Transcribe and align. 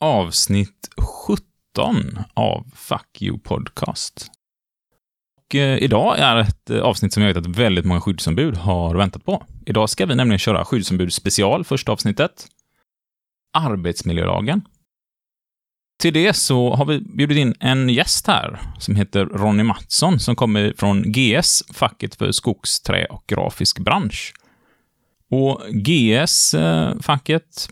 avsnitt 0.00 0.88
17 1.26 2.18
av 2.34 2.66
Fuck 2.74 3.22
You 3.22 3.38
Podcast. 3.38 4.30
Och 5.36 5.54
eh, 5.54 5.78
idag 5.78 6.18
är 6.18 6.36
ett 6.36 6.70
eh, 6.70 6.80
avsnitt 6.80 7.12
som 7.12 7.22
jag 7.22 7.34
vet 7.34 7.46
att 7.46 7.56
väldigt 7.56 7.84
många 7.84 8.00
skyddsombud 8.00 8.56
har 8.56 8.94
väntat 8.94 9.24
på. 9.24 9.46
Idag 9.66 9.90
ska 9.90 10.06
vi 10.06 10.14
nämligen 10.14 10.38
köra 10.38 10.64
skyddsombud 10.64 11.12
special, 11.12 11.64
första 11.64 11.92
avsnittet. 11.92 12.48
Arbetsmiljölagen. 13.52 14.62
Till 16.00 16.14
det 16.14 16.32
så 16.32 16.74
har 16.74 16.84
vi 16.84 17.00
bjudit 17.00 17.38
in 17.38 17.54
en 17.60 17.88
gäst 17.88 18.26
här 18.26 18.60
som 18.78 18.96
heter 18.96 19.26
Ronny 19.26 19.62
Mattsson 19.62 20.20
som 20.20 20.36
kommer 20.36 20.74
från 20.76 21.12
GS, 21.12 21.62
facket 21.72 22.14
för 22.14 22.32
skogs-, 22.32 22.82
trä 22.82 23.04
och 23.04 23.24
grafisk 23.26 23.78
bransch. 23.78 24.34
Och 25.30 25.60
GS, 25.70 26.54
eh, 26.54 26.98
facket, 27.00 27.68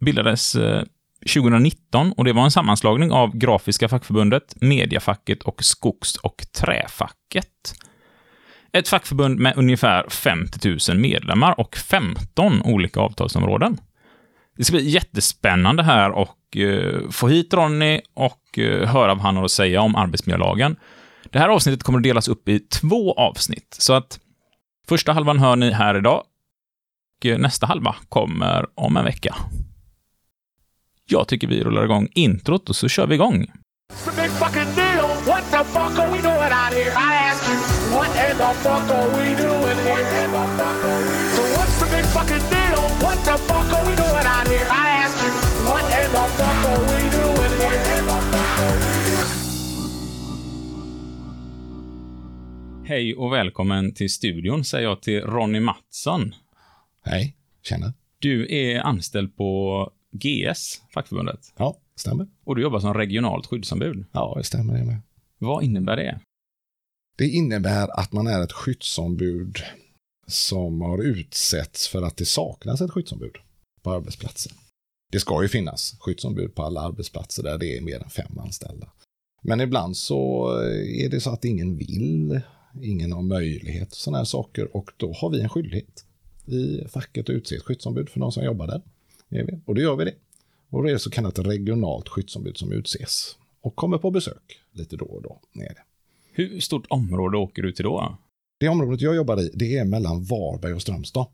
bildades 0.00 0.54
eh, 0.54 0.84
2019 1.28 2.12
och 2.12 2.24
det 2.24 2.32
var 2.32 2.44
en 2.44 2.50
sammanslagning 2.50 3.12
av 3.12 3.36
Grafiska 3.36 3.88
fackförbundet, 3.88 4.54
Mediafacket 4.60 5.42
och 5.42 5.64
Skogs 5.64 6.16
och 6.16 6.46
träfacket. 6.52 7.74
Ett 8.72 8.88
fackförbund 8.88 9.38
med 9.38 9.56
ungefär 9.56 10.08
50 10.08 10.90
000 10.90 10.98
medlemmar 10.98 11.60
och 11.60 11.76
15 11.76 12.62
olika 12.62 13.00
avtalsområden. 13.00 13.80
Det 14.56 14.64
ska 14.64 14.76
bli 14.76 14.88
jättespännande 14.88 15.82
här 15.82 16.10
och 16.10 16.56
eh, 16.56 17.10
få 17.10 17.28
hit 17.28 17.54
Ronny 17.54 18.00
och 18.14 18.58
eh, 18.58 18.88
höra 18.88 19.14
vad 19.14 19.22
han 19.22 19.36
har 19.36 19.44
att 19.44 19.50
säga 19.50 19.80
om 19.80 19.96
arbetsmiljölagen. 19.96 20.76
Det 21.30 21.38
här 21.38 21.48
avsnittet 21.48 21.82
kommer 21.82 21.98
att 21.98 22.02
delas 22.02 22.28
upp 22.28 22.48
i 22.48 22.58
två 22.58 23.12
avsnitt, 23.12 23.76
så 23.78 23.92
att 23.92 24.20
första 24.88 25.12
halvan 25.12 25.38
hör 25.38 25.56
ni 25.56 25.70
här 25.70 25.98
idag 25.98 26.22
och 27.18 27.26
eh, 27.26 27.38
nästa 27.38 27.66
halva 27.66 27.96
kommer 28.08 28.66
om 28.74 28.96
en 28.96 29.04
vecka. 29.04 29.34
Jag 31.10 31.28
tycker 31.28 31.46
vi 31.46 31.64
rullar 31.64 31.84
igång 31.84 32.08
introt 32.14 32.68
och 32.68 32.76
så 32.76 32.88
kör 32.88 33.06
vi 33.06 33.14
igång. 33.14 33.46
Hej 52.84 53.14
och 53.14 53.32
välkommen 53.32 53.94
till 53.94 54.10
studion, 54.10 54.64
säger 54.64 54.88
jag 54.88 55.02
till 55.02 55.20
Ronny 55.20 55.60
Mattsson. 55.60 56.34
Hej, 57.04 57.36
tjena. 57.62 57.92
Du 58.18 58.54
är 58.54 58.80
anställd 58.80 59.36
på 59.36 59.90
GS, 60.12 60.82
fackförbundet, 60.94 61.52
Ja, 61.56 61.78
stämmer. 61.96 62.26
och 62.44 62.56
du 62.56 62.62
jobbar 62.62 62.80
som 62.80 62.94
regionalt 62.94 63.46
skyddsombud. 63.46 64.04
Ja, 64.12 64.34
det 64.36 64.44
stämmer 64.44 64.78
det 64.78 64.84
med. 64.84 65.00
Vad 65.38 65.64
innebär 65.64 65.96
det? 65.96 66.20
Det 67.18 67.28
innebär 67.28 68.00
att 68.00 68.12
man 68.12 68.26
är 68.26 68.42
ett 68.42 68.52
skyddsombud 68.52 69.56
som 70.26 70.80
har 70.80 71.02
utsetts 71.02 71.88
för 71.88 72.02
att 72.02 72.16
det 72.16 72.24
saknas 72.24 72.80
ett 72.80 72.90
skyddsombud 72.90 73.36
på 73.82 73.90
arbetsplatsen. 73.92 74.52
Det 75.12 75.20
ska 75.20 75.42
ju 75.42 75.48
finnas 75.48 75.96
skyddsombud 76.00 76.54
på 76.54 76.62
alla 76.62 76.80
arbetsplatser 76.80 77.42
där 77.42 77.58
det 77.58 77.76
är 77.76 77.80
mer 77.80 78.02
än 78.02 78.10
fem 78.10 78.38
anställda. 78.38 78.88
Men 79.42 79.60
ibland 79.60 79.96
så 79.96 80.48
är 81.04 81.08
det 81.08 81.20
så 81.20 81.30
att 81.30 81.44
ingen 81.44 81.76
vill, 81.76 82.40
ingen 82.82 83.12
har 83.12 83.22
möjlighet 83.22 83.90
och 83.90 83.96
sådana 83.96 84.18
här 84.18 84.24
saker 84.24 84.76
och 84.76 84.90
då 84.96 85.12
har 85.12 85.30
vi 85.30 85.40
en 85.40 85.48
skyldighet 85.48 86.04
i 86.46 86.88
facket 86.88 87.24
att 87.24 87.30
utse 87.30 87.56
ett 87.56 87.62
skyddsombud 87.62 88.08
för 88.08 88.20
de 88.20 88.32
som 88.32 88.44
jobbar 88.44 88.66
där. 88.66 88.82
Och 89.64 89.74
då 89.74 89.80
gör 89.80 89.96
vi 89.96 90.04
det. 90.04 90.14
Och 90.70 90.84
det 90.84 90.92
är 90.92 90.98
så 90.98 91.10
kallat 91.10 91.38
regionalt 91.38 92.08
skyddsombud 92.08 92.56
som 92.56 92.72
utses 92.72 93.36
och 93.60 93.76
kommer 93.76 93.98
på 93.98 94.10
besök 94.10 94.60
lite 94.72 94.96
då 94.96 95.04
och 95.04 95.22
då. 95.22 95.40
Det. 95.52 95.74
Hur 96.32 96.60
stort 96.60 96.86
område 96.88 97.38
åker 97.38 97.62
du 97.62 97.72
till 97.72 97.84
då? 97.84 98.18
Det 98.60 98.68
området 98.68 99.00
jag 99.00 99.16
jobbar 99.16 99.40
i, 99.40 99.50
det 99.54 99.78
är 99.78 99.84
mellan 99.84 100.24
Varberg 100.24 100.72
och 100.72 100.82
Strömstad. 100.82 101.26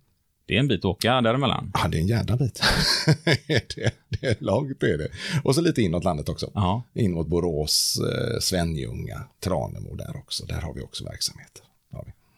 Det 0.47 0.56
är 0.56 0.60
en 0.60 0.69
bit 0.69 0.78
att 0.78 0.84
åka 0.84 1.21
däremellan. 1.21 1.72
Ja, 1.75 1.88
det 1.88 1.99
är 1.99 2.00
en 2.00 2.06
jädra 2.06 2.37
bit. 2.37 2.62
det, 3.47 3.94
det 4.09 4.26
är 4.26 4.37
långt, 4.44 4.81
det 4.81 4.91
är 4.91 4.99
det. 4.99 5.09
Och 5.44 5.55
så 5.55 5.61
lite 5.61 5.82
inåt 5.82 6.05
landet 6.05 6.28
också. 6.28 6.50
Ja. 6.55 6.82
In 6.94 7.12
mot 7.12 7.26
Borås, 7.26 7.99
eh, 8.00 8.38
Svenljunga, 8.41 9.25
Tranemo 9.41 9.94
där 9.94 10.16
också. 10.16 10.47
Där 10.47 10.61
har 10.61 10.75
vi 10.75 10.81
också 10.81 11.05
verksamheter. 11.05 11.62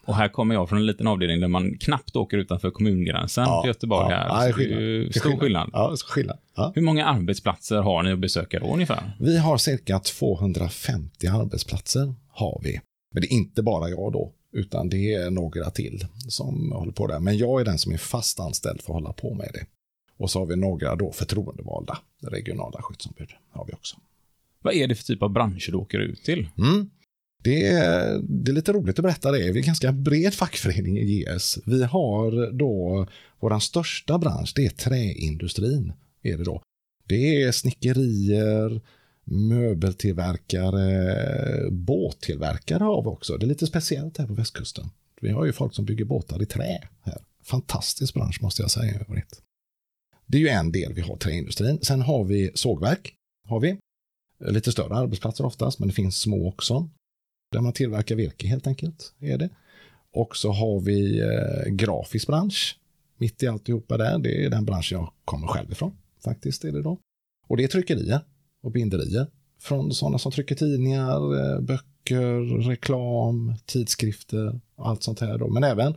Och 0.07 0.15
här 0.15 0.29
kommer 0.29 0.55
jag 0.55 0.69
från 0.69 0.79
en 0.79 0.85
liten 0.85 1.07
avdelning 1.07 1.39
där 1.41 1.47
man 1.47 1.77
knappt 1.77 2.15
åker 2.15 2.37
utanför 2.37 2.71
kommungränsen 2.71 3.43
Ja, 3.43 3.61
för 3.61 3.67
Göteborg 3.67 4.11
ja, 4.11 4.17
här. 4.17 4.47
ja, 4.47 4.53
skillnad. 4.53 4.79
Det 5.13 5.19
stor 5.19 5.37
skillnad. 5.39 5.69
Ja, 5.73 5.87
det 5.87 5.93
är 5.93 5.97
skillnad. 5.97 6.37
Ja. 6.55 6.71
Hur 6.75 6.81
många 6.81 7.05
arbetsplatser 7.05 7.77
har 7.77 8.03
ni 8.03 8.11
att 8.11 8.19
besöka 8.19 8.59
då 8.59 8.73
ungefär? 8.73 9.11
Vi 9.19 9.37
har 9.37 9.57
cirka 9.57 9.99
250 9.99 11.27
arbetsplatser. 11.27 12.13
har 12.29 12.61
vi. 12.63 12.79
Men 13.13 13.21
det 13.21 13.27
är 13.27 13.33
inte 13.33 13.63
bara 13.63 13.89
jag 13.89 14.13
då, 14.13 14.31
utan 14.53 14.89
det 14.89 15.13
är 15.13 15.29
några 15.29 15.69
till 15.69 16.05
som 16.27 16.71
håller 16.71 16.91
på 16.91 17.07
där. 17.07 17.19
Men 17.19 17.37
jag 17.37 17.61
är 17.61 17.65
den 17.65 17.77
som 17.77 17.93
är 17.93 17.97
fast 17.97 18.39
anställd 18.39 18.81
för 18.81 18.93
att 18.93 19.01
hålla 19.01 19.13
på 19.13 19.33
med 19.33 19.49
det. 19.53 19.65
Och 20.17 20.31
så 20.31 20.39
har 20.39 20.45
vi 20.45 20.55
några 20.55 20.95
då 20.95 21.11
förtroendevalda 21.11 21.97
regionala 22.21 22.81
skyddsombud. 22.81 23.29
Har 23.51 23.65
vi 23.65 23.73
också. 23.73 23.97
Vad 24.61 24.73
är 24.73 24.87
det 24.87 24.95
för 24.95 25.03
typ 25.03 25.23
av 25.23 25.29
branscher 25.29 25.71
du 25.71 25.77
åker 25.77 25.99
ut 25.99 26.23
till? 26.23 26.47
Mm. 26.57 26.89
Det, 27.47 27.67
är, 27.67 28.21
det 28.23 28.51
är 28.51 28.53
lite 28.53 28.73
roligt 28.73 28.99
att 28.99 29.03
berätta 29.03 29.31
det. 29.31 29.37
Vi 29.37 29.49
är 29.49 29.55
en 29.55 29.61
ganska 29.61 29.91
bred 29.91 30.33
fackförening 30.33 30.97
i 30.97 31.23
GS. 31.23 31.59
Vi 31.65 31.83
har 31.83 32.51
då, 32.51 33.07
vår 33.39 33.59
största 33.59 34.17
bransch, 34.17 34.53
det 34.55 34.65
är 34.65 34.69
träindustrin. 34.69 35.93
Är 36.21 36.37
det, 36.37 36.43
då. 36.43 36.61
det 37.05 37.43
är 37.43 37.51
snickerier, 37.51 38.81
möbeltillverkare, 39.23 41.71
båttillverkare 41.71 42.83
har 42.83 43.01
vi 43.01 43.07
också. 43.07 43.37
Det 43.37 43.45
är 43.45 43.47
lite 43.47 43.67
speciellt 43.67 44.17
här 44.17 44.27
på 44.27 44.33
västkusten. 44.33 44.89
Vi 45.21 45.29
har 45.29 45.45
ju 45.45 45.51
folk 45.51 45.73
som 45.73 45.85
bygger 45.85 46.05
båtar 46.05 46.41
i 46.41 46.45
trä 46.45 46.79
här. 47.01 47.21
Fantastisk 47.43 48.13
bransch 48.13 48.41
måste 48.41 48.61
jag 48.61 48.71
säga. 48.71 49.05
Det 50.25 50.37
är 50.37 50.41
ju 50.41 50.49
en 50.49 50.71
del 50.71 50.93
vi 50.93 51.01
har, 51.01 51.17
träindustrin. 51.17 51.79
Sen 51.81 52.01
har 52.01 52.23
vi 52.23 52.51
sågverk. 52.53 53.13
Har 53.47 53.59
vi. 53.59 53.77
Lite 54.45 54.71
större 54.71 54.95
arbetsplatser 54.95 55.45
oftast, 55.45 55.79
men 55.79 55.87
det 55.87 55.93
finns 55.93 56.19
små 56.19 56.47
också. 56.47 56.89
Där 57.51 57.61
man 57.61 57.73
tillverkar 57.73 58.15
virke 58.15 58.47
helt 58.47 58.67
enkelt. 58.67 59.13
är 59.19 59.37
det. 59.37 59.49
Och 60.13 60.37
så 60.37 60.51
har 60.51 60.79
vi 60.79 61.19
eh, 61.19 61.71
grafisk 61.71 62.27
bransch. 62.27 62.79
Mitt 63.17 63.43
i 63.43 63.47
alltihopa 63.47 63.97
där. 63.97 64.19
Det 64.19 64.45
är 64.45 64.49
den 64.49 64.65
bransch 64.65 64.91
jag 64.91 65.11
kommer 65.25 65.47
själv 65.47 65.71
ifrån. 65.71 65.97
Faktiskt 66.23 66.63
är 66.63 66.71
det 66.71 66.81
då. 66.81 66.99
Och 67.47 67.57
det 67.57 67.63
är 67.63 67.67
tryckerier 67.67 68.19
och 68.61 68.71
binderier. 68.71 69.27
Från 69.59 69.93
sådana 69.93 70.19
som 70.19 70.31
trycker 70.31 70.55
tidningar, 70.55 71.35
eh, 71.39 71.59
böcker, 71.61 72.61
reklam, 72.69 73.53
tidskrifter 73.65 74.59
och 74.75 74.87
allt 74.87 75.03
sånt 75.03 75.19
här. 75.19 75.37
Då. 75.37 75.47
Men 75.47 75.63
även 75.63 75.95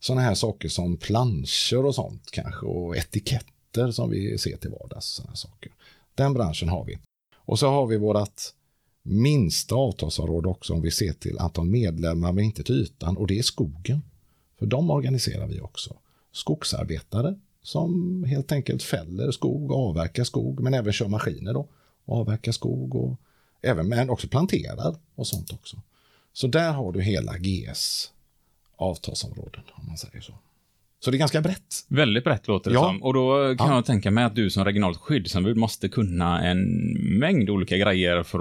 sådana 0.00 0.22
här 0.22 0.34
saker 0.34 0.68
som 0.68 0.96
planscher 0.96 1.84
och 1.84 1.94
sånt 1.94 2.30
kanske 2.30 2.66
och 2.66 2.96
etiketter 2.96 3.90
som 3.90 4.10
vi 4.10 4.38
ser 4.38 4.56
till 4.56 4.70
vardags. 4.70 5.06
Såna 5.06 5.34
saker. 5.34 5.72
Den 6.14 6.34
branschen 6.34 6.68
har 6.68 6.84
vi. 6.84 6.98
Och 7.34 7.58
så 7.58 7.68
har 7.68 7.86
vi 7.86 7.96
vårt 7.96 8.40
minsta 9.02 9.74
avtalsområde 9.74 10.48
också 10.48 10.74
om 10.74 10.82
vi 10.82 10.90
ser 10.90 11.12
till 11.12 11.38
antal 11.38 11.66
medlemmar 11.66 12.32
men 12.32 12.44
inte 12.44 12.62
till 12.62 12.74
ytan 12.74 13.16
och 13.16 13.26
det 13.26 13.38
är 13.38 13.42
skogen. 13.42 14.02
För 14.58 14.66
de 14.66 14.90
organiserar 14.90 15.46
vi 15.46 15.60
också. 15.60 15.96
Skogsarbetare 16.32 17.34
som 17.62 18.24
helt 18.24 18.52
enkelt 18.52 18.82
fäller 18.82 19.30
skog, 19.30 19.72
avverkar 19.72 20.24
skog 20.24 20.60
men 20.60 20.74
även 20.74 20.92
kör 20.92 21.08
maskiner 21.08 21.54
då. 21.54 21.68
Och 22.04 22.16
avverkar 22.16 22.52
skog 22.52 22.94
och 22.94 23.16
även 23.62 23.88
men 23.88 24.10
också 24.10 24.28
planterar 24.28 24.96
och 25.14 25.26
sånt 25.26 25.52
också. 25.52 25.76
Så 26.32 26.46
där 26.46 26.72
har 26.72 26.92
du 26.92 27.02
hela 27.02 27.38
GS 27.38 28.12
avtalsområden 28.76 29.62
om 29.74 29.86
man 29.86 29.96
säger 29.96 30.20
så. 30.20 30.34
Så 31.04 31.10
det 31.10 31.16
är 31.16 31.18
ganska 31.18 31.40
brett. 31.40 31.74
Väldigt 31.88 32.24
brett 32.24 32.48
låter 32.48 32.70
det 32.70 32.74
Ja. 32.74 32.82
som. 32.84 33.02
Och 33.02 33.14
då 33.14 33.54
kan 33.58 33.68
Ja. 33.68 33.74
jag 33.74 33.84
tänka 33.84 34.10
mig 34.10 34.24
att 34.24 34.34
du 34.34 34.50
som 34.50 34.64
regionalt 34.64 34.98
skyddsombud 34.98 35.56
måste 35.56 35.88
kunna 35.88 36.42
en 36.44 36.58
mängd 37.18 37.50
olika 37.50 37.76
grejer 37.76 38.22
för 38.22 38.38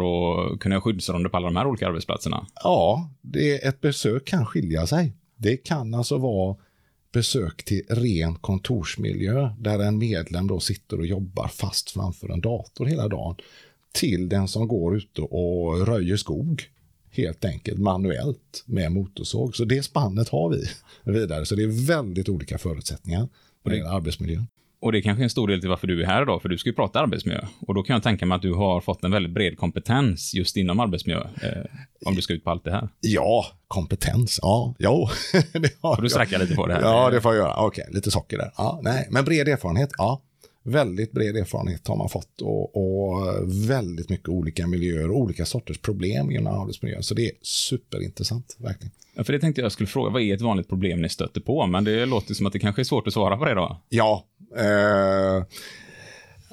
att 0.54 0.60
kunna 0.60 0.81
skyddsronder 0.81 1.30
på 1.30 1.38
alla 1.38 1.48
de 1.48 1.56
här 1.56 1.68
olika 1.68 1.88
arbetsplatserna. 1.88 2.45
Ja, 2.63 3.10
det, 3.22 3.66
ett 3.66 3.81
besök 3.81 4.25
kan 4.25 4.45
skilja 4.45 4.88
sig. 4.88 5.13
Det 5.38 5.57
kan 5.57 5.94
alltså 5.94 6.18
vara 6.18 6.56
besök 7.13 7.63
till 7.66 7.81
ren 7.89 8.36
kontorsmiljö 8.36 9.50
där 9.60 9.80
en 9.80 9.98
medlem 9.98 10.48
då 10.48 10.60
sitter 10.60 11.00
och 11.00 11.06
jobbar 11.06 11.48
fast 11.48 11.92
framför 11.92 12.30
en 12.30 12.42
dator 12.42 12.86
hela 12.86 13.07
dagen 13.07 13.36
till 13.92 14.30
den 14.30 14.48
som 14.48 14.68
går 14.68 14.98
ute 14.98 15.22
och 15.22 15.88
röjer 15.88 16.18
skog 16.18 16.63
helt 17.11 17.45
enkelt 17.45 17.79
manuellt 17.79 18.63
med 18.65 18.91
motorsåg. 18.91 19.56
Så 19.56 19.65
det 19.65 19.83
spannet 19.83 20.29
har 20.29 20.50
vi 20.50 20.65
vidare. 21.11 21.45
Så 21.45 21.56
det 21.56 21.63
är 21.63 21.88
väldigt 21.88 22.29
olika 22.29 22.57
förutsättningar 22.57 23.27
på 23.63 23.69
den 23.69 23.85
arbetsmiljön. 23.85 24.47
Och 24.81 24.91
det 24.91 24.97
är 24.97 25.01
kanske 25.01 25.21
är 25.21 25.23
en 25.23 25.29
stor 25.29 25.47
del 25.47 25.59
till 25.59 25.69
varför 25.69 25.88
du 25.88 26.01
är 26.01 26.06
här 26.06 26.21
idag, 26.21 26.41
för 26.41 26.50
du 26.50 26.57
ska 26.57 26.69
ju 26.69 26.75
prata 26.75 27.00
arbetsmiljö. 27.00 27.41
Och 27.67 27.73
då 27.73 27.83
kan 27.83 27.94
jag 27.94 28.03
tänka 28.03 28.25
mig 28.25 28.35
att 28.35 28.41
du 28.41 28.53
har 28.53 28.81
fått 28.81 29.03
en 29.03 29.11
väldigt 29.11 29.33
bred 29.33 29.57
kompetens 29.57 30.33
just 30.33 30.57
inom 30.57 30.79
arbetsmiljö, 30.79 31.21
eh, 31.21 31.65
om 32.06 32.15
du 32.15 32.21
ska 32.21 32.33
ut 32.33 32.44
på 32.44 32.50
allt 32.50 32.63
det 32.63 32.71
här. 32.71 32.89
Ja, 33.00 33.45
kompetens. 33.67 34.39
Ja, 34.41 34.75
jo. 34.79 35.07
det 35.53 35.71
har 35.81 35.95
Får 35.95 36.01
du 36.01 36.09
sträcka 36.09 36.38
lite 36.38 36.56
på 36.56 36.67
det 36.67 36.73
här? 36.73 36.81
Ja, 36.81 37.09
det 37.09 37.21
får 37.21 37.35
jag 37.35 37.45
göra. 37.45 37.65
Okej, 37.65 37.85
lite 37.91 38.11
socker 38.11 38.38
där. 38.38 38.51
Ja, 38.57 38.79
nej, 38.83 39.07
men 39.11 39.25
bred 39.25 39.47
erfarenhet, 39.47 39.89
ja. 39.97 40.21
Väldigt 40.69 41.12
bred 41.12 41.38
erfarenhet 41.38 41.88
har 41.88 41.95
man 41.95 42.10
fått 42.10 42.42
och, 42.42 42.77
och 42.77 43.27
väldigt 43.69 44.10
mycket 44.10 44.30
olika 44.30 44.68
miljöer 44.68 45.12
och 45.12 45.18
olika 45.18 45.45
sorters 45.45 45.77
problem 45.77 46.31
inom 46.31 46.62
arbetsmiljön. 46.62 47.04
Så 47.04 47.13
det 47.13 47.25
är 47.25 47.31
superintressant, 47.42 48.56
verkligen. 48.60 48.92
Ja, 49.16 49.24
för 49.24 49.33
det 49.33 49.39
tänkte 49.39 49.62
jag 49.62 49.71
skulle 49.71 49.88
fråga, 49.88 50.10
vad 50.10 50.21
är 50.21 50.36
ett 50.36 50.42
vanligt 50.42 50.68
problem 50.68 51.01
ni 51.01 51.10
stöter 51.10 51.42
på? 51.42 51.68
Men 51.68 51.83
det 51.83 52.06
låter 52.06 52.33
som 52.33 52.45
att 52.45 52.54
det 52.54 52.60
kanske 52.60 52.81
är 52.81 52.83
svårt 52.83 53.07
att 53.07 53.13
svara 53.13 53.38
på 53.38 53.45
det 53.45 53.54
då. 53.54 53.81
Ja, 53.89 54.25
eh, 54.57 55.44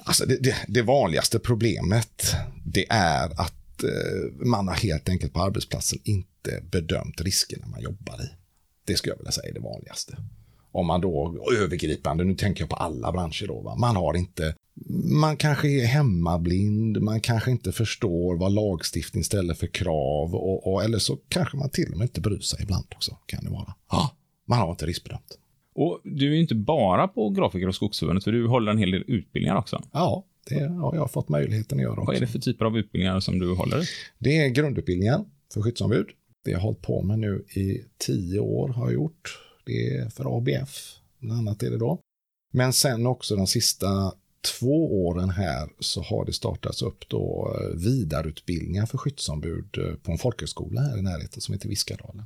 alltså 0.03 0.25
det, 0.25 0.37
det, 0.37 0.55
det 0.67 0.81
vanligaste 0.81 1.39
problemet 1.39 2.35
det 2.65 2.85
är 2.89 3.41
att 3.41 3.83
eh, 3.83 4.45
man 4.45 4.67
har 4.67 4.75
helt 4.75 5.09
enkelt 5.09 5.33
på 5.33 5.41
arbetsplatsen 5.41 5.99
inte 6.03 6.63
bedömt 6.71 7.21
riskerna 7.21 7.67
man 7.67 7.81
jobbar 7.81 8.23
i. 8.23 8.29
Det 8.85 8.95
skulle 8.95 9.13
jag 9.13 9.17
vilja 9.17 9.31
säga 9.31 9.49
är 9.49 9.53
det 9.53 9.59
vanligaste. 9.59 10.17
Om 10.77 10.87
man 10.87 11.01
då 11.01 11.37
övergripande, 11.61 12.23
nu 12.23 12.35
tänker 12.35 12.61
jag 12.61 12.69
på 12.69 12.75
alla 12.75 13.11
branscher 13.11 13.47
då, 13.47 13.61
va? 13.61 13.75
man 13.75 13.95
har 13.95 14.17
inte 14.17 14.55
man 15.03 15.37
kanske 15.37 15.67
är 15.67 15.85
hemmablind, 15.85 17.01
man 17.01 17.21
kanske 17.21 17.51
inte 17.51 17.71
förstår 17.71 18.35
vad 18.35 18.51
lagstiftning 18.51 19.23
ställer 19.23 19.53
för 19.53 19.67
krav 19.67 20.35
och, 20.35 20.73
och, 20.73 20.83
eller 20.83 20.99
så 20.99 21.17
kanske 21.29 21.57
man 21.57 21.69
till 21.69 21.91
och 21.91 21.97
med 21.97 22.05
inte 22.05 22.21
bryr 22.21 22.39
sig 22.39 22.59
ibland 22.63 22.85
också. 22.95 23.17
Kan 23.25 23.43
det 23.43 23.49
vara. 23.49 23.73
Ja, 23.91 24.15
man 24.45 24.59
har 24.59 24.71
inte 24.71 24.85
riskbedömt. 24.85 25.37
Och 25.75 26.01
du 26.03 26.27
är 26.27 26.33
ju 26.33 26.41
inte 26.41 26.55
bara 26.55 27.07
på 27.07 27.29
Grafiker 27.29 27.67
och 27.67 27.75
Skogsförbundet, 27.75 28.23
för 28.23 28.31
du 28.31 28.47
håller 28.47 28.71
en 28.71 28.77
hel 28.77 28.91
del 28.91 29.03
utbildningar 29.07 29.55
också. 29.55 29.83
Ja, 29.91 30.23
det 30.49 30.67
har 30.67 30.95
jag 30.95 31.11
fått 31.11 31.29
möjligheten 31.29 31.77
att 31.77 31.83
göra 31.83 31.91
också. 31.91 32.05
Vad 32.05 32.15
är 32.15 32.19
det 32.19 32.27
för 32.27 32.39
typer 32.39 32.65
av 32.65 32.77
utbildningar 32.77 33.19
som 33.19 33.39
du 33.39 33.55
håller? 33.55 33.89
Det 34.17 34.37
är 34.37 34.49
grundutbildningen 34.49 35.25
för 35.53 35.61
skyddsombud. 35.61 36.07
Det 36.43 36.51
har 36.51 36.59
jag 36.59 36.63
hållit 36.63 36.81
på 36.81 37.01
med 37.01 37.19
nu 37.19 37.45
i 37.55 37.81
tio 37.97 38.39
år 38.39 38.69
har 38.69 38.85
jag 38.85 38.93
gjort. 38.93 39.46
Det 39.67 39.95
är 39.97 40.09
för 40.09 40.37
ABF, 40.37 40.95
bland 41.19 41.39
annat 41.39 41.63
är 41.63 41.71
det 41.71 41.77
då. 41.77 41.99
Men 42.53 42.73
sen 42.73 43.05
också 43.07 43.35
de 43.35 43.47
sista 43.47 44.13
två 44.59 45.05
åren 45.07 45.29
här 45.29 45.69
så 45.79 46.01
har 46.01 46.25
det 46.25 46.33
startats 46.33 46.81
upp 46.81 47.09
då 47.09 47.55
eh, 47.61 47.77
vidareutbildningar 47.77 48.85
för 48.85 48.97
skyddsombud 48.97 49.77
eh, 49.77 49.95
på 49.95 50.11
en 50.11 50.17
folkhögskola 50.17 50.81
här 50.81 50.97
i 50.97 51.01
närheten 51.01 51.41
som 51.41 51.53
heter 51.53 51.69
Viskadalen. 51.69 52.25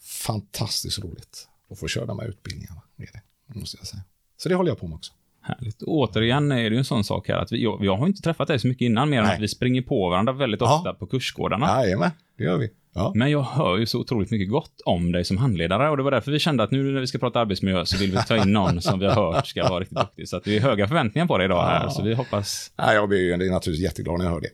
Fantastiskt 0.00 0.98
roligt 0.98 1.48
att 1.70 1.78
få 1.78 1.88
köra 1.88 2.06
de 2.06 2.18
här 2.18 2.26
utbildningarna. 2.28 2.82
Är 2.98 3.08
det, 3.12 3.58
måste 3.58 3.76
jag 3.80 3.86
säga. 3.86 4.02
Så 4.36 4.48
det 4.48 4.54
håller 4.54 4.70
jag 4.70 4.78
på 4.78 4.86
med 4.86 4.96
också. 4.96 5.12
Härligt. 5.42 5.82
Och 5.82 5.92
återigen 5.92 6.52
är 6.52 6.56
det 6.56 6.74
ju 6.74 6.78
en 6.78 6.84
sån 6.84 7.04
sak 7.04 7.28
här 7.28 7.36
att 7.36 7.52
vi, 7.52 7.62
jag, 7.62 7.84
jag 7.84 7.96
har 7.96 8.06
inte 8.06 8.22
träffat 8.22 8.48
dig 8.48 8.58
så 8.58 8.68
mycket 8.68 8.86
innan, 8.86 9.10
mer 9.10 9.18
än 9.18 9.24
Nej. 9.24 9.34
att 9.34 9.42
vi 9.42 9.48
springer 9.48 9.82
på 9.82 10.08
varandra 10.10 10.32
väldigt 10.32 10.60
Ja. 10.60 10.78
ofta 10.78 10.94
på 10.94 11.06
kursgårdarna. 11.06 11.66
Jajamän, 11.66 12.10
det 12.36 12.44
gör 12.44 12.58
vi. 12.58 12.70
Ja. 12.98 13.12
Men 13.14 13.30
jag 13.30 13.42
hör 13.42 13.78
ju 13.78 13.86
så 13.86 13.98
otroligt 13.98 14.30
mycket 14.30 14.50
gott 14.50 14.80
om 14.84 15.12
dig 15.12 15.24
som 15.24 15.36
handledare 15.36 15.90
och 15.90 15.96
det 15.96 16.02
var 16.02 16.10
därför 16.10 16.30
vi 16.32 16.38
kände 16.38 16.62
att 16.62 16.70
nu 16.70 16.82
när 16.92 17.00
vi 17.00 17.06
ska 17.06 17.18
prata 17.18 17.40
arbetsmiljö 17.40 17.84
så 17.86 17.98
vill 17.98 18.10
vi 18.10 18.18
ta 18.28 18.36
in 18.36 18.52
någon 18.52 18.82
som 18.82 18.98
vi 18.98 19.06
har 19.06 19.32
hört 19.32 19.46
ska 19.46 19.68
vara 19.68 19.80
riktigt 19.80 19.98
duktig. 19.98 20.28
Så 20.28 20.36
att 20.36 20.44
det 20.44 20.56
är 20.56 20.60
höga 20.60 20.88
förväntningar 20.88 21.26
på 21.26 21.38
dig 21.38 21.44
idag 21.44 21.62
här, 21.66 21.84
Ja. 21.84 21.90
så 21.90 22.02
vi 22.02 22.14
hoppas... 22.14 22.72
Nej, 22.78 22.94
jag 22.94 23.08
blir 23.08 23.20
ju 23.20 23.36
naturligtvis 23.50 23.84
jätteglad 23.84 24.18
när 24.18 24.24
jag 24.24 24.32
hör 24.32 24.40
det. 24.40 24.50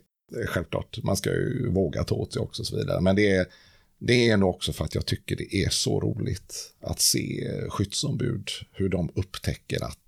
Självklart, 0.46 0.98
man 1.02 1.16
ska 1.16 1.30
ju 1.30 1.70
våga 1.70 2.04
ta 2.04 2.14
åt 2.14 2.32
sig 2.32 2.42
också 2.42 2.62
och 2.62 2.66
så 2.66 2.76
vidare. 2.76 3.00
Men 3.00 3.16
det 3.16 3.30
är, 3.30 3.46
det 3.98 4.30
är 4.30 4.36
nog 4.36 4.50
också 4.50 4.72
för 4.72 4.84
att 4.84 4.94
jag 4.94 5.06
tycker 5.06 5.36
det 5.36 5.54
är 5.56 5.68
så 5.68 6.00
roligt 6.00 6.74
att 6.80 7.00
se 7.00 7.50
skyddsombud, 7.68 8.48
hur 8.72 8.88
de 8.88 9.10
upptäcker 9.14 9.84
att 9.84 9.98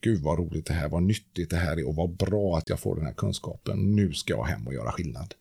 gud 0.00 0.22
vad 0.22 0.38
roligt 0.38 0.66
det 0.66 0.74
här, 0.74 0.88
vad 0.88 1.02
nyttigt 1.02 1.50
det 1.50 1.56
här 1.56 1.78
är 1.78 1.88
och 1.88 1.94
vad 1.94 2.10
bra 2.16 2.58
att 2.58 2.68
jag 2.68 2.80
får 2.80 2.96
den 2.96 3.06
här 3.06 3.12
kunskapen. 3.12 3.96
Nu 3.96 4.12
ska 4.12 4.32
jag 4.32 4.44
hem 4.44 4.66
och 4.66 4.74
göra 4.74 4.92
skillnad. 4.92 5.34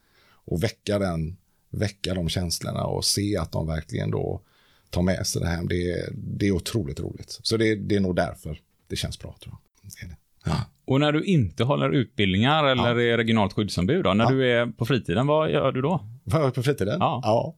Och 0.46 0.63
väcka, 0.63 1.00
den, 1.00 1.38
väcka 1.75 2.13
de 2.13 2.30
känslorna 2.30 2.83
och 2.83 3.06
se 3.06 3.38
att 3.38 3.51
de 3.51 3.68
verkligen 3.68 4.12
då 4.12 4.42
tar 4.89 5.01
med 5.01 5.27
sig 5.27 5.42
det 5.42 5.48
här. 5.48 5.63
Det 5.63 5.92
är, 5.92 6.10
det 6.13 6.48
är 6.48 6.51
otroligt 6.51 7.00
roligt. 7.00 7.39
Så 7.42 7.57
det, 7.57 7.75
det 7.75 7.95
är 7.95 8.00
nog 8.00 8.16
därför 8.16 8.60
det 8.88 8.95
känns 8.95 9.19
bra 9.19 9.36
tror 9.44 9.56
jag. 9.81 9.92
Det 9.92 10.06
är 10.06 10.10
det. 10.10 10.18
Ja. 10.45 10.56
Och 10.86 11.00
när 11.00 11.12
du 11.12 11.24
inte 11.24 11.63
håller 11.63 11.89
utbildningar 11.89 12.63
eller 12.66 13.00
är 13.00 13.18
regionalt 13.18 13.54
skyddsombud 13.54 14.04
då, 14.04 14.13
när 14.13 14.24
Ja. 14.24 14.31
du 14.31 14.51
är 14.51 14.66
på 14.66 14.86
fritiden, 14.86 15.27
vad 15.27 15.51
gör 15.51 15.72
du 15.72 15.81
då? 15.81 16.07
Vad 16.24 16.39
gör 16.39 16.48
jag 16.48 16.54
på 16.56 16.63
fritiden? 16.63 16.98
Ja. 17.00 17.56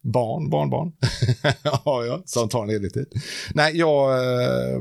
Barn, 0.00 0.50
barnbarn. 0.50 0.92
ja, 1.62 2.04
ja, 2.04 2.22
som 2.24 2.48
tar 2.48 2.62
en 2.62 2.70
hel 2.70 2.90
tid. 2.90 3.06
Nej, 3.54 3.76
jag, 3.76 4.18
eh, 4.24 4.80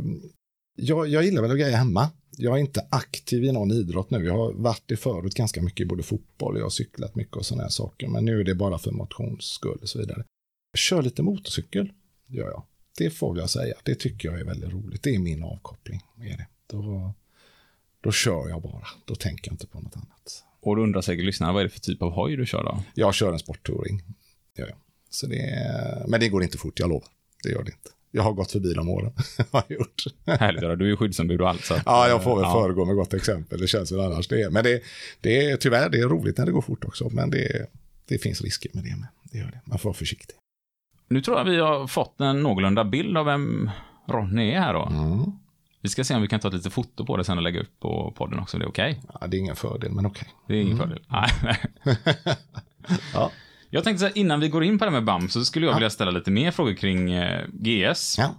jag, 0.76 1.08
jag 1.08 1.24
gillar 1.24 1.42
väl 1.42 1.52
att 1.52 1.58
greja 1.60 1.78
hemma. 1.78 2.10
Jag 2.42 2.58
är 2.58 2.62
inte 2.62 2.88
aktiv 2.90 3.44
i 3.44 3.52
någon 3.52 3.72
idrott 3.72 4.10
nu. 4.10 4.26
Jag 4.26 4.38
har 4.38 4.54
varit 4.54 4.84
det 4.86 4.98
förut 4.98 5.34
ganska 5.34 5.62
mycket 5.62 5.82
i 5.82 5.86
både 5.86 6.04
fotboll 6.04 6.54
och 6.54 6.60
jag 6.60 6.66
har 6.66 6.70
cyklat 6.70 7.16
mycket 7.16 7.36
och 7.36 7.46
sådana 7.46 7.64
här 7.64 7.70
saker. 7.70 8.08
Men 8.08 8.26
nu 8.26 8.40
är 8.40 8.44
det 8.44 8.56
bara 8.56 8.78
för 8.78 8.92
motions 8.92 9.46
skull 9.46 9.80
och 9.82 9.90
så 9.90 10.00
vidare. 10.00 10.24
Jag 10.72 10.80
kör 10.80 11.02
lite 11.02 11.24
motorcykel, 11.24 11.92
gör 12.28 12.50
jag. 12.50 12.64
Det 12.98 13.10
får 13.10 13.38
jag 13.38 13.50
säga. 13.50 13.76
Det 13.84 13.96
tycker 13.96 14.30
jag 14.32 14.40
är 14.40 14.44
väldigt 14.46 14.70
roligt. 14.70 15.04
Det 15.04 15.16
är 15.16 15.20
min 15.20 15.44
avkoppling. 15.44 16.02
Är 16.18 16.38
det. 16.38 16.48
Då, 16.68 17.14
då 18.02 18.12
kör 18.12 18.50
jag 18.50 18.62
bara. 18.62 18.88
Då 19.06 19.16
tänker 19.16 19.48
jag 19.48 19.54
inte 19.54 19.68
på 19.68 19.80
något 19.80 19.96
annat. 19.96 20.44
Och 20.60 20.76
då 20.76 20.84
undrar 20.84 21.02
säkert 21.02 21.26
lyssnarna, 21.26 21.54
vad 21.54 21.60
är 21.60 21.64
det 21.64 21.70
för 21.70 21.80
typ 21.80 22.02
av 22.02 22.12
hoj 22.12 22.36
du 22.36 22.46
kör 22.46 22.64
då? 22.64 22.84
Jag 22.94 23.14
kör 23.14 23.34
en 23.34 23.40
sporttouring. 23.40 24.02
Ja, 24.54 24.66
ja. 24.70 24.76
Så 25.10 25.28
det 25.28 26.06
men 26.08 26.20
det 26.20 26.30
går 26.30 26.44
inte 26.44 26.58
fort, 26.58 26.80
jag 26.80 26.90
lovar. 26.90 27.10
Det 27.44 27.50
gör 27.50 27.64
det 27.64 27.72
inte. 27.72 27.90
Jag 28.12 28.24
har 28.24 28.34
gått 28.34 28.52
förbi 28.52 28.74
de 28.74 28.90
åren. 28.90 29.12
har 29.52 29.64
jag 29.68 29.78
gjort. 29.78 30.04
Härligt 30.26 30.62
höra, 30.62 30.76
du 30.76 30.86
är 30.86 30.90
ju 30.90 30.98
skyddsombud 30.98 31.42
och 31.42 31.50
allt. 31.50 31.66
Så 31.66 31.74
att, 31.74 31.84
Ja, 31.86 32.08
jag 32.08 32.24
får 32.24 32.36
väl 32.36 32.44
ja. 32.44 32.54
föregå 32.62 32.86
med 32.86 32.96
gott 32.96 33.14
exempel. 33.14 33.60
Det 33.62 33.68
känns 33.68 33.92
väl 33.92 34.00
annars 34.00 34.28
det. 34.28 34.42
Är. 34.42 34.50
Men 34.50 34.64
det, 34.64 34.82
det 35.22 35.46
är 35.50 35.58
tyvärr, 35.58 35.90
det 35.90 36.00
är 36.00 36.08
roligt 36.08 36.38
när 36.38 36.46
det 36.46 36.52
går 36.52 36.62
fort 36.62 36.84
också. 36.84 37.10
Men 37.10 37.30
det, 37.30 37.68
det 38.08 38.18
finns 38.18 38.42
risker 38.42 38.72
med 38.74 38.84
det 38.84 38.96
med. 38.96 39.08
Det 39.24 39.38
gör 39.38 39.46
det. 39.52 39.62
Man 39.66 39.80
får 39.80 39.90
vara 39.90 39.98
försiktig. 39.98 40.36
Nu 41.08 41.22
tror 41.22 41.38
jag 41.38 41.46
vi 41.46 41.60
har 41.60 41.88
fått 41.88 42.22
en 42.22 42.44
någorlunda 42.44 42.84
bild 42.84 43.18
av 43.18 43.26
vem 43.26 43.70
Ronny 44.08 44.52
är 44.52 44.60
här 44.60 44.74
då. 44.74 44.86
Mm. 44.86 45.32
Vi 45.82 45.90
ska 45.90 46.04
se 46.04 46.16
om 46.16 46.22
vi 46.22 46.28
kan 46.28 46.40
ta 46.40 46.48
ett 46.48 46.54
litet 46.54 46.74
foto 46.74 47.06
på 47.06 47.18
det 47.18 47.24
sen 47.24 47.38
och 47.38 47.44
lägga 47.44 47.62
upp 47.62 47.80
på 47.80 48.14
podden 48.18 48.40
också. 48.40 48.58
Det 48.58 48.66
är 48.66 48.70
okej? 48.70 49.02
Ja, 49.22 49.28
det 49.28 49.38
är 49.38 49.40
ingen 49.40 49.56
fördel, 49.56 49.92
men 49.92 50.06
okej. 50.06 50.28
Det 50.48 50.54
är 50.54 50.62
ingen 50.62 50.78
fördel. 50.78 51.00
Nej, 51.08 51.30
nej. 51.44 51.58
Ja. 53.14 53.32
Jag 53.74 53.84
tänkte 53.84 54.00
så 54.00 54.06
här, 54.06 54.18
innan 54.18 54.40
vi 54.40 54.50
går 54.50 54.64
in 54.64 54.80
på 54.80 54.86
det 54.86 54.92
med 54.92 55.04
BAM 55.04 55.30
så 55.30 55.46
skulle 55.46 55.66
jag 55.66 55.74
vilja 55.74 55.90
ställa 55.90 56.12
lite 56.12 56.32
mer 56.32 56.52
frågor 56.52 56.74
kring 56.74 57.12
eh, 57.12 57.46
GS. 57.54 58.16
Ja. 58.18 58.30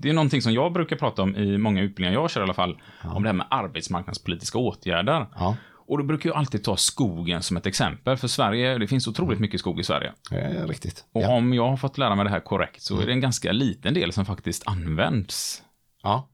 Det 0.00 0.08
är 0.08 0.12
någonting 0.12 0.42
som 0.42 0.52
jag 0.52 0.72
brukar 0.72 0.96
prata 0.96 1.22
om 1.22 1.36
i 1.36 1.58
många 1.58 1.82
utbildningar 1.82 2.20
jag 2.20 2.30
kör 2.30 2.40
i 2.40 2.44
alla 2.44 2.54
fall. 2.54 2.80
Om 3.04 3.22
det 3.22 3.28
här 3.28 3.34
med 3.34 3.46
arbetsmarknadspolitiska 3.50 4.58
åtgärder. 4.58 5.26
Ja, 5.34 5.56
Och 5.86 5.98
då 5.98 6.04
brukar 6.04 6.30
jag 6.30 6.36
alltid 6.36 6.64
ta 6.64 6.76
skogen 6.76 7.42
som 7.42 7.56
ett 7.56 7.66
exempel. 7.66 8.16
För 8.16 8.28
Sverige, 8.28 8.78
det 8.78 8.86
finns 8.86 9.08
otroligt 9.08 9.40
mycket 9.40 9.60
skog 9.60 9.80
i 9.80 9.84
Sverige. 9.84 10.12
är 10.30 10.66
riktigt. 10.66 11.04
Och 11.12 11.22
Ja. 11.22 11.28
om 11.36 11.52
jag 11.54 11.68
har 11.68 11.76
fått 11.76 11.98
lära 11.98 12.14
mig 12.14 12.24
det 12.24 12.30
här 12.30 12.40
korrekt 12.40 12.82
så 12.82 13.00
är 13.00 13.06
det 13.06 13.12
en 13.12 13.20
ganska 13.20 13.52
liten 13.52 13.94
del 13.94 14.12
som 14.12 14.24
faktiskt 14.26 14.62
används 14.66 15.62
ja. 16.02 16.28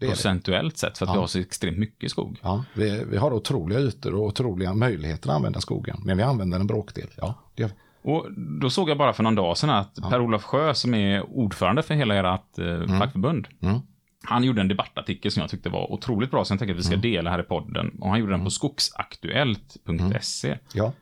Det. 0.00 0.08
procentuellt 0.08 0.78
sett 0.78 0.98
för 0.98 1.04
att 1.06 1.08
Ja. 1.08 1.12
vi 1.14 1.18
har 1.20 1.26
så 1.26 1.38
extremt 1.38 1.78
mycket 1.78 2.10
skog. 2.10 2.38
Ja, 2.42 2.64
vi, 2.74 3.04
vi 3.10 3.16
har 3.16 3.32
otroliga 3.32 3.80
ytor 3.80 4.14
och 4.14 4.22
otroliga 4.26 4.74
möjligheter 4.74 5.28
att 5.30 5.36
använda 5.36 5.60
skogen. 5.60 6.00
Men 6.04 6.16
vi 6.16 6.22
använder 6.22 6.60
en 6.60 6.66
bråkdel. 6.66 7.08
Ja, 7.16 7.51
vi. 7.66 7.72
Och 8.10 8.26
då 8.60 8.70
såg 8.70 8.90
jag 8.90 8.98
bara 8.98 9.12
för 9.12 9.22
någon 9.22 9.34
dag 9.34 9.56
sedan 9.56 9.70
att 9.70 9.94
Per-Olof 10.10 10.42
Sjö 10.42 10.74
som 10.74 10.94
är 10.94 11.22
ordförande 11.30 11.82
för 11.82 11.94
hela 11.94 12.34
ert 12.34 12.58
eh, 12.58 12.98
fackförbund. 12.98 13.48
Mm. 13.62 13.80
Han 14.24 14.44
gjorde 14.44 14.60
en 14.60 14.68
debattartikel 14.68 15.30
som 15.30 15.40
jag 15.40 15.50
tyckte 15.50 15.68
var 15.68 15.92
otroligt 15.92 16.30
bra, 16.30 16.44
så 16.44 16.52
jag 16.52 16.58
tänker 16.58 16.74
att 16.74 16.80
vi 16.80 16.84
ska 16.84 16.96
dela 16.96 17.30
här 17.30 17.40
i 17.40 17.42
podden. 17.42 17.90
Och 18.00 18.10
han 18.10 18.20
gjorde 18.20 18.32
den 18.32 18.44
på 18.44 18.50
skogsaktuellt.se. 18.50 20.58
Ja, 20.74 20.92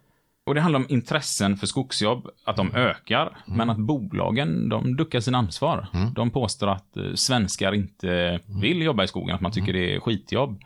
Och 0.47 0.55
det 0.55 0.61
handlar 0.61 0.81
om 0.81 0.87
intressen 0.89 1.57
för 1.57 1.67
skogsjobb, 1.67 2.29
att 2.45 2.57
de 2.57 2.75
ökar, 2.75 3.37
men 3.47 3.71
att 3.71 3.79
bolagen, 3.79 4.69
de 4.69 4.97
duckar 4.97 5.21
sin 5.21 5.35
ansvar. 5.35 5.87
De 6.15 6.31
påstår 6.31 6.69
att 6.69 6.97
eh, 6.97 7.03
svenskar 7.15 7.75
inte 7.75 8.41
vill 8.61 8.83
jobba 8.83 9.05
i 9.05 9.09
skogen, 9.09 9.35
att 9.35 9.41
man 9.41 9.53
tycker 9.53 9.73
det 9.73 9.95
är 9.95 10.01
skitjobb. 10.01 10.61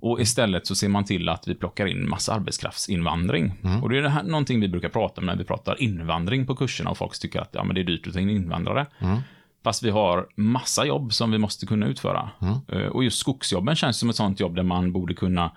Och 0.00 0.20
istället 0.20 0.66
så 0.66 0.74
ser 0.74 0.88
man 0.88 1.04
till 1.04 1.28
att 1.28 1.48
vi 1.48 1.54
plockar 1.54 1.86
in 1.86 2.08
massa 2.08 2.34
arbetskraftsinvandring. 2.34 3.52
Och 3.82 3.88
det 3.90 3.98
är 3.98 4.02
det 4.02 4.08
här, 4.08 4.22
någonting 4.22 4.60
vi 4.60 4.68
brukar 4.68 4.88
prata 4.88 5.20
om 5.20 5.26
när 5.26 5.36
vi 5.36 5.44
pratar 5.44 5.82
invandring 5.82 6.46
på 6.46 6.54
kurserna 6.56 6.90
och 6.90 6.98
folk 6.98 7.18
tycker 7.20 7.40
att 7.40 7.50
ja, 7.52 7.64
men 7.64 7.74
det 7.74 7.80
är 7.80 7.84
dyrt 7.84 8.06
att 8.06 8.12
ta 8.12 8.20
in 8.20 8.30
invandrare. 8.30 8.86
Fast 9.64 9.82
vi 9.82 9.90
har 9.90 10.26
massa 10.36 10.86
jobb 10.86 11.12
som 11.12 11.30
vi 11.30 11.38
måste 11.38 11.66
kunna 11.66 11.86
utföra. 11.86 12.30
Eh, 12.72 12.78
Och 12.86 13.04
just 13.04 13.18
skogsjobben 13.18 13.76
känns 13.76 13.98
som 13.98 14.10
ett 14.10 14.16
sånt 14.16 14.40
jobb 14.40 14.56
där 14.56 14.62
man 14.62 14.92
borde 14.92 15.14
kunna 15.14 15.50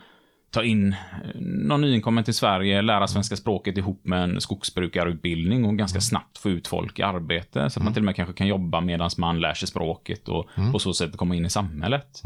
ta 0.52 0.64
in 0.64 0.94
eh, 0.94 1.42
någon 1.42 1.82
nyinkommen 1.82 2.24
till 2.24 2.34
Sverige, 2.34 2.82
lära 2.82 3.08
svenska 3.08 3.36
språket 3.36 3.78
ihop 3.78 4.02
med 4.06 4.24
en 4.24 4.42
skogsbrukarutbildning 4.42 5.66
och 5.66 5.78
ganska 5.78 6.02
snabbt 6.02 6.38
få 6.38 6.50
ut 6.50 6.68
folk 6.68 7.00
i 7.00 7.04
arbete. 7.04 7.70
Så 7.70 7.80
att 7.80 7.84
man 7.84 7.94
till 7.94 8.02
och 8.02 8.06
med 8.06 8.16
kanske 8.16 8.34
kan 8.34 8.48
jobba 8.48 8.82
medan 8.82 9.10
man 9.18 9.40
lär 9.40 9.54
sig 9.54 9.68
språket 9.68 10.30
och 10.30 10.50
på 10.72 10.80
så 10.80 10.94
sätt 10.94 11.18
komma 11.18 11.36
in 11.36 11.46
i 11.46 11.50
samhället. 11.50 12.22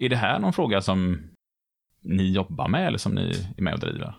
Är 0.00 0.08
det 0.08 0.16
här 0.16 0.38
någon 0.38 0.52
fråga 0.52 0.80
som 0.80 1.22
ni 2.02 2.32
jobbar 2.32 2.68
med 2.68 2.86
eller 2.86 2.98
som 2.98 3.12
ni 3.14 3.46
är 3.56 3.62
med 3.62 3.74
och 3.74 3.80
driver? 3.80 4.14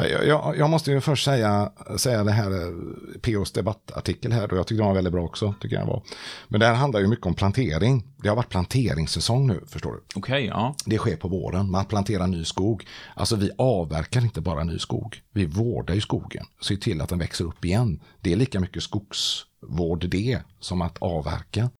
Jag, 0.00 0.26
jag- 0.26 0.56
jag, 0.58 0.70
måste 0.70 0.90
ju 0.90 1.00
först 1.00 1.24
säga, 1.24 1.72
säga 1.96 2.24
det 2.24 2.32
här 2.32 2.50
eh, 2.50 2.74
POs 3.22 3.52
debattartikel 3.52 4.32
här 4.32 4.52
och 4.52 4.58
jag 4.58 4.66
tyckte 4.66 4.80
den 4.82 4.86
var 4.86 4.94
väldigt 4.94 5.12
bra 5.12 5.22
också. 5.24 5.54
Tycker 5.60 5.76
jag 5.76 5.86
var. 5.86 6.02
Men 6.48 6.60
det 6.60 6.66
här 6.66 6.74
handlar 6.74 7.00
ju 7.00 7.06
mycket 7.06 7.26
om 7.26 7.34
plantering. 7.34 8.04
Det 8.22 8.28
har 8.28 8.36
varit 8.36 8.48
planteringssäsong 8.48 9.46
nu, 9.46 9.60
förstår 9.68 9.92
du. 9.92 10.02
Okej, 10.16 10.46
ja. 10.46 10.74
Det 10.86 10.98
sker 10.98 11.16
på 11.16 11.28
våren, 11.28 11.70
man 11.70 11.84
planterar 11.84 12.26
ny 12.26 12.44
skog. 12.44 12.86
Alltså 13.14 13.36
vi 13.36 13.50
avverkar 13.58 14.20
inte 14.20 14.40
bara 14.40 14.64
ny 14.64 14.78
skog, 14.78 15.22
vi 15.32 15.46
vårdar 15.46 15.94
ju 15.94 16.00
skogen. 16.00 16.44
Ser 16.62 16.76
till 16.76 17.00
att 17.00 17.08
den 17.08 17.18
växer 17.18 17.44
upp 17.44 17.64
igen. 17.64 18.00
Det 18.20 18.32
är 18.32 18.36
lika 18.36 18.60
mycket 18.60 18.82
skogsvård 18.82 20.08
det 20.08 20.38
som 20.60 20.82
att 20.82 20.98
avverka. 20.98 21.70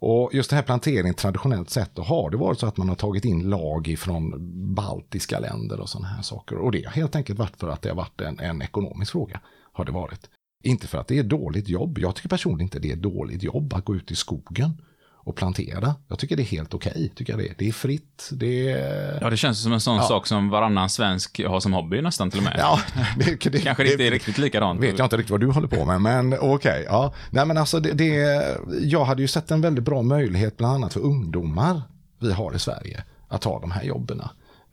Och 0.00 0.30
just 0.34 0.50
det 0.50 0.56
här 0.56 0.62
plantering 0.62 1.14
traditionellt 1.14 1.70
sett, 1.70 1.94
då 1.94 2.02
har 2.02 2.30
det 2.30 2.36
varit 2.36 2.58
så 2.58 2.66
att 2.66 2.76
man 2.76 2.88
har 2.88 2.96
tagit 2.96 3.24
in 3.24 3.50
lag 3.50 3.88
ifrån 3.88 4.34
baltiska 4.74 5.38
länder 5.38 5.80
och 5.80 5.88
sådana 5.88 6.08
här 6.08 6.22
saker. 6.22 6.56
Och 6.56 6.72
det 6.72 6.84
har 6.84 6.92
helt 6.92 7.16
enkelt 7.16 7.38
varit 7.38 7.56
för 7.56 7.68
att 7.68 7.82
det 7.82 7.88
har 7.88 7.96
varit 7.96 8.20
en, 8.20 8.40
en 8.40 8.62
ekonomisk 8.62 9.12
fråga. 9.12 9.40
Har 9.72 9.84
det 9.84 9.92
varit. 9.92 10.30
Inte 10.64 10.86
för 10.86 10.98
att 10.98 11.08
det 11.08 11.18
är 11.18 11.22
dåligt 11.22 11.68
jobb. 11.68 11.98
Jag 11.98 12.16
tycker 12.16 12.28
personligen 12.28 12.66
inte 12.66 12.78
det 12.78 12.92
är 12.92 12.96
dåligt 12.96 13.42
jobb 13.42 13.74
att 13.74 13.84
gå 13.84 13.96
ut 13.96 14.10
i 14.10 14.16
skogen 14.16 14.82
och 15.28 15.36
plantera. 15.36 15.94
Jag 16.08 16.18
tycker 16.18 16.36
det 16.36 16.42
är 16.42 16.44
helt 16.44 16.74
okej. 16.74 17.12
Okay, 17.20 17.36
det. 17.36 17.54
det 17.58 17.68
är 17.68 17.72
fritt, 17.72 18.28
det 18.32 18.70
är... 18.70 19.18
Ja, 19.20 19.30
det 19.30 19.36
känns 19.36 19.62
som 19.62 19.72
en 19.72 19.80
sån 19.80 19.96
ja. 19.96 20.02
sak 20.02 20.26
som 20.26 20.50
varannan 20.50 20.88
svensk 20.88 21.44
har 21.44 21.60
som 21.60 21.72
hobby 21.72 22.02
nästan 22.02 22.30
till 22.30 22.38
och 22.38 22.44
med. 22.44 22.56
Ja, 22.58 22.80
det, 23.18 23.50
det 23.50 23.60
Kanske 23.60 23.82
det, 23.82 23.92
inte 23.92 24.06
är 24.06 24.10
riktigt 24.10 24.38
likadant. 24.38 24.80
Vet 24.80 24.98
jag 24.98 25.06
inte 25.06 25.16
riktigt 25.16 25.30
vad 25.30 25.40
du 25.40 25.46
håller 25.46 25.68
på 25.68 25.84
med, 25.84 26.00
men 26.00 26.32
okej. 26.32 26.46
Okay, 26.48 26.82
ja. 26.82 27.14
Nej, 27.30 27.46
men 27.46 27.58
alltså 27.58 27.80
det, 27.80 27.92
det, 27.92 28.44
jag 28.80 29.04
hade 29.04 29.22
ju 29.22 29.28
sett 29.28 29.50
en 29.50 29.60
väldigt 29.60 29.84
bra 29.84 30.02
möjlighet 30.02 30.56
bland 30.56 30.74
annat 30.74 30.92
för 30.92 31.00
ungdomar 31.00 31.82
vi 32.18 32.32
har 32.32 32.54
i 32.54 32.58
Sverige 32.58 33.04
att 33.28 33.40
ta 33.40 33.60
de 33.60 33.70
här 33.70 33.82
jobben. 33.82 34.22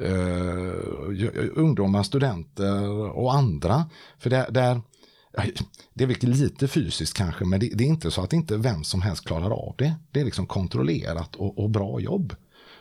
Uh, 0.02 0.74
ungdomar, 1.56 2.04
studenter 2.04 3.00
och 3.18 3.34
andra. 3.34 3.86
För 4.20 4.30
där, 4.30 4.46
där 4.50 4.82
det 5.94 6.04
är 6.04 6.08
väl 6.08 6.18
lite 6.22 6.68
fysiskt 6.68 7.18
kanske, 7.18 7.46
men 7.46 7.60
det, 7.60 7.70
det, 7.74 7.84
är 7.84 7.88
inte 7.88 8.12
så 8.12 8.22
att 8.22 8.34
inte 8.34 8.58
vem 8.58 8.84
som 8.84 9.02
helst 9.02 9.26
klarar 9.26 9.52
av 9.52 9.76
det. 9.78 9.96
Det 10.12 10.22
är 10.22 10.26
liksom 10.26 10.48
kontrollerat 10.48 11.36
och, 11.36 11.60
och 11.60 11.70
bra 11.70 12.00
jobb. 12.00 12.36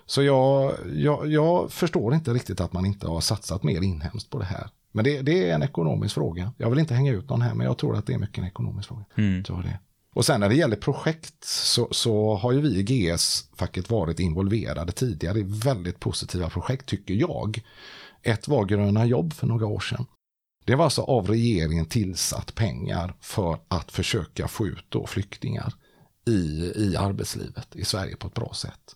Så 0.07 0.23
jag, 0.23 0.75
jag, 0.95 1.33
jag, 1.33 1.73
förstår 1.73 2.15
inte 2.15 2.33
riktigt 2.33 2.61
att 2.61 2.73
man 2.73 2.87
inte 2.87 3.07
har 3.07 3.21
satsat 3.21 3.63
mer 3.63 3.83
inhemskt 3.83 4.31
på 4.31 4.39
det 4.39 4.45
här. 4.45 4.69
Men 4.93 5.05
det, 5.05 5.23
det, 5.23 5.51
är 5.51 5.55
en 5.55 5.63
ekonomisk 5.63 6.15
fråga. 6.15 6.53
Jag 6.59 6.71
vill 6.71 6.79
inte 6.79 6.95
hänga 6.95 7.13
ut 7.13 7.29
någon 7.29 7.43
här, 7.43 7.55
men 7.55 7.67
jag 7.67 7.79
tror 7.79 7.97
att 7.97 8.07
det 8.07 8.15
är 8.15 8.19
mycket 8.19 8.39
en 8.39 8.45
ekonomisk 8.45 8.89
fråga. 8.89 9.05
Mm. 9.17 9.45
Så 9.45 9.57
det. 9.57 9.79
Och 10.15 10.25
sen 10.25 10.41
när 10.41 10.49
det 10.49 10.55
gäller 10.55 10.77
projekt 10.77 11.45
så, 11.45 11.89
så 11.91 12.35
har 12.35 12.53
ju 12.53 12.61
vi 12.61 12.79
i 12.79 12.83
GS-facket 12.83 13.91
varit 13.91 14.21
involverade 14.21 14.93
tidigare 14.93 15.39
i 15.39 15.43
väldigt 15.43 16.01
positiva 16.01 16.51
projekt, 16.51 16.87
tycker 16.87 17.15
jag. 17.15 17.63
Ett 18.23 18.49
var 18.49 18.65
Gröna 18.65 19.07
jobb 19.07 19.33
för 19.33 19.47
några 19.47 19.67
år 19.67 19.81
sedan. 19.81 20.07
Det 20.65 20.75
var 20.75 20.85
alltså 20.85 21.03
av 21.03 21.29
regeringen 21.29 21.87
tillsatt 21.87 22.55
pengar 22.55 23.15
för 23.21 23.59
att 23.69 23.93
försöka 23.93 24.49
få 24.49 24.67
ut 24.67 24.85
då 24.89 25.07
flyktingar 25.07 25.75
i, 26.27 26.73
i 26.77 26.97
arbetslivet 26.99 27.77
i 27.77 27.85
Sverige 27.85 28.17
på 28.17 28.27
ett 28.27 28.35
bra 28.35 28.53
sätt. 28.55 28.95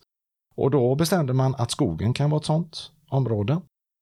Och 0.54 0.70
då 0.70 0.94
bestämde 0.94 1.32
man 1.32 1.54
att 1.54 1.70
skogen 1.70 2.14
kan 2.14 2.30
vara 2.30 2.40
ett 2.40 2.46
sådant 2.46 2.90
område. 3.08 3.60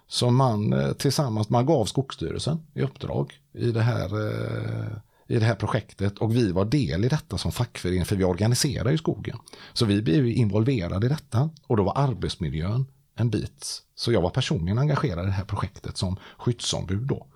Så 0.08 0.30
man 0.30 0.73
eh, 0.73 0.92
tillsammans, 0.92 1.49
man 1.49 1.66
gav 1.66 1.85
Skogsstyrelsen 1.85 2.58
i 2.75 2.82
uppdrag 2.82 3.40
i 3.52 3.70
det 3.70 3.82
här, 3.82 4.28
eh, 4.28 4.96
i 5.28 5.38
det 5.38 5.44
här 5.44 5.54
projektet 5.54 6.18
och 6.18 6.37
vi 6.37 6.52
var 6.52 6.64
del 6.64 7.04
i 7.04 7.08
detta 7.08 7.38
som 7.38 7.52
fackförening 7.52 8.04
för 8.04 8.16
vi 8.16 8.25
organiserar 8.25 8.90
ju 8.90 8.99
skogen. 8.99 9.38
Så 9.73 9.85
vi 9.87 10.02
blev 10.02 10.26
involverade 10.26 11.06
i 11.06 11.08
detta 11.08 11.50
och 11.66 11.76
då 11.76 11.82
var 11.82 11.99
arbetsmiljön 11.99 12.87
en 13.14 13.30
bit. 13.30 13.82
Så 13.96 14.12
jag 14.12 14.20
var 14.20 14.30
personligen 14.30 14.78
engagerad 14.78 15.24
i 15.24 15.26
det 15.26 15.32
här 15.32 15.44
projektet 15.44 15.96
som 15.96 16.16
skyddsombud 16.38 17.02
då. 17.02 17.26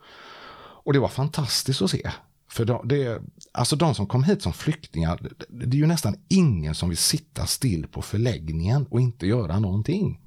Och 0.83 0.93
det 0.93 0.99
var 0.99 1.09
fantastiskt 1.09 1.83
att 1.83 1.91
se. 1.91 2.11
För 2.49 2.65
de, 2.65 2.89
det, 2.89 3.23
alltså 3.53 3.77
de 3.77 3.95
som 3.95 4.07
kom 4.07 4.25
hit 4.25 4.43
som 4.43 4.53
flyktingar, 4.53 5.29
det 5.49 5.77
är 5.77 5.81
ju 5.81 5.87
nästan 5.87 6.17
ingen 6.29 6.75
som 6.75 6.89
vill 6.89 6.99
sitta 6.99 7.47
still 7.47 7.87
på 7.87 8.03
förläggningen 8.03 8.87
och 8.91 9.01
inte 9.01 9.27
göra 9.27 9.59
någonting. 9.59 10.21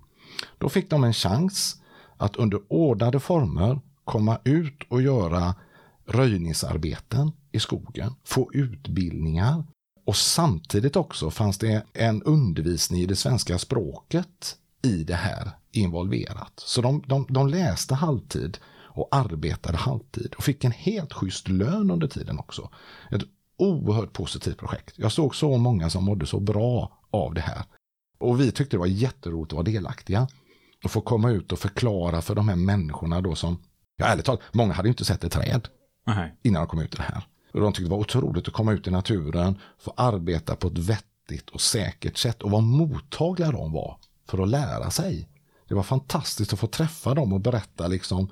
Då 0.57 0.69
fick 0.69 0.89
de 0.89 1.03
en 1.03 1.13
chans 1.13 1.81
att 2.17 2.35
under 2.35 2.61
ordnade 2.67 3.19
former 3.19 3.79
komma 4.03 4.39
ut 4.43 4.83
och 4.89 5.01
göra 5.01 5.55
röjningsarbeten 6.05 7.31
i 7.51 7.59
skogen, 7.59 8.15
få 8.23 8.49
utbildningar 8.53 9.63
och 10.05 10.15
samtidigt 10.15 10.95
också 10.95 11.31
fanns 11.31 11.57
det 11.57 11.83
en 11.93 12.23
undervisning 12.23 13.01
i 13.01 13.05
det 13.05 13.15
svenska 13.15 13.57
språket 13.57 14.57
i 14.81 15.03
det 15.03 15.15
här 15.15 15.51
involverat. 15.75 16.53
Så 16.55 16.81
de, 16.81 17.03
de, 17.07 17.25
de 17.29 17.47
läste 17.47 17.95
halvtid 17.95 18.57
och 18.95 19.07
arbetade 19.11 19.77
halvtid 19.77 20.33
och 20.37 20.43
fick 20.43 20.63
en 20.63 20.71
helt 20.71 21.13
schysst 21.13 21.47
lön 21.47 21.91
under 21.91 22.07
tiden 22.07 22.39
också. 22.39 22.69
Ett 23.11 23.21
oerhört 23.57 24.13
positivt 24.13 24.57
projekt. 24.57 24.93
Jag 24.97 25.11
såg 25.11 25.35
så 25.35 25.57
många 25.57 25.89
som 25.89 26.03
mådde 26.03 26.25
så 26.25 26.39
bra 26.39 26.99
av 27.11 27.33
det 27.33 27.41
här. 27.41 27.63
Och 28.19 28.41
vi 28.41 28.51
tyckte 28.51 28.75
det 28.75 28.79
var 28.79 28.85
jätteroligt 28.87 29.53
att 29.53 29.55
vara 29.55 29.63
delaktiga. 29.63 30.27
Och 30.83 30.91
få 30.91 31.01
komma 31.01 31.31
ut 31.31 31.51
och 31.51 31.59
förklara 31.59 32.21
för 32.21 32.35
de 32.35 32.49
här 32.49 32.55
människorna 32.55 33.21
då 33.21 33.35
som, 33.35 33.57
ja 33.97 34.05
ärligt 34.05 34.25
talat, 34.25 34.41
många 34.51 34.73
hade 34.73 34.89
inte 34.89 35.05
sett 35.05 35.23
ett 35.23 35.31
träd 35.31 35.67
Nej. 36.05 36.35
innan 36.43 36.61
de 36.61 36.67
kom 36.67 36.79
ut 36.79 36.93
i 36.93 36.97
det 36.97 37.03
här. 37.03 37.23
Och 37.53 37.59
de 37.59 37.73
tyckte 37.73 37.83
det 37.83 37.89
var 37.89 37.97
otroligt 37.97 38.47
att 38.47 38.53
komma 38.53 38.71
ut 38.71 38.87
i 38.87 38.91
naturen, 38.91 39.59
få 39.79 39.93
arbeta 39.97 40.55
på 40.55 40.67
ett 40.67 40.77
vettigt 40.77 41.49
och 41.49 41.61
säkert 41.61 42.17
sätt 42.17 42.41
och 42.41 42.51
vad 42.51 42.63
mottagliga 42.63 43.51
de 43.51 43.71
var 43.71 43.97
för 44.29 44.43
att 44.43 44.49
lära 44.49 44.89
sig. 44.89 45.29
Det 45.67 45.75
var 45.75 45.83
fantastiskt 45.83 46.53
att 46.53 46.59
få 46.59 46.67
träffa 46.67 47.13
dem 47.13 47.33
och 47.33 47.41
berätta 47.41 47.87
liksom 47.87 48.29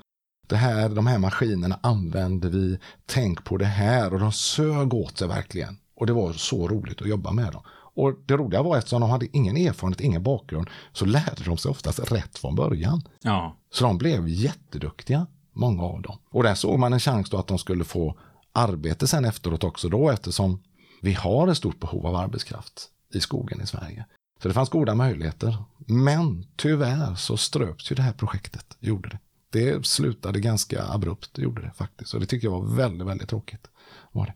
det 0.47 0.55
här, 0.55 0.89
de 0.89 1.07
här 1.07 1.17
maskinerna 1.17 1.79
använder 1.83 2.49
vi, 2.49 2.79
tänk 3.05 3.43
på 3.43 3.57
det 3.57 3.65
här 3.65 4.13
och 4.13 4.19
de 4.19 4.31
sög 4.31 4.93
åt 4.93 5.17
sig 5.17 5.27
verkligen. 5.27 5.77
Och 5.95 6.07
det 6.07 6.13
var 6.13 6.33
så 6.33 6.67
roligt 6.67 7.01
att 7.01 7.07
jobba 7.07 7.31
med 7.31 7.51
dem. 7.51 7.61
Och 7.93 8.13
det 8.25 8.33
roliga 8.33 8.61
var 8.61 8.71
att 8.71 8.77
eftersom 8.77 9.01
de 9.01 9.09
hade 9.09 9.37
ingen 9.37 9.57
erfarenhet, 9.57 10.01
ingen 10.01 10.23
bakgrund, 10.23 10.69
så 10.93 11.05
lärde 11.05 11.43
de 11.45 11.57
sig 11.57 11.71
oftast 11.71 12.11
rätt 12.11 12.37
från 12.37 12.55
början. 12.55 13.01
Ja. 13.21 13.57
Så 13.71 13.83
de 13.83 13.97
blev 13.97 14.29
jätteduktiga, 14.29 15.27
många 15.53 15.83
av 15.83 16.01
dem. 16.01 16.17
Och 16.29 16.43
där 16.43 16.55
såg 16.55 16.79
man 16.79 16.93
en 16.93 16.99
chans 16.99 17.29
då 17.29 17.37
att 17.37 17.47
de 17.47 17.57
skulle 17.57 17.83
få 17.83 18.17
arbete 18.53 19.07
sen 19.07 19.25
efteråt 19.25 19.63
också 19.63 19.89
då 19.89 20.09
eftersom 20.09 20.63
vi 21.01 21.13
har 21.13 21.47
ett 21.47 21.57
stort 21.57 21.79
behov 21.79 22.07
av 22.07 22.15
arbetskraft 22.15 22.89
i 23.13 23.19
skogen 23.19 23.61
i 23.61 23.67
Sverige. 23.67 24.05
Så 24.41 24.47
det 24.47 24.53
fanns 24.53 24.69
goda 24.69 24.95
möjligheter. 24.95 25.57
Men 25.91 26.45
tyvärr 26.55 27.15
så 27.15 27.37
ströps 27.37 27.91
ju 27.91 27.95
det 27.95 28.01
här 28.01 28.13
projektet, 28.13 28.77
gjorde 28.79 29.09
det 29.09 29.19
det 29.51 29.85
slutade 29.85 30.39
ganska 30.39 30.83
abrupt, 30.83 31.29
det 31.33 31.41
gjorde 31.41 31.61
det 31.61 31.71
faktiskt. 31.75 32.13
Och 32.13 32.19
det 32.19 32.25
tycker 32.25 32.47
jag 32.47 32.51
var 32.51 32.75
väldigt, 32.75 33.07
väldigt 33.07 33.29
tråkigt. 33.29 33.67
Var 34.11 34.25
det. 34.25 34.33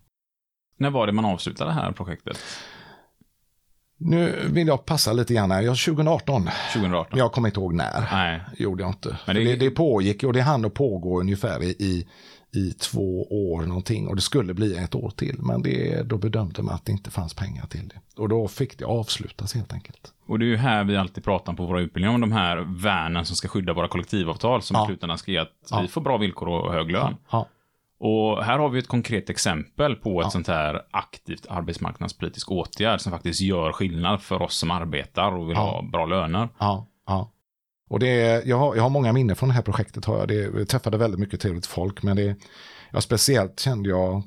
När 0.77 0.89
var 0.89 1.07
det 1.07 1.13
man 1.13 1.25
avslutade 1.25 1.69
det 1.69 1.73
här 1.73 1.91
projektet? 1.91 2.37
Nu 3.97 4.49
vill 4.49 4.67
jag 4.67 4.85
passa 4.85 5.13
lite 5.13 5.33
grann 5.33 5.51
här. 5.51 5.61
Jag 5.61 5.77
2018. 5.77 6.49
2018. 6.73 7.19
Jag 7.19 7.31
kommer 7.31 7.47
inte 7.47 7.59
ihåg 7.59 7.73
när. 7.73 8.09
Nej. 8.11 8.41
Gjorde 8.57 8.83
jag 8.83 8.89
inte. 8.89 9.17
Men 9.27 9.35
det... 9.35 9.43
Det, 9.43 9.55
det 9.55 9.71
pågick 9.71 10.23
och 10.23 10.33
det 10.33 10.41
hann 10.41 10.65
att 10.65 10.73
pågå 10.73 11.19
ungefär 11.19 11.63
i, 11.63 11.69
i 11.69 12.07
två 12.73 13.23
år 13.23 13.61
någonting. 13.61 14.07
Och 14.07 14.15
det 14.15 14.21
skulle 14.21 14.53
bli 14.53 14.77
ett 14.77 14.95
år 14.95 15.09
till. 15.09 15.35
Men 15.39 15.61
det, 15.61 16.03
då 16.03 16.17
bedömde 16.17 16.61
man 16.61 16.75
att 16.75 16.85
det 16.85 16.91
inte 16.91 17.11
fanns 17.11 17.33
pengar 17.33 17.65
till 17.65 17.87
det. 17.87 18.21
Och 18.21 18.29
då 18.29 18.47
fick 18.47 18.77
det 18.77 18.85
avslutas 18.85 19.53
helt 19.53 19.73
enkelt. 19.73 20.13
Och 20.27 20.39
det 20.39 20.45
är 20.45 20.47
ju 20.47 20.57
här 20.57 20.83
vi 20.83 20.97
alltid 20.97 21.23
pratar 21.23 21.53
på 21.53 21.65
våra 21.65 21.79
utbildningar 21.79 22.15
om 22.15 22.21
de 22.21 22.31
här 22.31 22.57
värnen 22.83 23.25
som 23.25 23.35
ska 23.35 23.47
skydda 23.47 23.73
våra 23.73 23.87
kollektivavtal 23.87 24.61
som 24.61 24.75
ja. 24.75 24.83
i 24.83 24.87
slutändan 24.87 25.17
ska 25.17 25.31
ge 25.31 25.37
att 25.37 25.51
ja. 25.71 25.81
vi 25.81 25.87
får 25.87 26.01
bra 26.01 26.17
villkor 26.17 26.47
och 26.47 26.73
hög 26.73 26.91
lön. 26.91 27.15
Ja. 27.31 27.47
Och 27.99 28.43
här 28.43 28.59
har 28.59 28.69
vi 28.69 28.79
ett 28.79 28.87
konkret 28.87 29.29
exempel 29.29 29.95
på 29.95 30.21
ett 30.21 30.31
sånt 30.31 30.47
här 30.47 30.81
aktivt 30.91 31.45
arbetsmarknadspolitisk 31.49 32.51
åtgärd 32.51 33.01
som 33.01 33.11
faktiskt 33.11 33.41
gör 33.41 33.71
skillnad 33.71 34.21
för 34.21 34.41
oss 34.41 34.57
som 34.57 34.71
arbetar 34.71 35.31
och 35.31 35.49
vill 35.49 35.57
ha 35.57 35.81
bra 35.81 36.05
löner. 36.05 36.49
Och 37.87 37.99
det 37.99 38.07
är, 38.07 38.47
jag, 38.47 38.57
har, 38.57 38.75
jag 38.75 38.83
har 38.83 38.89
många 38.89 39.13
minnen 39.13 39.35
från 39.35 39.49
det 39.49 39.55
här 39.55 39.61
projektet. 39.61 40.05
Har 40.05 40.19
jag. 40.19 40.27
Det, 40.27 40.35
jag 40.35 40.67
träffade 40.67 40.97
väldigt 40.97 41.19
mycket 41.19 41.41
trevligt 41.41 41.65
folk, 41.65 42.03
men 42.03 42.15
det, 42.15 42.35
ja, 42.91 43.01
speciellt 43.01 43.59
kände 43.59 43.89
jag 43.89 44.23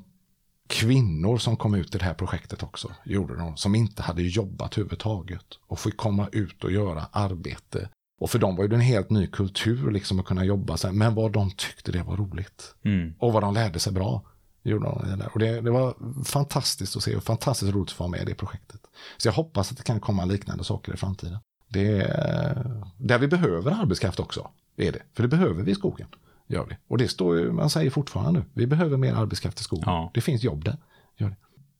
kvinnor 0.69 1.37
som 1.37 1.57
kom 1.57 1.75
ut 1.75 1.95
i 1.95 1.97
det 1.97 2.03
här 2.03 2.13
projektet 2.13 2.63
också. 2.63 2.91
Gjorde 3.03 3.37
de, 3.37 3.57
som 3.57 3.75
inte 3.75 4.01
hade 4.01 4.21
jobbat 4.21 4.77
överhuvudtaget. 4.77 5.45
Och 5.67 5.79
fick 5.79 5.97
komma 5.97 6.29
ut 6.31 6.63
och 6.63 6.71
göra 6.71 7.07
arbete. 7.11 7.89
Och 8.19 8.29
för 8.29 8.39
dem 8.39 8.55
var 8.55 8.67
det 8.67 8.75
en 8.75 8.81
helt 8.81 9.09
ny 9.09 9.27
kultur 9.27 9.91
liksom 9.91 10.19
att 10.19 10.25
kunna 10.25 10.45
jobba. 10.45 10.77
Så 10.77 10.91
men 10.91 11.15
vad 11.15 11.31
de 11.31 11.51
tyckte 11.51 11.91
det 11.91 12.03
var 12.03 12.17
roligt. 12.17 12.75
Mm. 12.85 13.13
Och 13.19 13.33
vad 13.33 13.43
de 13.43 13.53
lärde 13.53 13.79
sig 13.79 13.93
bra. 13.93 14.23
Gjorde 14.63 14.85
de 14.85 15.19
det 15.19 15.27
och 15.33 15.39
det, 15.39 15.61
det, 15.61 15.71
var 15.71 15.95
fantastiskt 16.23 16.95
att 16.95 17.03
se 17.03 17.15
och 17.15 17.23
fantastiskt 17.23 17.73
roligt 17.73 17.89
att 17.89 17.95
få 17.95 18.03
vara 18.03 18.11
med 18.11 18.21
i 18.21 18.25
det 18.25 18.35
projektet. 18.35 18.81
Så 19.17 19.27
jag 19.27 19.33
hoppas 19.33 19.71
att 19.71 19.77
det 19.77 19.83
kan 19.83 19.99
komma 19.99 20.25
liknande 20.25 20.63
saker 20.63 20.93
i 20.93 20.97
framtiden. 20.97 21.37
Det 21.69 22.01
är 22.01 22.83
där 22.97 23.19
vi 23.19 23.27
behöver 23.27 23.71
arbetskraft 23.71 24.19
också. 24.19 24.49
Det 24.75 24.87
är 24.87 24.91
det. 24.91 25.01
För 25.13 25.23
det 25.23 25.29
behöver 25.29 25.63
vi 25.63 25.71
i 25.71 25.75
skogen. 25.75 26.07
Gör 26.47 26.67
det. 26.67 26.77
Och 26.87 26.97
det 26.97 27.07
står 27.07 27.37
ju, 27.37 27.51
man 27.51 27.69
säger 27.69 27.89
fortfarande 27.89 28.39
nu. 28.39 28.45
Vi 28.53 28.67
behöver 28.67 28.97
mer 28.97 29.13
arbetskraft 29.13 29.59
i 29.59 29.63
skogen. 29.63 29.83
Ja. 29.87 30.11
Det 30.13 30.21
finns 30.21 30.43
jobb 30.43 30.63
där. 30.65 30.77
Gör 31.17 31.29
det. 31.29 31.35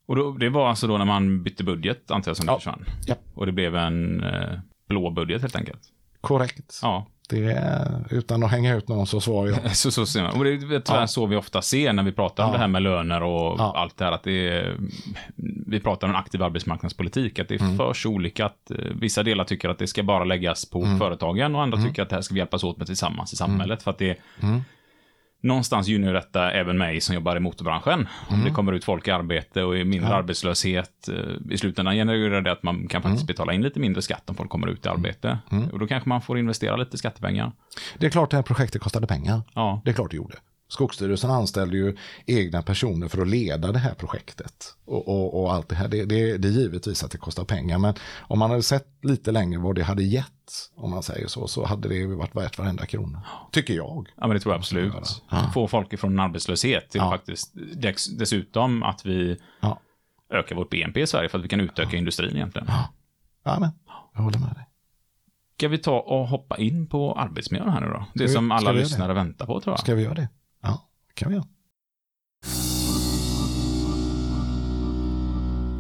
Och 0.06 0.16
då, 0.16 0.32
det 0.32 0.50
var 0.50 0.70
alltså 0.70 0.88
då 0.88 0.98
när 0.98 1.06
man 1.06 1.44
bytte 1.44 1.64
budget, 1.64 2.12
antar 2.12 2.30
jag, 2.30 2.38
som 2.38 2.46
det 2.46 2.52
ja. 2.52 2.58
försvann? 2.58 2.86
Ja. 3.06 3.16
Och 3.34 3.46
det 3.46 3.52
blev 3.52 3.76
en 3.76 4.24
eh, 4.24 4.60
blå 4.88 5.12
budget 5.12 5.42
helt 5.42 5.56
enkelt? 5.56 5.82
Korrekt. 6.22 6.80
Ja. 6.82 7.08
Är, 7.34 8.06
utan 8.10 8.44
att 8.44 8.52
hänga 8.52 8.76
ut 8.76 8.88
någon 8.88 9.08
så 9.08 9.22
svarar 9.22 9.50
jag. 9.50 9.76
så, 9.76 9.92
så 9.92 10.06
ser 10.06 10.24
man. 10.24 10.38
Och 10.38 10.44
det 10.44 10.50
är 10.50 10.80
tyvärr 10.80 11.00
ja. 11.00 11.08
så 11.08 11.26
vi 11.26 11.36
ofta 11.36 11.62
ser 11.62 11.94
när 11.94 12.04
vi 12.04 12.12
pratar 12.12 12.46
om 12.46 12.52
det 12.52 12.58
här 12.58 12.68
med 12.68 12.82
löner 12.82 13.24
och 13.24 13.56
ja. 13.60 13.74
allt 13.76 13.98
det 13.98 14.06
här. 14.06 14.12
Att 14.12 14.24
det 14.24 14.48
är, 14.48 14.78
vi 15.68 15.80
pratar 15.80 16.08
om 16.08 16.14
en 16.14 16.20
aktiv 16.20 16.44
arbetsmarknadspolitik. 16.44 17.40
Att 17.40 17.48
det 17.48 17.56
är 17.56 17.62
mm. 17.62 17.78
för 17.78 17.94
så 17.94 18.10
olika. 18.10 18.46
Att 18.46 18.72
eh, 18.72 18.78
vissa 19.00 19.24
delar 19.24 19.44
tycker 19.44 19.70
att 19.70 19.80
det 19.80 19.88
ska 19.88 20.04
bara 20.04 20.24
läggas 20.24 20.66
på 20.66 20.84
mm. 20.84 21.00
företagen 21.00 21.56
och 21.56 21.62
andra 21.62 21.78
mm. 21.78 21.90
tycker 21.90 22.04
att 22.04 22.10
det 22.10 22.16
här 22.16 22.22
ska 22.22 22.34
vi 22.34 22.40
hjälpas 22.40 22.64
åt 22.64 22.78
med 22.78 22.88
tillsammans 22.88 23.34
i 23.34 23.36
samhället. 23.36 23.84
För 23.84 23.92
att 23.92 23.98
det, 23.98 24.18
mm. 24.40 24.62
Någonstans 25.42 25.88
gynnar 25.88 26.14
detta 26.14 26.52
även 26.52 26.78
mig 26.78 27.02
som 27.02 27.16
jobbar 27.16 27.36
i 27.36 27.40
motorbranschen. 27.40 28.08
Om 28.30 28.44
det 28.44 28.52
kommer 28.52 28.74
ut 28.74 28.84
folk 28.84 29.08
i 29.08 29.12
arbete 29.12 29.64
och 29.64 29.78
är 29.78 29.84
mindre 29.84 30.10
arbetslöshet. 30.16 31.08
eh, 31.08 31.54
I 31.54 31.58
slutändan 31.58 31.96
genererar 31.96 32.42
det 32.42 32.52
att 32.52 32.64
man 32.64 32.88
kan 32.88 33.02
faktiskt 33.02 33.28
betala 33.28 33.54
in 33.54 33.62
lite 33.62 33.80
mindre 33.80 34.02
skatt 34.02 34.30
om 34.30 34.36
folk 34.36 34.50
kommer 34.50 34.68
ut 34.68 34.86
i 34.86 34.90
arbete. 34.90 35.38
Och 35.72 35.80
då 35.80 35.88
kanske 35.88 36.10
man 36.10 36.22
får 36.22 36.38
investera 36.40 36.76
lite 36.76 36.98
skattepengar. 36.98 37.52
Det 37.98 38.06
är 38.06 38.10
klart 38.10 38.30
det 38.32 38.36
här 38.38 38.44
projektet 38.44 38.82
kostade 38.82 39.08
pengar. 39.08 39.42
Ja. 39.54 39.82
Det 39.86 39.90
är 39.90 39.94
klart 39.96 40.12
det 40.12 40.18
gjorde. 40.18 40.36
Skogsstyrelsen 40.72 41.32
anställde 41.32 41.78
ju 41.78 41.98
egna 42.26 42.62
personer 42.62 43.08
för 43.08 43.22
att 43.22 43.28
leda 43.28 43.72
det 43.72 43.80
här 43.80 43.94
projektet. 43.94 44.76
Och, 44.86 45.08
och, 45.08 45.42
och 45.44 45.54
allt 45.54 45.70
det 45.70 45.76
här, 45.76 45.88
det, 45.88 46.06
det, 46.06 46.38
det 46.38 46.48
är 46.48 46.52
givetvis 46.52 47.04
att 47.04 47.12
det 47.12 47.18
kostar 47.18 47.44
pengar. 47.46 47.78
Men 47.78 47.94
om 48.20 48.40
man 48.40 48.50
hade 48.50 48.64
sett 48.64 48.88
lite 49.02 49.32
längre 49.32 49.60
vad 49.60 49.76
det 49.76 49.84
hade 49.84 50.04
gett, 50.04 50.26
om 50.76 50.92
man 50.92 51.04
säger 51.04 51.28
så, 51.28 51.48
så 51.48 51.66
hade 51.66 51.88
det 51.90 51.96
ju 51.96 52.16
varit 52.16 52.36
värt 52.36 52.58
varenda 52.58 52.86
krona. 52.86 53.24
Tycker 53.52 53.74
jag. 53.74 54.10
Ja, 54.16 54.28
men 54.28 54.30
det 54.36 54.40
tror 54.40 54.54
jag 54.54 54.60
absolut. 54.60 55.22
Få 55.54 55.68
folk 55.68 55.94
ifrån 55.94 56.20
arbetslöshet 56.20 56.90
till 56.90 57.02
Ja. 57.02 57.12
faktiskt 57.12 57.52
dessutom 58.20 58.84
att 58.84 59.06
vi 59.06 59.38
Ja. 59.62 59.80
ökar 60.34 60.56
vårt 60.56 60.70
BNP 60.70 61.02
i 61.02 61.08
Sverige 61.08 61.30
för 61.30 61.38
att 61.38 61.44
vi 61.44 61.50
kan 61.50 61.60
utöka 61.60 61.98
industrin 61.98 62.36
egentligen. 62.36 62.68
Ja, 63.44 63.58
men 63.60 63.70
jag 64.16 64.22
håller 64.22 64.40
med 64.40 64.50
dig. 64.56 64.66
Ska 65.58 65.68
vi 65.68 65.78
ta 65.78 66.00
och 66.00 66.28
hoppa 66.28 66.58
in 66.58 66.88
på 66.88 67.14
arbetsmiljön 67.14 67.70
här 67.70 67.82
nu 67.82 67.88
då? 67.88 68.06
Det 68.14 68.24
vi- 68.24 68.30
som 68.34 68.48
ska 68.50 68.56
alla 68.56 68.72
lyssnare 68.72 69.14
väntar 69.14 69.46
på 69.46 69.62
tror 69.62 69.72
jag. 69.74 69.80
Ska 69.80 69.96
vi 69.96 70.04
göra 70.04 70.14
det? 70.14 70.22
Ja, 70.22 70.28
det 70.28 70.39
kan 71.20 71.30
vi 71.30 71.36
göra. 71.36 71.48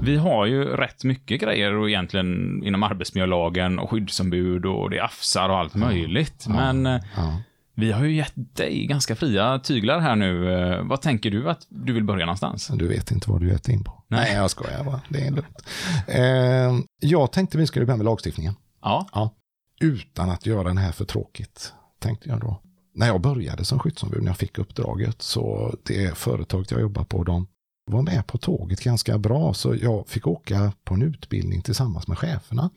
Vi 0.03 0.17
har 0.17 0.45
ju 0.45 0.63
rätt 0.65 1.03
mycket 1.03 1.41
grejer 1.41 1.73
och 1.73 1.89
egentligen 1.89 2.61
inom 2.63 2.83
arbetsmiljölagen 2.83 3.79
och 3.79 3.89
skyddsombud 3.89 4.65
och 4.65 4.89
det 4.89 4.97
är 4.97 5.03
afsar 5.03 5.49
och 5.49 5.57
allt 5.57 5.75
möjligt. 5.75 6.45
Men 6.47 6.85
eh, 6.85 7.01
Ja. 7.15 7.41
vi 7.75 7.91
har 7.91 8.03
ju 8.05 8.15
gett 8.15 8.33
dig 8.35 8.85
ganska 8.85 9.15
fria 9.15 9.59
tyglar 9.59 9.99
här 9.99 10.15
nu. 10.15 10.53
Eh, 10.53 10.83
Vad 10.83 11.01
tänker 11.01 11.31
du 11.31 11.49
att 11.49 11.65
du 11.69 11.93
vill 11.93 12.03
börja 12.03 12.25
någonstans? 12.25 12.67
Du 12.67 12.87
vet 12.87 13.11
inte 13.11 13.31
vad 13.31 13.41
du 13.41 13.47
gett 13.47 13.67
in 13.69 13.83
på. 13.83 14.03
Nej. 14.07 14.19
Nej, 14.25 14.35
jag 14.35 14.51
skojar 14.51 14.83
bara. 14.83 15.01
Det 15.09 15.21
är 15.27 15.31
lugnt. 15.31 15.63
Eh, 16.07 16.85
jag 17.09 17.31
tänkte 17.31 17.57
vi 17.57 17.67
skulle 17.67 17.85
börja 17.85 17.97
med 17.97 18.05
lagstiftningen. 18.05 18.53
Ja, 18.81 19.07
Ja. 19.13 19.35
Utan 19.81 20.29
att 20.29 20.45
göra 20.45 20.63
den 20.63 20.77
här 20.77 20.91
för 20.91 21.05
tråkigt, 21.05 21.73
tänkte 21.99 22.29
jag 22.29 22.39
då. 22.39 22.61
När 22.99 23.07
jag 23.07 23.21
började 23.21 23.65
som 23.65 23.79
skyddsombud, 23.79 24.21
när 24.21 24.29
jag 24.29 24.37
fick 24.37 24.57
uppdraget, 24.59 25.21
så 25.21 25.73
det 25.83 26.17
företaget 26.17 26.71
jag 26.71 26.81
jobbar 26.81 27.03
på, 27.03 27.23
de 27.23 27.47
var 27.91 28.01
med 28.01 28.27
på 28.27 28.37
tåget 28.37 28.83
ganska 28.83 29.17
bra, 29.17 29.53
så 29.53 29.75
jag 29.75 30.07
fick 30.07 30.27
åka 30.27 30.71
på 30.83 30.93
en 30.93 31.01
utbildning 31.01 31.61
tillsammans 31.61 32.07
med 32.07 32.17
cheferna. 32.17 32.69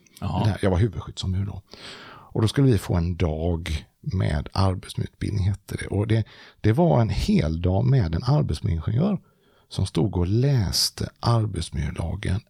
Där- 0.44 0.58
Jag 0.62 0.70
var 0.70 0.78
huvudskyddsombud 0.78 1.46
då. 1.46 1.62
Och 2.04 2.42
då 2.42 2.48
skulle 2.48 2.66
vi 2.72 2.78
få 2.78 2.94
en 2.94 3.16
dag 3.16 3.86
med 4.00 4.48
arbetsmiljöutbildning, 4.52 5.44
hette 5.48 5.76
det. 5.76 5.86
Och 5.86 6.06
det, 6.06 6.24
det 6.60 6.72
var 6.72 7.00
en 7.00 7.10
hel 7.10 7.62
dag 7.62 7.84
med 7.84 8.14
en 8.14 8.22
arbetsmiljöingenjör 8.24 9.20
som 9.68 9.86
stod 9.86 10.16
och 10.16 10.26
läste 10.26 11.10
arbetsmiljölagen 11.20 12.40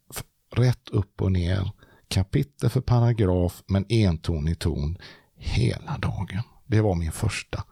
rätt 0.57 0.88
upp 0.88 1.23
och 1.23 1.33
ner, 1.33 1.71
kapitel 2.09 2.71
för 2.71 2.81
paragraf, 2.81 3.62
men 3.67 3.85
entonig 3.88 4.59
ton 4.59 4.99
hela 5.37 5.99
dagen. 5.99 6.43
Det 6.66 6.81
var 6.81 6.95
min 6.95 7.12
första 7.12 7.64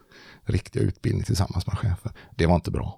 riktiga 0.45 0.83
utbildning 0.83 1.25
tillsammans 1.25 1.67
med 1.67 1.79
chefer. 1.79 2.13
Det 2.37 2.47
var 2.47 2.55
inte 2.55 2.71
bra. 2.71 2.97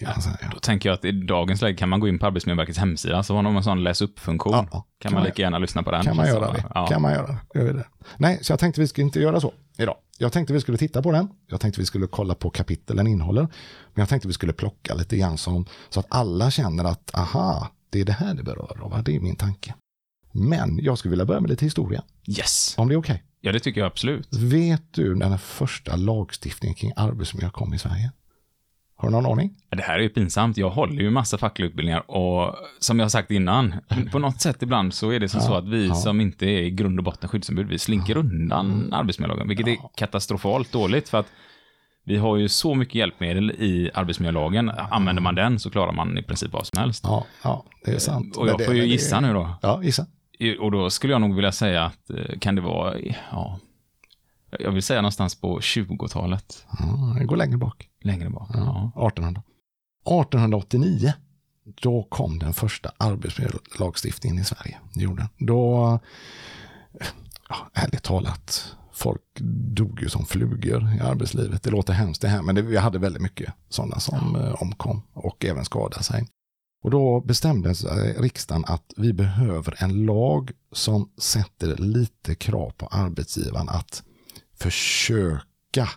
Säga. 0.00 0.50
Då 0.52 0.58
tänker 0.58 0.88
jag 0.88 0.94
att 0.94 1.04
i 1.04 1.12
dagens 1.12 1.62
läge 1.62 1.76
kan 1.76 1.88
man 1.88 2.00
gå 2.00 2.08
in 2.08 2.18
på 2.18 2.26
Arbetsmiljöverkets 2.26 2.78
hemsida, 2.78 3.22
så 3.22 3.36
har 3.36 3.42
de 3.42 3.56
en 3.56 3.62
sån 3.62 3.82
läs 3.82 4.00
upp-funktion. 4.02 4.52
Ja, 4.52 4.62
kan, 4.70 4.82
kan 4.98 5.12
man 5.12 5.22
lika 5.24 5.42
gärna 5.42 5.58
lyssna 5.58 5.82
på 5.82 5.90
den. 5.90 6.04
Kan 6.04 6.16
man 6.16 6.26
Så, 6.26 6.32
göra 6.32 6.52
det? 6.52 6.64
Ja. 6.74 6.86
Kan 6.86 7.02
man 7.02 7.12
göra 7.12 7.40
det? 7.52 7.84
Nej, 8.16 8.38
så 8.42 8.52
jag 8.52 8.58
tänkte 8.60 8.80
vi 8.80 8.88
skulle 8.88 9.04
inte 9.04 9.20
göra 9.20 9.40
så 9.40 9.52
idag. 9.78 9.96
Jag 10.18 10.32
tänkte 10.32 10.52
vi 10.52 10.60
skulle 10.60 10.78
titta 10.78 11.02
på 11.02 11.12
den. 11.12 11.28
Jag 11.46 11.60
tänkte 11.60 11.80
vi 11.80 11.86
skulle 11.86 12.06
kolla 12.06 12.34
på 12.34 12.50
kapitel 12.50 12.96
den 12.96 13.06
innehåller. 13.06 13.42
Men 13.42 14.02
jag 14.02 14.08
tänkte 14.08 14.28
vi 14.28 14.34
skulle 14.34 14.52
plocka 14.52 14.94
lite 14.94 15.16
grann 15.16 15.38
som, 15.38 15.66
så 15.88 16.00
att 16.00 16.06
alla 16.08 16.50
känner 16.50 16.84
att 16.84 17.14
aha, 17.14 17.68
det 17.90 18.00
är 18.00 18.04
det 18.04 18.12
här 18.12 18.34
det 18.34 18.42
berör. 18.42 18.78
Va? 18.90 19.02
Det 19.04 19.16
är 19.16 19.20
min 19.20 19.36
tanke. 19.36 19.74
Men 20.32 20.78
jag 20.82 20.98
skulle 20.98 21.10
vilja 21.10 21.24
börja 21.24 21.40
med 21.40 21.50
lite 21.50 21.64
historia, 21.64 22.02
Yes! 22.26 22.74
om 22.78 22.88
det 22.88 22.94
är 22.94 22.98
okej. 22.98 23.24
Ja, 23.40 23.52
det 23.52 23.60
tycker 23.60 23.80
jag 23.80 23.86
absolut. 23.86 24.28
Vet 24.36 24.94
du 24.94 25.14
när 25.14 25.28
den 25.28 25.38
första 25.38 25.96
lagstiftningen 25.96 26.74
kring 26.74 26.92
arbetsmiljö 26.96 27.50
kom 27.50 27.74
i 27.74 27.78
Sverige? 27.78 28.12
Har 28.96 29.08
du 29.08 29.12
någon 29.12 29.26
aning? 29.26 29.56
Det 29.70 29.82
här 29.82 29.94
är 29.98 30.02
ju 30.02 30.08
pinsamt. 30.08 30.56
Jag 30.56 30.70
håller 30.70 31.02
ju 31.02 31.10
massa 31.10 31.38
fackliga 31.38 31.68
utbildningar 31.68 32.10
och 32.10 32.54
som 32.80 32.98
jag 32.98 33.04
har 33.04 33.10
sagt 33.10 33.30
innan, 33.30 33.74
på 34.12 34.18
något 34.18 34.40
sätt 34.40 34.62
ibland 34.62 34.94
så 34.94 35.10
är 35.10 35.20
det 35.20 35.28
som 35.28 35.40
så 35.40 35.54
att 35.54 35.68
vi 35.68 35.88
ja. 35.88 35.94
som 35.94 36.20
inte 36.20 36.46
är 36.46 36.60
i 36.62 36.70
grund 36.70 36.98
och 36.98 37.04
botten 37.04 37.28
skyddsombud, 37.28 37.68
vi 37.68 37.78
slinker 37.78 38.16
undan 38.16 38.72
Mm. 38.72 38.92
arbetsmiljölagen, 38.92 39.48
vilket 39.48 39.66
är 39.68 39.76
katastrofalt 39.96 40.72
dåligt 40.72 41.08
för 41.08 41.18
att 41.18 41.26
vi 42.04 42.16
har 42.16 42.36
ju 42.36 42.48
så 42.48 42.74
mycket 42.74 42.94
hjälpmedel 42.94 43.50
i 43.50 43.90
arbetsmiljölagen. 43.94 44.68
Använder 44.68 45.22
man 45.22 45.34
den 45.34 45.58
så 45.58 45.70
klarar 45.70 45.92
man 45.92 46.18
i 46.18 46.22
princip 46.22 46.52
vad 46.52 46.66
som 46.66 46.80
helst. 46.80 47.04
Ja, 47.06 47.26
ja 47.44 47.64
det 47.84 47.90
är 47.90 47.98
sant. 47.98 48.36
Och 48.36 48.48
jag 48.48 48.58
det- 48.58 48.64
får 48.64 48.74
ju 48.74 48.84
gissa 48.86 49.20
nu 49.20 49.32
då. 49.32 49.58
Ja, 49.62 49.82
gissa. 49.82 50.06
Och 50.60 50.70
då 50.70 50.90
skulle 50.90 51.12
jag 51.12 51.20
nog 51.20 51.34
vilja 51.34 51.52
säga 51.52 51.84
att, 51.84 52.10
eh, 52.10 52.38
kan 52.38 52.54
det 52.54 52.60
vara, 52.60 52.98
ja, 53.30 53.58
jag 54.58 54.70
vill 54.70 54.82
säga 54.82 55.00
någonstans 55.00 55.34
på 55.34 55.60
20-talet. 55.60 56.66
Ja, 56.78 57.16
det 57.18 57.24
går 57.24 57.36
längre 57.36 57.56
bak. 57.56 57.88
Längre 58.02 58.30
bak. 58.30 58.50
Ja. 58.54 58.92
1800. 59.08 59.42
1889, 60.04 61.12
då 61.82 62.02
kom 62.02 62.38
den 62.38 62.52
första 62.54 62.92
arbetsmiljölagstiftningen 62.96 64.42
i 64.42 64.44
Sverige. 64.44 64.78
Det 64.94 65.00
gjorde. 65.00 65.28
Då, 65.38 65.98
ja, 67.48 67.56
ärligt 67.74 68.02
talat, 68.02 68.76
folk 68.92 69.22
dog 69.74 70.02
ju 70.02 70.08
som 70.08 70.26
flugor 70.26 70.88
i 70.96 71.00
arbetslivet. 71.00 71.62
Det 71.62 71.70
låter 71.70 71.92
hemskt 71.92 72.22
det 72.22 72.28
här, 72.28 72.42
men 72.42 72.54
det, 72.54 72.62
vi 72.62 72.76
hade 72.76 72.98
väldigt 72.98 73.22
mycket 73.22 73.52
sådana 73.68 74.00
som 74.00 74.36
eh, 74.36 74.62
omkom 74.62 75.02
och 75.12 75.44
även 75.44 75.64
skadade 75.64 76.02
sig. 76.02 76.28
Och 76.82 76.90
då 76.90 77.20
bestämde 77.20 77.72
riksdagen 78.18 78.64
att 78.66 78.92
vi 78.96 79.12
behöver 79.12 79.82
en 79.82 80.04
lag 80.06 80.50
som 80.72 81.10
sätter 81.18 81.76
lite 81.76 82.34
krav 82.34 82.70
på 82.70 82.86
arbetsgivaren 82.86 83.68
att 83.68 84.02
försöka 84.58 85.88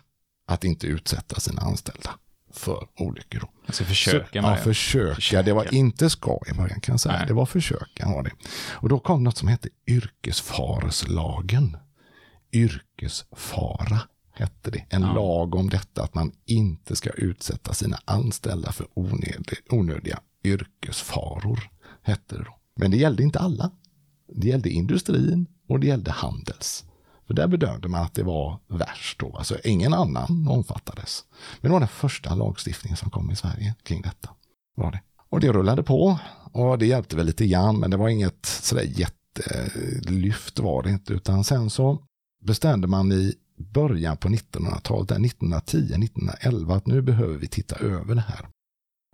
att 0.46 0.64
inte 0.64 0.86
utsätta 0.86 1.40
sina 1.40 1.62
anställda 1.62 2.10
för 2.52 2.86
olyckor. 2.98 3.40
Då. 3.40 3.48
Alltså 3.66 3.84
försöka 3.84 4.42
Så, 4.42 4.48
ja, 4.48 4.50
det. 4.50 4.56
försöka. 4.56 5.42
Det 5.42 5.52
var 5.52 5.74
inte 5.74 6.10
ska 6.10 6.38
i 6.46 6.52
början 6.54 6.80
kan 6.80 6.92
jag 6.92 7.00
säga. 7.00 7.16
Nej. 7.18 7.26
Det 7.26 7.34
var 7.34 7.46
försöka 7.46 8.06
var 8.08 8.22
det. 8.22 8.30
Och 8.70 8.88
då 8.88 8.98
kom 8.98 9.24
något 9.24 9.36
som 9.38 9.48
hette 9.48 9.68
yrkesfareslagen. 9.86 11.76
Yrkesfara 12.52 14.00
hette 14.34 14.70
det. 14.70 14.84
En 14.90 15.02
Ja. 15.02 15.12
lag 15.14 15.54
om 15.54 15.70
detta 15.70 16.02
att 16.02 16.14
man 16.14 16.32
inte 16.46 16.96
ska 16.96 17.10
utsätta 17.10 17.74
sina 17.74 17.98
anställda 18.04 18.72
för 18.72 18.86
onödiga, 18.94 19.58
onödiga 19.70 20.20
yrkesfaror. 20.44 21.70
Hette 22.02 22.36
det 22.36 22.44
då. 22.44 22.56
Men 22.76 22.90
det 22.90 22.96
gällde 22.96 23.22
inte 23.22 23.38
alla. 23.38 23.70
Det 24.34 24.48
gällde 24.48 24.70
industrin 24.70 25.46
och 25.68 25.80
det 25.80 25.86
gällde 25.86 26.10
handels. 26.10 26.84
För 27.26 27.34
där 27.34 27.46
bedömde 27.46 27.88
man 27.88 28.02
att 28.02 28.14
det 28.14 28.22
var 28.22 28.58
värst 28.68 29.18
då. 29.18 29.36
Alltså 29.36 29.58
ingen 29.64 29.94
annan 29.94 30.48
omfattades. 30.48 31.24
Men 31.60 31.68
det 31.68 31.72
var 31.72 31.80
den 31.80 31.88
första 31.88 32.34
lagstiftningen 32.34 32.96
som 32.96 33.10
kom 33.10 33.30
i 33.30 33.36
Sverige 33.36 33.74
kring 33.82 34.02
detta. 34.02 34.30
Var 34.76 34.92
det. 34.92 35.00
Och 35.28 35.40
det 35.40 35.52
rullade 35.52 35.82
på 35.82 36.18
och 36.52 36.78
det 36.78 36.86
hjälpte 36.86 37.16
väl 37.16 37.26
lite 37.26 37.46
grann 37.46 37.78
men 37.78 37.90
det 37.90 37.96
var 37.96 38.08
inget 38.08 38.46
sådär 38.46 38.82
jättelyft 38.82 40.58
var 40.58 40.82
det 40.82 40.90
inte. 40.90 41.12
Utan 41.12 41.44
sen 41.44 41.70
så 41.70 41.98
bestämde 42.42 42.86
man 42.86 43.12
i 43.12 43.34
början 43.56 44.16
på 44.16 44.28
1900-talet, 44.28 45.10
1910-1911 45.10 46.76
att 46.76 46.86
nu 46.86 47.02
behöver 47.02 47.38
vi 47.38 47.46
titta 47.46 47.76
över 47.76 48.14
det 48.14 48.20
här. 48.20 48.48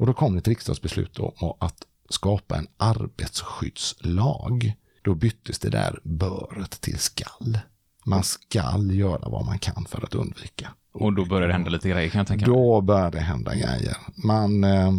Och 0.01 0.07
då 0.07 0.13
kom 0.13 0.33
det 0.33 0.39
ett 0.39 0.49
riksdagsbeslut 0.49 1.19
om 1.19 1.53
att 1.59 1.87
skapa 2.09 2.57
en 2.57 2.67
arbetsskyddslag. 2.77 4.73
Då 5.03 5.15
byttes 5.15 5.59
det 5.59 5.71
där 5.71 6.01
böret 6.03 6.71
till 6.71 6.99
skall. 6.99 7.59
Man 8.05 8.23
skall 8.23 8.91
göra 8.91 9.29
vad 9.29 9.47
man 9.47 9.59
kan 9.59 9.85
för 9.85 10.05
att 10.05 10.15
undvika. 10.15 10.71
Och 10.93 11.13
då 11.13 11.25
börjar 11.25 11.47
det 11.49 11.53
hända 11.53 11.71
lite 11.71 11.89
grejer 11.89 12.11
kan 12.11 12.19
jag 12.19 12.27
tänka 12.27 12.47
mig. 12.47 12.57
Då 12.57 12.81
började 12.81 13.19
det 13.19 13.25
hända 13.25 13.55
grejer. 13.55 13.97
Man, 14.25 14.65
eh, 14.65 14.93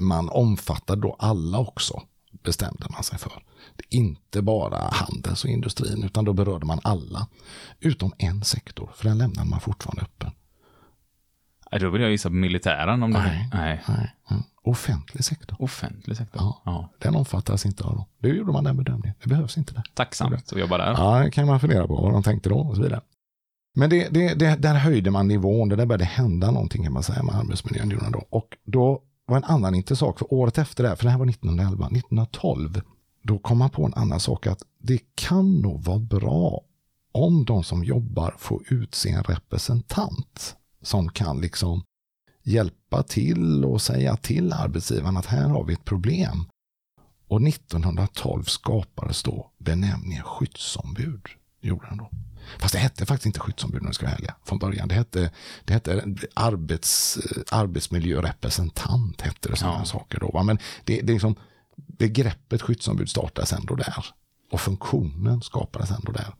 man 0.00 0.28
omfattade 0.28 1.00
då 1.00 1.16
alla 1.18 1.58
också, 1.58 2.02
bestämde 2.44 2.86
man 2.90 3.02
sig 3.02 3.18
för. 3.18 3.42
Inte 3.88 4.42
bara 4.42 4.78
handels 4.78 5.44
och 5.44 5.50
industrin, 5.50 6.04
utan 6.04 6.24
då 6.24 6.32
berörde 6.32 6.66
man 6.66 6.80
alla. 6.82 7.28
Utom 7.80 8.12
en 8.18 8.44
sektor, 8.44 8.90
för 8.94 9.04
den 9.04 9.18
lämnade 9.18 9.48
man 9.48 9.60
fortfarande 9.60 10.02
öppen. 10.02 10.30
Nej, 11.72 11.80
Då 11.80 11.90
vill 11.90 12.02
jag 12.02 12.10
gissa 12.10 12.28
på 12.28 12.34
militären 12.34 13.02
om 13.02 13.12
det 13.12 13.18
Nej. 13.18 13.48
Nej. 13.52 13.82
Nej. 13.88 14.14
Mm. 14.30 14.42
Offentlig 14.62 15.24
sektor, 15.24 15.62
Offentlig 15.62 16.16
sektor. 16.16 16.42
Ja. 16.42 16.62
Ja. 16.64 16.88
den 16.98 17.16
omfattas 17.16 17.66
inte 17.66 17.84
av 17.84 17.94
dem. 17.94 18.04
Då 18.18 18.28
gjorde 18.28 18.52
man 18.52 18.64
den 18.64 18.76
bedömningen. 18.76 19.14
Det 19.22 19.28
behövs 19.28 19.58
inte 19.58 19.74
där. 19.74 19.82
Tacksamt 19.94 20.52
att 20.52 20.58
jobba 20.58 20.78
där. 20.78 20.94
Ja, 20.96 21.22
det 21.24 21.30
kan 21.30 21.46
man 21.46 21.60
fundera 21.60 21.86
på 21.86 21.96
vad 21.96 22.12
de 22.12 22.22
tänkte 22.22 22.48
då 22.48 22.58
och 22.58 22.76
så 22.76 22.82
vidare. 22.82 23.00
Men 23.74 23.90
det, 23.90 24.08
det, 24.10 24.34
det, 24.34 24.56
där 24.56 24.74
höjde 24.74 25.10
man 25.10 25.28
nivån, 25.28 25.68
det 25.68 25.76
där 25.76 25.86
började 25.86 26.04
hända 26.04 26.50
någonting 26.50 26.82
kan 26.84 26.92
man 26.92 27.02
säga 27.02 27.22
med 27.22 27.34
arbetsmiljön. 27.34 28.12
Då. 28.12 28.24
Och 28.30 28.56
då 28.64 29.02
var 29.26 29.36
en 29.36 29.44
annan 29.44 29.74
intressant 29.74 29.98
sak, 29.98 30.18
för 30.18 30.34
året 30.34 30.58
efter 30.58 30.82
det, 30.82 30.88
här, 30.88 30.96
för 30.96 31.04
det 31.04 31.10
här 31.10 31.18
var 31.18 31.26
1911, 31.26 31.86
1912, 31.86 32.80
då 33.22 33.38
kom 33.38 33.58
man 33.58 33.70
på 33.70 33.84
en 33.84 33.94
annan 33.94 34.20
sak 34.20 34.46
att 34.46 34.62
det 34.78 35.00
kan 35.14 35.60
nog 35.60 35.84
vara 35.84 35.98
bra 35.98 36.60
om 37.12 37.44
de 37.44 37.64
som 37.64 37.84
jobbar 37.84 38.34
får 38.38 38.62
utse 38.72 39.10
en 39.10 39.22
representant 39.22 40.56
som 40.82 41.08
kan 41.08 41.40
liksom 41.40 41.82
hjälpa 42.42 43.02
till 43.02 43.64
och 43.64 43.82
säga 43.82 44.16
till 44.16 44.52
arbetsgivaren 44.52 45.16
att 45.16 45.26
här 45.26 45.48
har 45.48 45.64
vi 45.64 45.72
ett 45.72 45.84
problem. 45.84 46.44
Och 47.28 47.42
1912 47.48 48.42
skapades 48.44 49.22
då 49.22 49.50
benämningen 49.58 50.22
skyddsombud. 50.24 51.22
Gjorde 51.60 51.86
den 51.88 51.96
då. 51.98 52.10
Fast 52.58 52.72
det 52.74 52.78
hette 52.78 53.06
faktiskt 53.06 53.26
inte 53.26 53.40
skyddsombud 53.40 53.80
om 53.80 53.86
jag 53.86 53.94
ska 53.94 54.06
vara 54.06 54.14
ärlig, 54.16 54.30
från 54.44 54.58
början. 54.58 54.88
Det 54.88 54.94
hette, 54.94 55.30
det 55.64 55.72
hette 55.72 56.04
arbets, 56.34 57.18
arbetsmiljörepresentant, 57.50 59.20
hette 59.20 59.48
det 59.48 59.56
sådana 59.56 59.78
Ja. 59.78 59.84
saker 59.84 60.20
då. 60.20 60.30
va. 60.30 60.42
Men 60.42 60.58
det, 60.84 61.00
det 61.00 61.12
liksom, 61.12 61.34
begreppet 61.76 62.62
skyddsombud 62.62 63.08
startades 63.10 63.52
ändå 63.52 63.74
där. 63.74 64.06
Och 64.50 64.60
funktionen 64.60 65.42
skapades 65.42 65.90
ändå 65.90 66.12
där. 66.12 66.34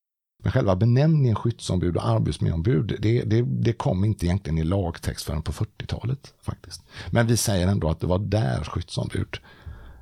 Men 0.49 0.53
själva 0.53 0.77
benämningen 0.77 1.35
skyddsombud 1.37 1.97
och 1.97 2.09
arbetsmiljöombud, 2.09 2.97
det, 3.01 3.23
det, 3.23 3.43
det 3.43 3.73
kom 3.73 4.05
inte 4.05 4.27
egentligen 4.27 4.59
i 4.59 4.65
lagtext 4.65 5.25
förrän 5.27 5.43
på 5.43 5.53
40-talet 5.53 6.35
faktiskt. 6.43 6.83
Men 7.11 7.27
vi 7.27 7.37
säger 7.37 7.69
ändå 7.69 7.91
att 7.91 8.01
det 8.01 8.07
var 8.07 8.19
där 8.19 8.65
skyddsombud 8.65 9.37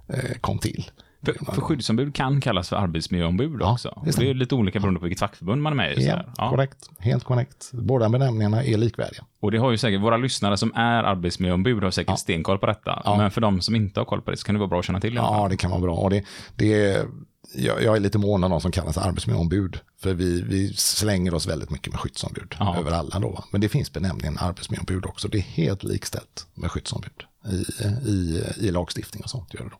eh, 0.08 0.36
kom 0.40 0.58
till. 0.58 0.90
För, 1.24 1.52
för 1.54 1.60
skyddsombud 1.60 2.14
kan 2.14 2.40
kallas 2.40 2.68
för 2.68 2.76
arbetsmiljöombud 2.76 3.56
Ja, 3.60 3.72
också. 3.72 4.02
det 4.04 4.16
det 4.18 4.30
är 4.30 4.34
lite 4.34 4.54
olika 4.54 4.80
beroende 4.80 5.00
på 5.00 5.04
vilket 5.04 5.20
fackförbund 5.20 5.62
man 5.62 5.72
är 5.72 5.76
med 5.76 5.98
i. 5.98 6.06
Ja. 6.06 6.24
Ja. 6.36 6.50
korrekt. 6.50 6.90
Helt 6.98 7.24
korrekt. 7.24 7.70
Båda 7.72 8.08
benämningarna 8.08 8.64
är 8.64 8.76
likvärdiga. 8.76 9.24
Och 9.40 9.50
det 9.50 9.58
har 9.58 9.70
ju 9.70 9.78
säkert, 9.78 10.00
våra 10.00 10.16
lyssnare 10.16 10.56
som 10.56 10.72
är 10.74 11.02
arbetsmiljöombud 11.02 11.82
har 11.82 11.90
säkert 11.90 12.10
Ja. 12.10 12.16
stenkoll 12.16 12.58
på 12.58 12.66
detta. 12.66 13.02
Ja. 13.04 13.16
Men 13.16 13.30
för 13.30 13.40
de 13.40 13.60
som 13.60 13.74
inte 13.76 14.00
har 14.00 14.04
koll 14.04 14.22
på 14.22 14.30
det 14.30 14.36
så 14.36 14.46
kan 14.46 14.54
det 14.54 14.58
vara 14.58 14.68
bra 14.68 14.78
att 14.78 14.84
känna 14.84 15.00
till. 15.00 15.16
fall. 15.18 15.42
Ja, 15.42 15.48
det 15.48 15.56
kan 15.56 15.70
vara 15.70 15.80
bra. 15.80 15.94
Och 15.94 16.10
det, 16.10 16.24
det 16.56 17.06
jag, 17.54 17.82
jag 17.82 17.96
är 17.96 18.00
lite 18.00 18.18
mån 18.18 18.44
om 18.44 18.50
de 18.50 18.60
som 18.60 18.70
kallas 18.72 18.98
arbetsmiljöombud. 18.98 19.78
För 20.06 20.14
vi, 20.14 20.42
vi 20.42 20.72
slänger 20.74 21.34
oss 21.34 21.46
väldigt 21.46 21.70
mycket 21.70 21.92
med 21.92 22.00
skyddsombud 22.00 22.54
Ja. 22.58 22.76
över 22.78 22.90
alla. 22.92 23.18
Då? 23.18 23.44
Men 23.52 23.60
det 23.60 23.68
finns 23.68 23.92
benämningen 23.92 24.38
arbetsmiljöombud 24.38 25.06
också. 25.06 25.28
Det 25.28 25.38
är 25.38 25.42
helt 25.42 25.82
likställt 25.82 26.46
med 26.54 26.70
skyddsombud 26.70 27.22
i, 27.50 27.64
i, 28.10 28.42
i 28.56 28.70
lagstiftning 28.70 29.22
och 29.22 29.30
sånt. 29.30 29.54
Gör 29.54 29.64
det 29.64 29.70
då. 29.70 29.76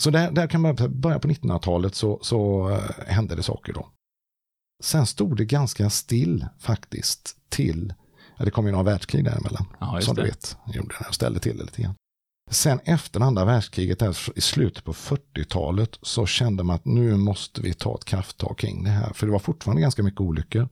Så 0.00 0.10
där, 0.10 0.30
där 0.30 0.46
kan 0.46 0.60
man 0.60 0.76
börja 1.00 1.18
på 1.18 1.28
1900-talet 1.28 1.94
så, 1.94 2.18
så 2.22 2.70
eh, 2.70 3.06
hände 3.06 3.34
det 3.34 3.42
saker 3.42 3.72
då. 3.72 3.88
Sen 4.82 5.06
stod 5.06 5.36
det 5.36 5.44
ganska 5.44 5.90
still 5.90 6.46
faktiskt 6.58 7.36
till, 7.48 7.94
ja, 8.38 8.44
det 8.44 8.50
kom 8.50 8.66
ju 8.66 8.72
några 8.72 8.84
världskrig 8.84 9.24
däremellan. 9.24 9.66
Ja, 9.80 10.00
som 10.00 10.14
du 10.16 10.22
det. 10.22 10.28
vet, 10.28 10.56
gjorde 10.74 10.94
det 11.00 11.08
och 11.08 11.14
ställde 11.14 11.40
till 11.40 11.56
det 11.58 11.64
lite 11.64 11.82
grann. 11.82 11.94
Sen 12.52 12.80
efter 12.84 13.20
andra 13.20 13.44
världskriget, 13.44 13.98
där, 13.98 14.16
i 14.36 14.40
slutet 14.40 14.84
på 14.84 14.92
40-talet, 14.92 15.98
så 16.02 16.26
kände 16.26 16.62
man 16.62 16.76
att 16.76 16.84
nu 16.84 17.16
måste 17.16 17.60
vi 17.60 17.74
ta 17.74 17.94
ett 17.94 18.04
krafttag 18.04 18.58
kring 18.58 18.84
det 18.84 18.90
här. 18.90 19.12
För 19.12 19.26
det 19.26 19.32
var 19.32 19.38
fortfarande 19.38 19.82
ganska 19.82 20.02
mycket 20.02 20.20
olyckor. 20.20 20.68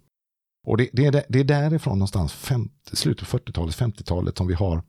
Och 0.66 0.76
det, 0.76 0.88
det, 0.92 1.06
är, 1.06 1.12
där- 1.12 1.24
det 1.28 1.40
är 1.40 1.44
därifrån 1.44 1.98
någonstans, 1.98 2.32
50, 2.32 2.96
slutet 2.96 3.28
på 3.28 3.38
40-talet, 3.38 3.76
50-talet, 3.76 4.38
som 4.38 4.46
vi 4.46 4.54
har 4.54 4.82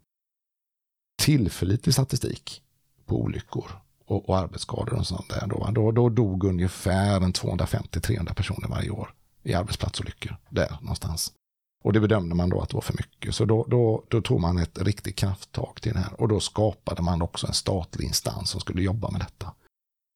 tillförlitlig 1.21 1.93
statistik 1.93 2.62
på 3.06 3.21
olyckor 3.21 3.71
och, 4.06 4.30
och 4.30 4.38
arbetsskador 4.38 4.93
och 4.93 5.08
sånt 5.08 5.30
där. 5.30 5.47
Då, 5.47 5.69
då, 5.71 5.91
då 5.91 6.10
dog 6.10 6.43
ungefär 6.43 7.19
250-300 7.19 8.34
personer 8.34 8.67
varje 8.67 8.89
år 8.89 9.13
i 9.43 9.54
arbetsplatsolyckor. 9.54 10.38
Där 10.49 10.77
någonstans. 10.82 11.34
Och 11.82 11.94
det 11.94 12.00
bedömde 12.00 12.36
man 12.36 12.50
då 12.50 12.62
att 12.62 12.70
det 12.70 12.76
var 12.76 12.82
för 12.82 12.94
mycket. 12.94 13.36
Så 13.36 13.46
då, 13.46 13.65
då, 13.67 14.04
då 14.08 14.22
tog 14.22 14.39
man 14.39 14.58
ett 14.58 14.82
riktigt 14.82 15.15
krafttag 15.15 15.78
till 15.82 15.94
det 15.94 16.00
här. 16.00 16.22
Och 16.22 16.28
då 16.28 16.39
skapade 16.39 17.02
man 17.02 17.22
också 17.22 17.48
en 17.48 17.54
statlig 17.54 18.08
instans 18.08 18.50
som 18.50 18.62
skulle 18.62 18.82
jobba 18.82 19.12
med 19.12 19.22
detta. 19.22 19.54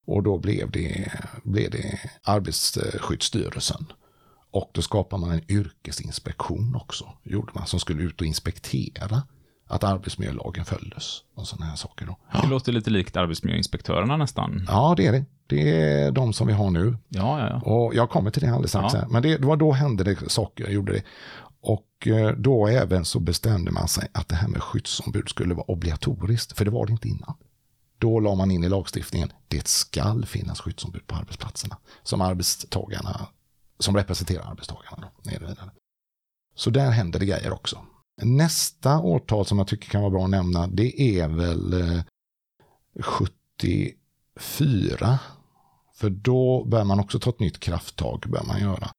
Och 0.07 0.23
då 0.23 0.37
blev 0.37 0.71
det, 0.71 1.11
blev 1.43 1.71
det 1.71 1.99
Arbetsskyddsstyrelsen. 2.23 3.85
Och 4.51 4.69
då 4.73 4.81
skapade 4.81 5.21
man 5.21 5.31
en 5.31 5.51
yrkesinspektion 5.51 6.75
också, 6.75 7.05
gjorde 7.23 7.51
man, 7.55 7.67
som 7.67 7.79
skulle 7.79 8.03
ut 8.03 8.21
och 8.21 8.27
inspektera 8.27 9.23
att 9.67 9.83
arbetsmiljölagen 9.83 10.65
följdes. 10.65 11.21
Och 11.35 11.47
sådana 11.47 11.65
här 11.65 11.75
saker 11.75 12.05
då. 12.05 12.17
Det 12.41 12.47
låter 12.47 12.71
lite 12.71 12.89
likt 12.89 13.17
arbetsmiljöinspektörerna 13.17 14.17
nästan. 14.17 14.65
Ja, 14.67 14.93
det 14.97 15.07
är 15.07 15.11
det. 15.11 15.25
Det 15.47 15.81
är 15.81 16.11
de 16.11 16.33
som 16.33 16.47
vi 16.47 16.53
har 16.53 16.71
nu. 16.71 16.97
Ja, 17.09 17.39
ja, 17.39 17.49
ja. 17.49 17.71
Och 17.71 17.95
jag 17.95 18.09
kommer 18.09 18.31
till 18.31 18.41
det 18.41 18.49
alldeles 18.49 18.71
strax. 18.71 18.93
Ja. 18.93 18.99
här. 18.99 19.07
Men 19.07 19.21
det, 19.21 19.37
det 19.37 19.47
var 19.47 19.57
då 19.57 19.71
hände 19.71 20.03
det 20.03 20.31
saker, 20.31 20.69
gjorde 20.69 20.93
det. 20.93 21.03
Och 21.65 22.07
eh, 22.07 22.31
då 22.31 22.67
även 22.67 23.05
så 23.05 23.19
bestämde 23.19 23.71
man 23.71 23.87
sig 23.87 24.07
att 24.11 24.27
det 24.27 24.35
här 24.35 24.47
med 24.47 24.63
skyddsombud 24.63 25.29
skulle 25.29 25.53
vara 25.53 25.71
obligatoriskt, 25.71 26.57
för 26.57 26.65
det 26.65 26.71
var 26.71 26.85
det 26.85 26.91
inte 26.91 27.07
innan. 27.07 27.33
Då 27.97 28.19
la 28.19 28.35
man 28.35 28.51
in 28.51 28.63
i 28.63 28.69
lagstiftningen, 28.69 29.31
det 29.47 29.67
skall 29.67 30.25
finnas 30.25 30.61
skyddsombud 30.61 31.07
på 31.07 31.15
arbetsplatserna. 31.15 31.77
Som 32.03 32.21
arbetstagarna, 32.21 33.27
som 33.79 33.97
representerar 33.97 34.51
arbetstagarna. 34.51 34.97
Då. 35.01 35.09
Så 36.55 36.69
där 36.69 36.91
händer 36.91 37.19
det 37.19 37.25
grejer 37.25 37.53
också. 37.53 37.85
Nästa 38.21 38.99
årtal 38.99 39.45
som 39.45 39.57
jag 39.57 39.67
tycker 39.67 39.89
kan 39.89 40.01
vara 40.01 40.11
bra 40.11 40.23
att 40.23 40.29
nämna, 40.29 40.67
det 40.67 41.19
är 41.19 41.27
väl 41.27 41.73
eh, 41.73 42.01
74. 43.01 45.19
För 45.93 46.09
då 46.09 46.65
bör 46.65 46.83
man 46.83 46.99
också 46.99 47.19
ta 47.19 47.29
ett 47.29 47.39
nytt 47.39 47.59
krafttag, 47.59 48.23
bör 48.27 48.43
man 48.43 48.61
göra. 48.61 48.91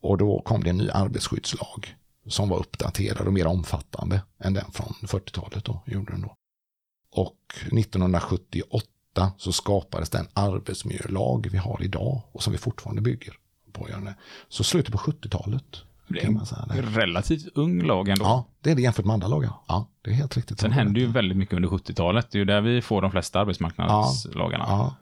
Och 0.00 0.18
då 0.18 0.42
kom 0.44 0.64
det 0.64 0.70
en 0.70 0.76
ny 0.76 0.90
arbetsskyddslag 0.90 1.96
som 2.26 2.48
var 2.48 2.58
uppdaterad 2.58 3.26
och 3.26 3.32
mer 3.32 3.46
omfattande 3.46 4.22
än 4.38 4.54
den 4.54 4.70
från 4.72 4.94
40-talet. 5.02 5.64
Då, 5.64 5.82
gjorde 5.86 6.12
den 6.12 6.22
då. 6.22 6.34
Och 7.12 7.54
1978 7.72 9.32
så 9.38 9.52
skapades 9.52 10.10
den 10.10 10.26
arbetsmiljölag 10.32 11.48
vi 11.52 11.58
har 11.58 11.82
idag 11.82 12.22
och 12.32 12.42
som 12.42 12.52
vi 12.52 12.58
fortfarande 12.58 13.02
bygger 13.02 13.34
på. 13.72 13.88
Så 14.48 14.64
slutet 14.64 14.92
på 14.92 14.98
70-talet 14.98 15.82
Det 16.08 16.78
är 16.78 16.86
en 16.86 16.94
relativt 16.94 17.48
ung 17.54 17.82
lag 17.82 18.08
ändå. 18.08 18.24
Ja, 18.24 18.44
det 18.60 18.70
är 18.70 18.74
det 18.74 18.82
jämfört 18.82 19.04
med 19.04 19.14
andra 19.14 19.28
lagar. 19.28 19.52
Ja, 19.68 19.88
det 20.02 20.10
är 20.10 20.14
helt 20.14 20.36
riktigt. 20.36 20.60
Sen 20.60 20.72
händer 20.72 21.00
ju 21.00 21.06
väldigt 21.06 21.38
mycket 21.38 21.54
under 21.54 21.68
70-talet. 21.68 22.30
Det 22.30 22.36
är 22.36 22.40
ju 22.40 22.44
där 22.44 22.60
vi 22.60 22.82
får 22.82 23.02
de 23.02 23.10
flesta 23.10 23.40
arbetsmarknadslagarna. 23.40 24.64
Ja. 24.68 24.94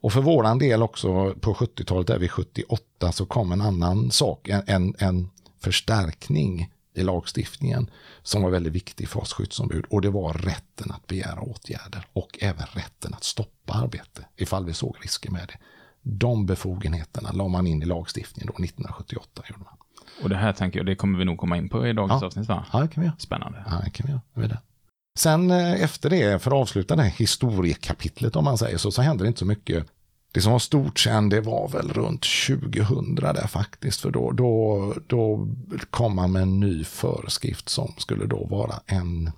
Och 0.00 0.12
för 0.12 0.20
våran 0.20 0.58
del 0.58 0.82
också 0.82 1.34
på 1.40 1.54
70-talet, 1.54 2.06
där 2.06 2.18
vid 2.18 2.30
78, 2.30 3.12
så 3.12 3.26
kom 3.26 3.52
en 3.52 3.60
annan 3.60 4.10
sak, 4.10 4.48
en, 4.48 4.62
en, 4.66 4.94
en 4.98 5.30
förstärkning 5.58 6.72
i 6.94 7.02
lagstiftningen 7.02 7.90
som 8.22 8.42
var 8.42 8.50
väldigt 8.50 8.72
viktig 8.72 9.08
för 9.08 9.20
oss 9.20 9.32
skyddsombud. 9.32 9.84
Och 9.90 10.00
det 10.02 10.10
var 10.10 10.32
rätten 10.32 10.90
att 10.90 11.06
begära 11.06 11.40
åtgärder 11.40 12.06
och 12.12 12.38
även 12.40 12.66
rätten 12.72 13.14
att 13.14 13.24
stoppa 13.24 13.72
arbete 13.74 14.24
ifall 14.36 14.64
vi 14.64 14.74
såg 14.74 14.96
risker 15.00 15.30
med 15.30 15.48
det. 15.48 15.58
De 16.02 16.46
befogenheterna 16.46 17.32
la 17.32 17.48
man 17.48 17.66
in 17.66 17.82
i 17.82 17.86
lagstiftningen 17.86 18.46
då 18.56 18.64
1978. 18.64 19.42
Gjorde 19.48 19.64
man. 19.64 19.74
Och 20.22 20.28
det 20.28 20.36
här 20.36 20.52
tänker 20.52 20.78
jag, 20.78 20.86
det 20.86 20.94
kommer 20.96 21.18
vi 21.18 21.24
nog 21.24 21.38
komma 21.38 21.56
in 21.56 21.68
på 21.68 21.86
i 21.86 21.92
dagens 21.92 22.22
Ja. 22.22 22.26
avsnitt 22.26 22.48
va? 22.48 22.64
Ja, 22.72 22.80
det 22.80 22.88
kan 22.88 23.00
vi 23.00 23.06
göra. 23.06 23.16
Spännande. 23.18 23.64
Ja, 23.70 23.80
det 23.84 23.90
kan 23.90 24.06
vi 24.06 24.12
göra. 24.12 24.48
Det. 24.48 24.58
Sen 25.20 25.50
eh, 25.50 25.82
efter 25.82 26.10
det, 26.10 26.42
för 26.42 26.50
att 26.50 26.56
avsluta 26.56 26.96
det 26.96 27.02
här 27.02 27.10
historiekapitlet 27.10 28.36
om 28.36 28.44
man 28.44 28.58
säger 28.58 28.78
så, 28.78 28.90
så 28.90 29.02
hände 29.02 29.24
det 29.24 29.28
inte 29.28 29.38
så 29.38 29.46
mycket. 29.46 29.86
Det 30.32 30.40
som 30.40 30.52
var 30.52 30.58
stort 30.58 30.98
sen, 30.98 31.28
det 31.28 31.40
var 31.40 31.68
väl 31.68 31.92
runt 31.92 32.26
2000 32.46 33.14
där 33.14 33.46
faktiskt. 33.46 34.00
För 34.00 34.10
då, 34.10 34.30
då, 34.30 34.94
då 35.06 35.48
kom 35.90 36.16
man 36.16 36.32
med 36.32 36.42
en 36.42 36.60
ny 36.60 36.84
föreskrift 36.84 37.68
som 37.68 37.94
skulle 37.98 38.26
då 38.26 38.44
vara 38.44 38.80
en, 38.86 39.30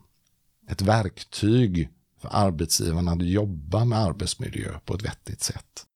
ett 0.71 0.83
verktyg 0.83 1.89
för 2.21 2.29
arbetsgivarna 2.33 3.13
att 3.13 3.27
jobba 3.27 3.85
med 3.85 3.99
arbetsmiljö 3.99 4.71
på 4.85 4.95
ett 4.95 5.05
vettigt 5.05 5.43
sätt. 5.43 5.87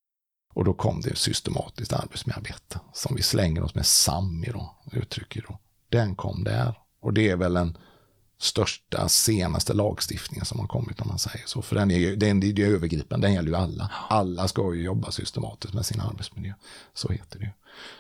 Och 0.55 0.65
då 0.65 0.75
kom 0.75 1.01
det 1.01 1.17
systematiskt 1.17 1.93
arbetsmiljöarbete 1.93 2.81
som 2.93 3.17
vi 3.17 3.23
slänger 3.23 3.63
oss 3.63 3.75
med 3.75 3.87
SAM 3.87 4.45
i 4.45 4.51
då, 4.51 4.77
uttrycker 4.93 5.45
då. 5.49 5.59
Den 5.89 6.17
kom 6.17 6.45
där. 6.45 6.79
Och 7.01 7.13
det 7.13 7.31
är 7.31 7.37
väl 7.37 7.57
en 7.57 7.79
största, 8.39 9.09
senaste 9.09 9.75
lagstiftningen 9.75 10.45
som 10.45 10.61
har 10.61 10.67
kommit 10.67 11.01
om 11.01 11.09
man 11.09 11.19
säger 11.19 11.47
så. 11.47 11.63
För 11.63 11.77
den 11.77 11.91
är 11.91 11.99
ju 11.99 12.17
den, 12.17 12.41
det 12.41 12.47
är 12.63 12.67
övergripande, 12.75 13.27
den 13.27 13.35
gäller 13.35 13.49
ju 13.49 13.57
alla. 13.57 13.91
Alla 14.09 14.49
ska 14.49 14.75
ju 14.75 14.83
jobba 14.83 15.11
systematiskt 15.11 15.75
med 15.75 15.87
sin 15.87 16.01
arbetsmiljö. 16.01 16.53
Så 16.95 17.09
heter 17.13 17.39
det 17.39 17.45
ju. 17.45 17.51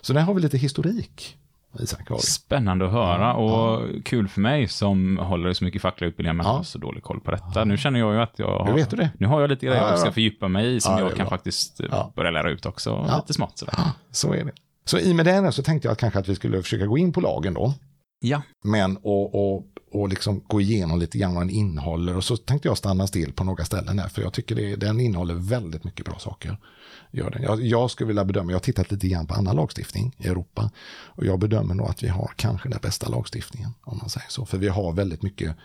Så 0.01 0.12
där 0.12 0.20
har 0.20 0.35
vi 0.35 0.40
lite 0.40 0.59
historik, 0.59 1.37
Isak. 1.81 2.09
Spännande 2.22 2.87
att 2.87 2.92
höra 2.92 3.35
och 3.35 3.83
kul 4.05 4.29
för 4.29 4.40
mig 4.40 4.68
som 4.68 5.18
håller 5.18 5.53
så 5.53 5.64
mycket 5.64 5.83
fackliga 5.83 6.09
utbildningar 6.09 6.35
men 6.35 6.46
Ja. 6.46 6.53
har 6.53 6.62
så 6.62 6.79
dålig 6.79 7.03
koll 7.03 7.20
på 7.20 7.31
detta. 7.31 7.64
Nu 7.64 7.77
känner 7.77 8.01
jag 8.01 8.14
ju 8.14 8.20
att 8.20 8.38
jag 8.38 8.59
har... 8.59 8.66
Hur 8.66 8.75
vet 8.75 8.90
du 8.90 8.96
det? 8.96 9.11
Nu 9.18 9.27
har 9.27 9.40
jag 9.40 9.51
lite 9.51 9.66
grejer 9.66 9.81
Ja, 9.83 9.90
jag 9.90 9.99
ska 9.99 10.09
ja. 10.09 10.12
fördjupa 10.12 10.49
mig 10.49 10.75
i 10.77 10.81
som 10.81 10.92
Ja, 10.92 11.01
jag 11.01 11.09
kan 11.11 11.18
bra. 11.18 11.31
faktiskt 11.31 11.81
eh, 11.81 11.87
Ja. 11.90 12.12
börja 12.16 12.31
lära 12.31 12.51
ut 12.51 12.66
också. 12.66 12.90
Ja. 13.09 13.16
Lite 13.16 13.35
smått 13.35 13.59
sådär. 13.59 13.75
Så 14.11 14.33
är 14.35 14.44
det. 14.44 14.53
Så 14.85 14.99
i 14.99 15.12
och 15.12 15.16
med 15.16 15.27
det 15.27 15.53
så 15.53 15.62
tänkte 15.62 15.88
jag 15.88 15.99
kanske 15.99 16.18
att 16.18 16.29
vi 16.29 16.35
skulle 16.35 16.62
försöka 16.62 16.87
gå 16.87 16.99
in 16.99 17.12
på 17.12 17.20
lagen 17.20 17.55
då. 17.55 17.75
Ja. 18.21 18.43
Men 18.65 18.97
och, 18.97 19.35
och, 19.35 19.67
och 19.91 20.09
liksom 20.09 20.45
gå 20.47 20.61
igenom 20.61 20.99
lite 20.99 21.19
grann 21.19 21.35
vad 21.35 21.43
den 21.43 21.51
innehåller. 21.51 22.17
Och 22.17 22.25
så 22.25 22.37
tänkte 22.37 22.69
jag 22.69 22.79
stanna 22.79 23.07
still 23.07 23.33
på 23.33 23.45
några 23.45 23.65
ställen 23.65 23.99
här. 23.99 24.09
För 24.09 24.23
jag 24.23 24.33
tycker 24.33 24.55
det, 24.55 24.77
den 24.77 25.01
innehåller 25.01 25.35
väldigt 25.35 25.85
mycket 25.85 26.07
bra 26.07 26.19
saker. 26.19 26.59
Gör 27.11 27.31
den. 27.31 27.43
Jag, 27.43 27.63
jag 27.63 27.91
skulle 27.91 28.09
vilja 28.09 28.25
bedöma, 28.25 28.53
jag 28.53 28.57
har 28.57 28.63
tittat 28.63 28.91
lite 28.91 29.09
grann 29.09 29.27
på 29.27 29.35
annan 29.35 29.57
lagstiftning 29.57 30.15
i 30.19 30.29
Europa. 30.29 30.71
Och 30.89 31.27
jag 31.27 31.39
bedömer 31.39 31.75
nog 31.75 31.89
att 31.89 32.03
vi 32.03 32.09
har 32.09 32.31
kanske 32.37 32.69
den 32.69 32.79
bästa 32.83 33.09
lagstiftningen. 33.09 33.71
Om 33.83 33.99
man 33.99 34.11
säger 34.11 34.29
så. 34.29 34.47
För 34.47 34.59
vi 34.59 34.69
har 34.69 34.93
väldigt 34.93 35.23
mycket, 35.23 35.57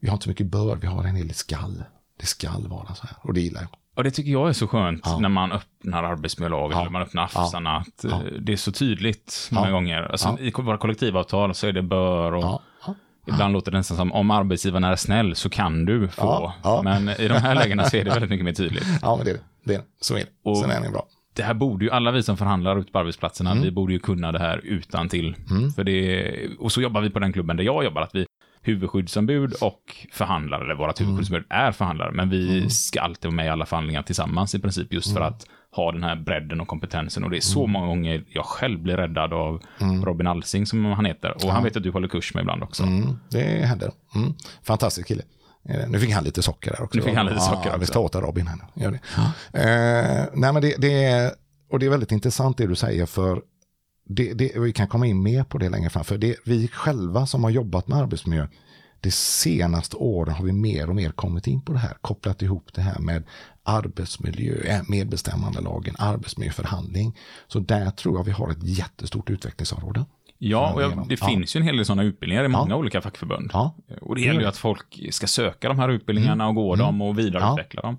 vi 0.00 0.08
har 0.08 0.14
inte 0.14 0.24
så 0.24 0.30
mycket 0.30 0.46
bör, 0.46 0.76
vi 0.76 0.86
har 0.86 1.04
en 1.04 1.16
hel 1.16 1.26
del 1.26 1.36
skall. 1.36 1.84
Det 2.20 2.26
skall 2.26 2.68
vara 2.68 2.94
så 2.94 3.06
här. 3.06 3.16
Och 3.22 3.34
det 3.34 3.40
gillar 3.40 3.60
jag. 3.60 3.70
Och 3.98 4.04
det 4.04 4.10
tycker 4.10 4.30
jag 4.30 4.48
är 4.48 4.52
så 4.52 4.66
skönt 4.68 5.00
Ja. 5.04 5.18
när 5.18 5.28
man 5.28 5.52
öppnar 5.52 6.02
arbetsmiljölagen 6.04 6.70
Ja. 6.76 6.80
eller 6.80 6.90
man 6.90 7.02
öppnar. 7.02 7.22
AFSarna. 7.24 7.76
Att 7.76 8.04
eh, 8.04 8.10
Ja. 8.10 8.20
det 8.40 8.52
är 8.52 8.56
så 8.56 8.72
tydligt 8.72 9.48
många 9.52 9.70
gånger. 9.70 10.02
Alltså. 10.02 10.36
I 10.40 10.50
våra 10.56 10.78
kollektivavtal 10.78 11.54
så 11.54 11.66
är 11.66 11.72
det 11.72 11.82
bör 11.82 12.32
och 12.34 12.62
Ibland 13.26 13.52
låter 13.52 13.70
det 13.70 13.76
nästan 13.78 13.96
som 13.96 14.12
om 14.12 14.30
arbetsgivaren 14.30 14.84
är 14.84 14.96
snäll 14.96 15.34
så 15.36 15.50
kan 15.50 15.84
du 15.84 16.08
få. 16.08 16.52
Men 16.84 17.08
i 17.08 17.28
de 17.28 17.34
här 17.34 17.54
lägena 17.54 17.84
så 17.84 17.96
är 17.96 18.04
det 18.04 18.10
väldigt 18.10 18.30
mycket 18.30 18.44
mer 18.44 18.52
tydligt. 18.52 18.84
Ja, 19.02 19.16
men 19.16 19.24
det 19.24 19.30
är 19.30 19.34
det. 19.34 19.40
det, 19.64 19.74
är 19.74 19.78
det. 19.78 19.84
Så 20.00 20.14
är 20.14 20.18
det. 20.18 20.26
Och- 20.50 20.58
Sen 20.58 20.70
är 20.70 20.80
det 20.80 20.90
bra. 20.90 21.06
Det 21.36 21.42
här 21.42 21.54
borde 21.54 21.84
ju 21.84 21.90
alla 21.90 22.10
vi 22.10 22.22
som 22.22 22.36
förhandlar 22.36 22.78
ute 22.78 22.92
på 22.92 22.98
arbetsplatserna, 22.98 23.50
Mm. 23.50 23.62
vi 23.64 23.70
borde 23.70 23.92
ju 23.92 23.98
kunna 23.98 24.32
det 24.32 24.38
här 24.38 24.60
utan 24.64 25.08
till. 25.08 25.36
För 25.76 25.84
det, 25.84 26.30
och 26.58 26.72
så 26.72 26.80
jobbar 26.82 27.00
vi 27.00 27.10
på 27.10 27.18
den 27.18 27.32
klubben 27.32 27.56
där 27.56 27.64
jag 27.64 27.84
jobbar, 27.84 28.02
att 28.02 28.14
vi 28.14 28.26
huvudskyddsombud 28.68 29.54
och 29.60 29.96
förhandlare, 30.12 30.64
eller 30.64 30.74
vårt 30.74 31.00
Mm. 31.00 31.10
huvudskyddsombud 31.12 31.44
är 31.50 31.72
förhandlare, 31.72 32.12
men 32.12 32.30
vi 32.30 32.70
ska 32.70 33.00
alltid 33.00 33.24
vara 33.24 33.34
med 33.36 33.46
i 33.46 33.48
alla 33.48 33.66
förhandlingar 33.66 34.02
tillsammans 34.02 34.54
i 34.54 34.58
princip, 34.58 34.92
just 34.92 35.06
Mm. 35.10 35.16
för 35.22 35.28
att 35.28 35.46
ha 35.70 35.92
den 35.92 36.02
här 36.04 36.16
bredden 36.16 36.60
och 36.60 36.68
kompetensen. 36.68 37.24
Och 37.24 37.30
det 37.30 37.36
är 37.36 37.40
så 37.40 37.66
många 37.66 37.86
gånger 37.86 38.24
jag 38.28 38.44
själv 38.44 38.78
blir 38.82 38.96
räddad 38.96 39.32
av 39.32 39.62
Mm. 39.80 40.04
Robin 40.04 40.26
Alsing, 40.26 40.66
som 40.66 40.84
han 40.84 41.04
heter. 41.04 41.34
Och 41.44 41.52
han 41.52 41.64
vet 41.64 41.76
att 41.76 41.82
du 41.82 41.90
håller 41.90 42.08
kurs 42.08 42.34
med 42.34 42.40
ibland 42.42 42.62
också. 42.62 42.82
Mm, 42.82 43.18
det 43.30 43.66
händer. 43.66 43.90
Mm. 44.14 44.34
Fantastisk 44.62 45.08
kille. 45.08 45.22
Eh, 45.68 45.88
Nu 45.88 45.98
fick 45.98 46.12
han 46.12 46.24
lite 46.24 46.42
socker 46.42 46.70
där 46.70 46.82
också. 46.82 46.98
Nu 46.98 47.02
fick 47.04 47.14
han 47.16 47.26
lite 47.26 47.40
socker 47.40 47.70
ja, 47.70 47.76
Vi 47.76 47.82
också. 47.82 47.92
ska 47.92 48.00
åt 48.00 48.14
Robin 48.14 48.46
här 48.46 48.56
nu. 48.74 48.82
Gör 48.82 48.90
det. 48.90 49.00
Eh, 49.52 50.26
nej, 50.34 50.52
men 50.52 50.62
det, 50.62 50.74
det 50.78 51.04
är, 51.04 51.30
och 51.72 51.78
det 51.78 51.86
är 51.86 51.90
väldigt 51.90 52.12
intressant 52.12 52.56
det 52.58 52.66
du 52.66 52.74
säger 52.74 53.06
för 53.06 53.42
det, 54.08 54.34
det, 54.34 54.58
vi 54.58 54.72
kan 54.72 54.88
komma 54.88 55.06
in 55.06 55.22
mer 55.22 55.44
på 55.44 55.58
det 55.58 55.68
längre 55.68 55.90
fram. 55.90 56.04
För 56.04 56.18
det, 56.18 56.36
vi 56.44 56.68
själva 56.68 57.26
som 57.26 57.44
har 57.44 57.50
jobbat 57.50 57.88
med 57.88 57.98
arbetsmiljö, 57.98 58.46
de 59.00 59.10
senaste 59.10 59.96
åren 59.96 60.34
har 60.34 60.44
vi 60.44 60.52
mer 60.52 60.88
och 60.88 60.94
mer 60.96 61.10
kommit 61.10 61.46
in 61.46 61.60
på 61.60 61.72
det 61.72 61.78
här, 61.78 61.96
kopplat 62.00 62.42
ihop 62.42 62.70
det 62.74 62.80
här 62.82 62.98
med 62.98 63.22
arbetsmiljö, 63.62 64.54
eh, 64.64 64.80
medbestämmandelagen, 64.88 65.94
arbetsmiljöförhandling. 65.98 67.16
Så 67.48 67.58
där 67.60 67.90
tror 67.90 68.16
jag 68.16 68.24
vi 68.24 68.30
har 68.30 68.50
ett 68.50 68.62
jättestort 68.62 69.30
utvecklingsområde. 69.30 70.04
Ja, 70.38 70.72
och 70.74 70.82
jag, 70.82 71.08
det 71.08 71.16
Ja. 71.20 71.26
finns 71.26 71.56
ju 71.56 71.58
en 71.58 71.64
hel 71.66 71.76
del 71.76 71.84
sådana 71.84 72.02
utbildningar 72.02 72.44
i 72.44 72.48
många 72.48 72.76
olika 72.76 73.00
fackförbund. 73.00 73.50
Ja. 73.52 73.74
Och 74.00 74.14
det 74.14 74.20
gäller 74.20 74.40
ju 74.40 74.46
att 74.46 74.56
folk 74.56 75.08
ska 75.10 75.26
söka 75.26 75.68
de 75.68 75.78
här 75.78 75.88
utbildningarna 75.88 76.48
och 76.48 76.54
gå 76.54 76.76
dem 76.76 77.02
och 77.02 77.18
vidareutveckla 77.18 77.82
dem. 77.82 77.96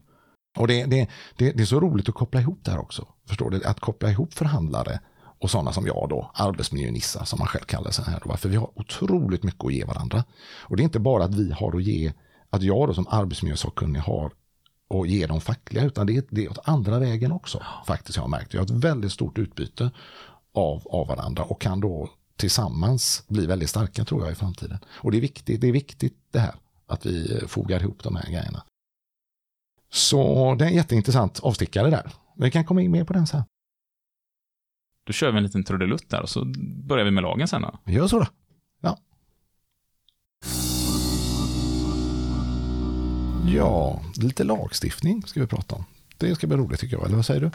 Och 0.57 0.67
det, 0.67 0.85
det, 0.85 1.07
det, 1.37 1.51
det 1.51 1.61
är 1.63 1.65
så 1.65 1.79
roligt 1.79 2.09
att 2.09 2.15
koppla 2.15 2.41
ihop 2.41 2.59
det 2.63 2.71
här 2.71 2.79
också. 2.79 3.07
Förstår 3.27 3.49
du? 3.49 3.63
Att 3.63 3.79
koppla 3.79 4.09
ihop 4.09 4.33
förhandlare 4.33 4.99
och 5.39 5.51
sådana 5.51 5.73
som 5.73 5.87
jag 5.87 6.09
då, 6.09 6.31
arbetsmiljönissar 6.33 7.25
som 7.25 7.39
man 7.39 7.47
själv 7.47 7.63
kallar 7.63 7.91
sig 7.91 8.05
här. 8.05 8.21
Då. 8.25 8.37
För 8.37 8.49
vi 8.49 8.55
har 8.55 8.79
otroligt 8.79 9.43
mycket 9.43 9.65
att 9.65 9.73
ge 9.73 9.85
varandra. 9.85 10.23
Och 10.59 10.77
det 10.77 10.81
är 10.81 10.85
inte 10.85 10.99
bara 10.99 11.23
att 11.23 11.33
vi 11.33 11.51
har 11.51 11.77
att 11.77 11.83
ge, 11.83 12.13
att 12.49 12.63
jag 12.63 12.87
då 12.87 12.93
som 12.93 13.07
arbetsmiljösakkunnig 13.09 13.99
har 13.99 14.31
och 14.87 15.07
ge 15.07 15.27
de 15.27 15.41
fackliga, 15.41 15.83
utan 15.83 16.07
det 16.07 16.17
är, 16.17 16.23
det 16.29 16.45
är 16.45 16.51
åt 16.51 16.59
andra 16.63 16.99
vägen 16.99 17.31
också. 17.31 17.63
Faktiskt 17.85 18.15
jag 18.15 18.23
har 18.23 18.29
märkt. 18.29 18.53
Vi 18.53 18.57
har 18.57 18.65
ett 18.65 18.71
väldigt 18.71 19.11
stort 19.11 19.37
utbyte 19.37 19.91
av, 20.53 20.87
av 20.87 21.07
varandra 21.07 21.43
och 21.43 21.61
kan 21.61 21.79
då 21.79 22.09
tillsammans 22.35 23.23
bli 23.27 23.45
väldigt 23.45 23.69
starka 23.69 24.05
tror 24.05 24.23
jag 24.23 24.31
i 24.31 24.35
framtiden. 24.35 24.77
Och 24.87 25.11
det 25.11 25.17
är 25.17 25.21
viktigt, 25.21 25.61
det 25.61 25.67
är 25.67 25.71
viktigt 25.71 26.17
det 26.31 26.39
här, 26.39 26.55
att 26.87 27.05
vi 27.05 27.43
fogar 27.47 27.79
ihop 27.79 28.03
de 28.03 28.15
här 28.15 28.31
grejerna. 28.31 28.63
Så 29.91 30.55
det 30.55 30.65
är 30.65 30.69
en 30.69 30.75
jätteintressant 30.75 31.39
avstickare 31.39 31.89
där. 31.89 32.11
Vi 32.35 32.51
kan 32.51 32.65
komma 32.65 32.81
in 32.81 32.91
mer 32.91 33.03
på 33.03 33.13
den 33.13 33.27
sen. 33.27 33.43
Då 35.09 35.13
kör 35.13 35.31
vi 35.31 35.37
en 35.37 35.43
liten 35.43 35.63
trudelutt 35.63 36.09
där 36.09 36.21
och 36.21 36.29
så 36.29 36.45
börjar 36.87 37.05
vi 37.05 37.11
med 37.11 37.23
lagen 37.23 37.47
sen 37.47 37.61
då. 37.61 37.79
Vi 37.83 37.93
gör 37.93 38.07
så 38.07 38.19
då. 38.19 38.27
Ja. 38.81 38.97
Ja, 43.55 44.01
lite 44.15 44.43
lagstiftning 44.43 45.21
ska 45.21 45.39
vi 45.39 45.47
prata 45.47 45.75
om. 45.75 45.85
Det 46.17 46.35
ska 46.35 46.47
bli 46.47 46.57
roligt 46.57 46.79
tycker 46.79 46.95
jag, 46.95 47.05
eller 47.05 47.15
vad 47.15 47.25
säger 47.25 47.41
du? 47.41 47.51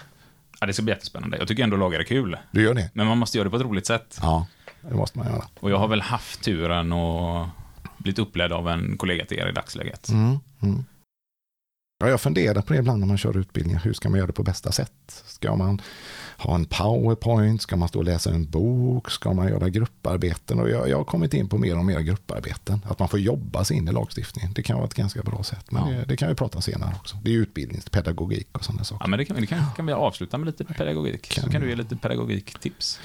Ja, 0.61 0.67
det 0.67 0.73
ska 0.73 0.83
bli 0.83 0.93
jättespännande. 0.93 1.37
Jag 1.39 1.49
tycker 1.49 1.65
ändå 1.65 1.77
lagar 1.77 2.01
är 2.01 2.05
kul. 2.05 2.37
Du 2.53 2.63
gör 2.63 2.75
det? 2.75 2.91
Men 2.95 3.07
man 3.07 3.19
måste 3.19 3.39
göra 3.39 3.45
det 3.45 3.51
på 3.51 3.57
ett 3.57 3.63
roligt 3.63 3.87
sätt. 3.87 4.19
Ja, 4.23 4.47
det 4.81 4.95
måste 4.95 5.19
man 5.19 5.27
göra. 5.27 5.45
Och 5.61 5.71
jag 5.71 5.79
har 5.79 5.89
väl 5.89 6.01
haft 6.03 6.43
turen 6.43 6.93
och 6.93 7.47
blivit 7.99 8.19
uppledd 8.19 8.53
av 8.53 8.69
en 8.69 8.97
kollega 8.97 9.25
till 9.25 9.39
er 9.39 9.49
i 9.49 9.53
dagsläget. 9.53 10.09
Mm, 10.09 10.39
mm. 10.63 10.85
Ja, 12.05 12.11
jag 12.11 12.21
funderar 12.21 12.63
på 12.63 12.73
det 12.73 12.79
ibland 12.79 13.01
när 13.01 13.07
man 13.07 13.19
kör 13.19 13.37
utbildningar. 13.37 13.81
Hur 13.85 13.93
ska 13.93 14.09
man 14.09 14.19
göra 14.19 14.27
det 14.27 14.33
på 14.33 14.43
bästa 14.43 14.73
sätt? 14.73 14.93
Ska 15.27 15.57
man 15.57 15.81
ha 16.39 16.55
en 16.55 16.65
powerpoint? 16.65 17.63
Ska 17.63 17.77
man 17.77 17.89
stå 17.89 17.99
och 17.99 18.05
läsa 18.05 18.31
en 18.31 18.51
bok? 18.51 19.11
Ska 19.11 19.33
man 19.33 19.49
göra 19.49 19.69
grupparbeten? 19.69 20.61
Och 20.61 20.71
jag, 20.71 20.89
jag 20.89 20.97
har 20.97 21.05
kommit 21.05 21.35
in 21.35 21.49
på 21.49 21.59
mer 21.59 21.79
och 21.79 21.85
mer 21.85 22.01
grupparbeten. 22.01 22.81
Att 22.89 22.99
man 22.99 23.09
får 23.09 23.21
jobba 23.21 23.65
sig 23.65 23.77
in 23.77 23.89
i 23.89 23.93
lagstiftningen. 23.93 24.53
Det 24.53 24.63
kan 24.63 24.77
vara 24.77 24.87
ett 24.87 24.95
ganska 24.95 25.23
bra 25.23 25.43
sätt. 25.43 25.71
Men 25.71 25.93
Ja. 25.93 25.99
det, 25.99 26.05
det 26.05 26.17
kan 26.17 26.29
vi 26.29 26.35
prata 26.35 26.61
senare 26.61 26.95
också. 27.01 27.17
Det 27.25 27.31
är 27.31 27.35
utbildningspedagogik 27.39 28.49
och 28.53 28.65
sådana 28.65 28.85
saker. 28.85 29.05
Ja, 29.05 29.09
men 29.09 29.19
det 29.19 29.25
kan, 29.25 29.37
det 29.41 29.47
kan, 29.47 29.63
kan 29.77 29.87
vi 29.87 29.93
avsluta 29.93 30.39
med 30.39 30.47
lite 30.47 30.65
pedagogik. 30.65 31.29
Kan 31.29 31.45
så 31.45 31.51
kan 31.51 31.61
du 31.61 31.69
ge 31.69 31.75
lite 31.77 31.97
pedagogiktips. 31.97 33.01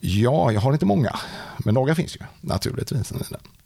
Ja, 0.00 0.52
jag 0.52 0.60
har 0.60 0.72
inte 0.72 0.86
många. 0.86 1.18
Men 1.58 1.74
några 1.74 1.94
finns 1.94 2.16
ju 2.16 2.20
naturligtvis. 2.40 3.12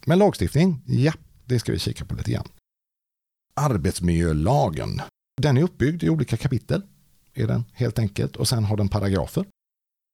Men 0.05 0.19
lagstiftning, 0.19 0.81
ja, 0.87 1.13
det 1.45 1.59
ska 1.59 1.73
vi 1.73 1.79
kika 1.79 2.05
på 2.05 2.15
lite 2.15 2.31
grann. 2.33 2.49
Arbetsmiljölagen. 3.59 5.01
Den 5.43 5.57
är 5.57 5.63
uppbyggd 5.63 6.03
i 6.03 6.11
olika 6.11 6.37
kapitel. 6.37 6.83
Är 7.35 7.47
den 7.47 7.65
helt 7.73 7.99
enkelt. 7.99 8.37
Och 8.37 8.49
sen 8.49 8.65
har 8.65 8.77
den 8.77 8.89
paragrafer. 8.89 9.45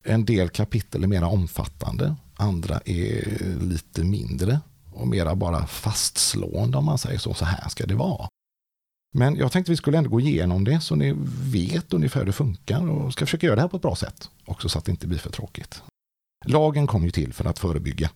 En 0.05 0.25
del 0.25 0.49
kapitel 0.49 1.03
är 1.03 1.09
mera 1.09 1.27
omfattande. 1.27 2.17
Andra 2.35 2.81
är 2.85 3.39
lite 3.61 4.05
mindre. 4.05 4.61
Och 4.93 5.09
mera 5.09 5.35
bara 5.35 5.67
fastslående 5.67 6.79
om 6.79 6.85
man 6.85 6.99
säger 6.99 7.19
så. 7.19 7.35
Så 7.35 7.45
här 7.45 7.69
ska 7.69 7.87
det 7.87 7.95
vara. 7.95 8.29
Men 9.17 9.37
jag 9.37 9.53
tänkte 9.53 9.73
vi 9.73 9.77
skulle 9.77 9.99
ändå 9.99 10.11
gå 10.11 10.21
igenom 10.21 10.65
det 10.65 10.81
så 10.81 10.95
ni 10.95 11.15
vet 11.43 11.93
ungefär 11.93 12.21
hur 12.21 12.27
det 12.27 12.33
funkar 12.33 12.91
och 12.91 13.13
ska 13.13 13.27
försöka 13.27 13.47
göra 13.47 13.57
det 13.57 13.63
här 13.63 13.69
på 13.69 13.77
ett 13.77 13.83
bra 13.83 13.97
sätt. 13.97 14.31
Också 14.45 14.69
så 14.69 14.79
att 14.79 14.85
det 14.85 14.91
inte 14.91 15.07
blir 15.07 15.19
för 15.19 15.31
tråkigt. 15.31 15.83
Lagen 16.45 16.87
kom 16.87 17.05
ju 17.05 17.11
till 17.11 17.33
för 17.33 17.45
att 17.45 17.59
förebygga 17.59 18.11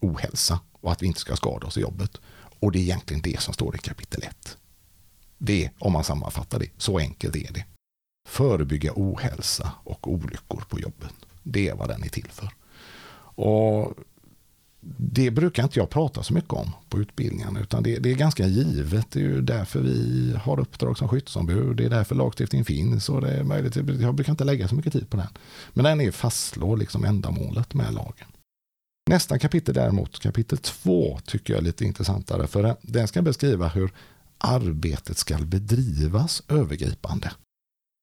ohälsa 0.00 0.60
och 0.72 0.92
att 0.92 1.02
vi 1.02 1.06
inte 1.06 1.20
ska 1.20 1.36
skada 1.36 1.66
oss 1.66 1.78
i 1.78 1.80
jobbet. 1.80 2.20
Och 2.60 2.72
det 2.72 2.78
är 2.78 2.82
egentligen 2.82 3.22
det 3.22 3.40
som 3.40 3.54
står 3.54 3.74
i 3.74 3.78
kapitel 3.78 4.22
1. 4.22 4.58
Det, 5.42 5.70
om 5.78 5.92
man 5.92 6.04
sammanfattar 6.04 6.58
det, 6.58 6.68
så 6.76 6.98
enkelt 6.98 7.36
är 7.36 7.52
det. 7.52 7.64
Förebygga 8.28 8.92
ohälsa 8.96 9.72
och 9.84 10.12
olyckor 10.12 10.64
på 10.68 10.80
jobbet. 10.80 11.14
Det 11.42 11.68
är 11.68 11.74
vad 11.74 11.88
den 11.88 12.02
är 12.02 12.08
till 12.08 12.28
för. 12.30 12.48
Och 13.34 13.94
det 14.96 15.30
brukar 15.30 15.62
inte 15.62 15.78
jag 15.78 15.90
prata 15.90 16.22
så 16.22 16.34
mycket 16.34 16.52
om 16.52 16.70
på 16.88 16.98
utbildningarna, 16.98 17.60
utan 17.60 17.82
det, 17.82 17.98
det 17.98 18.10
är 18.10 18.14
ganska 18.14 18.46
givet. 18.46 19.10
Det 19.10 19.20
är 19.20 19.24
ju 19.24 19.40
därför 19.40 19.80
vi 19.80 20.34
har 20.42 20.60
uppdrag 20.60 20.98
som 20.98 21.08
skyddsombud. 21.08 21.76
Det 21.76 21.84
är 21.84 21.90
därför 21.90 22.14
lagstiftning 22.14 22.64
finns 22.64 23.08
och 23.08 23.20
det 23.20 23.30
är 23.30 23.44
möjligt. 23.44 23.76
Jag 23.76 24.14
brukar 24.14 24.32
inte 24.32 24.44
lägga 24.44 24.68
så 24.68 24.74
mycket 24.74 24.92
tid 24.92 25.10
på 25.10 25.16
den. 25.16 25.28
Men 25.72 25.84
den 25.84 26.00
är 26.00 26.10
fastslår 26.10 26.76
liksom 26.76 27.04
ändamålet 27.04 27.74
med 27.74 27.94
lagen. 27.94 28.26
Nästa 29.10 29.38
kapitel 29.38 29.74
däremot, 29.74 30.20
kapitel 30.20 30.58
två, 30.58 31.20
tycker 31.26 31.52
jag 31.52 31.60
är 31.60 31.64
lite 31.64 31.84
intressantare. 31.84 32.46
För 32.46 32.76
den 32.82 33.08
ska 33.08 33.22
beskriva 33.22 33.68
hur 33.68 33.90
arbetet 34.40 35.18
ska 35.18 35.38
bedrivas 35.38 36.42
övergripande. 36.48 37.32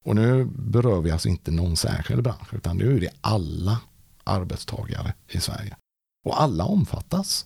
Och 0.06 0.16
nu 0.16 0.46
berör 0.46 1.02
vi 1.02 1.12
alltså 1.12 1.30
inte 1.30 1.52
någon 1.52 1.78
särskild 1.78 2.24
bransch, 2.24 2.54
utan 2.54 2.78
nu 2.78 2.96
är 2.96 3.02
det 3.02 3.10
alla 3.22 3.80
arbetstagare 4.24 5.14
i 5.28 5.40
Sverige. 5.40 5.76
Och 6.26 6.42
alla 6.42 6.66
omfattas 6.66 7.46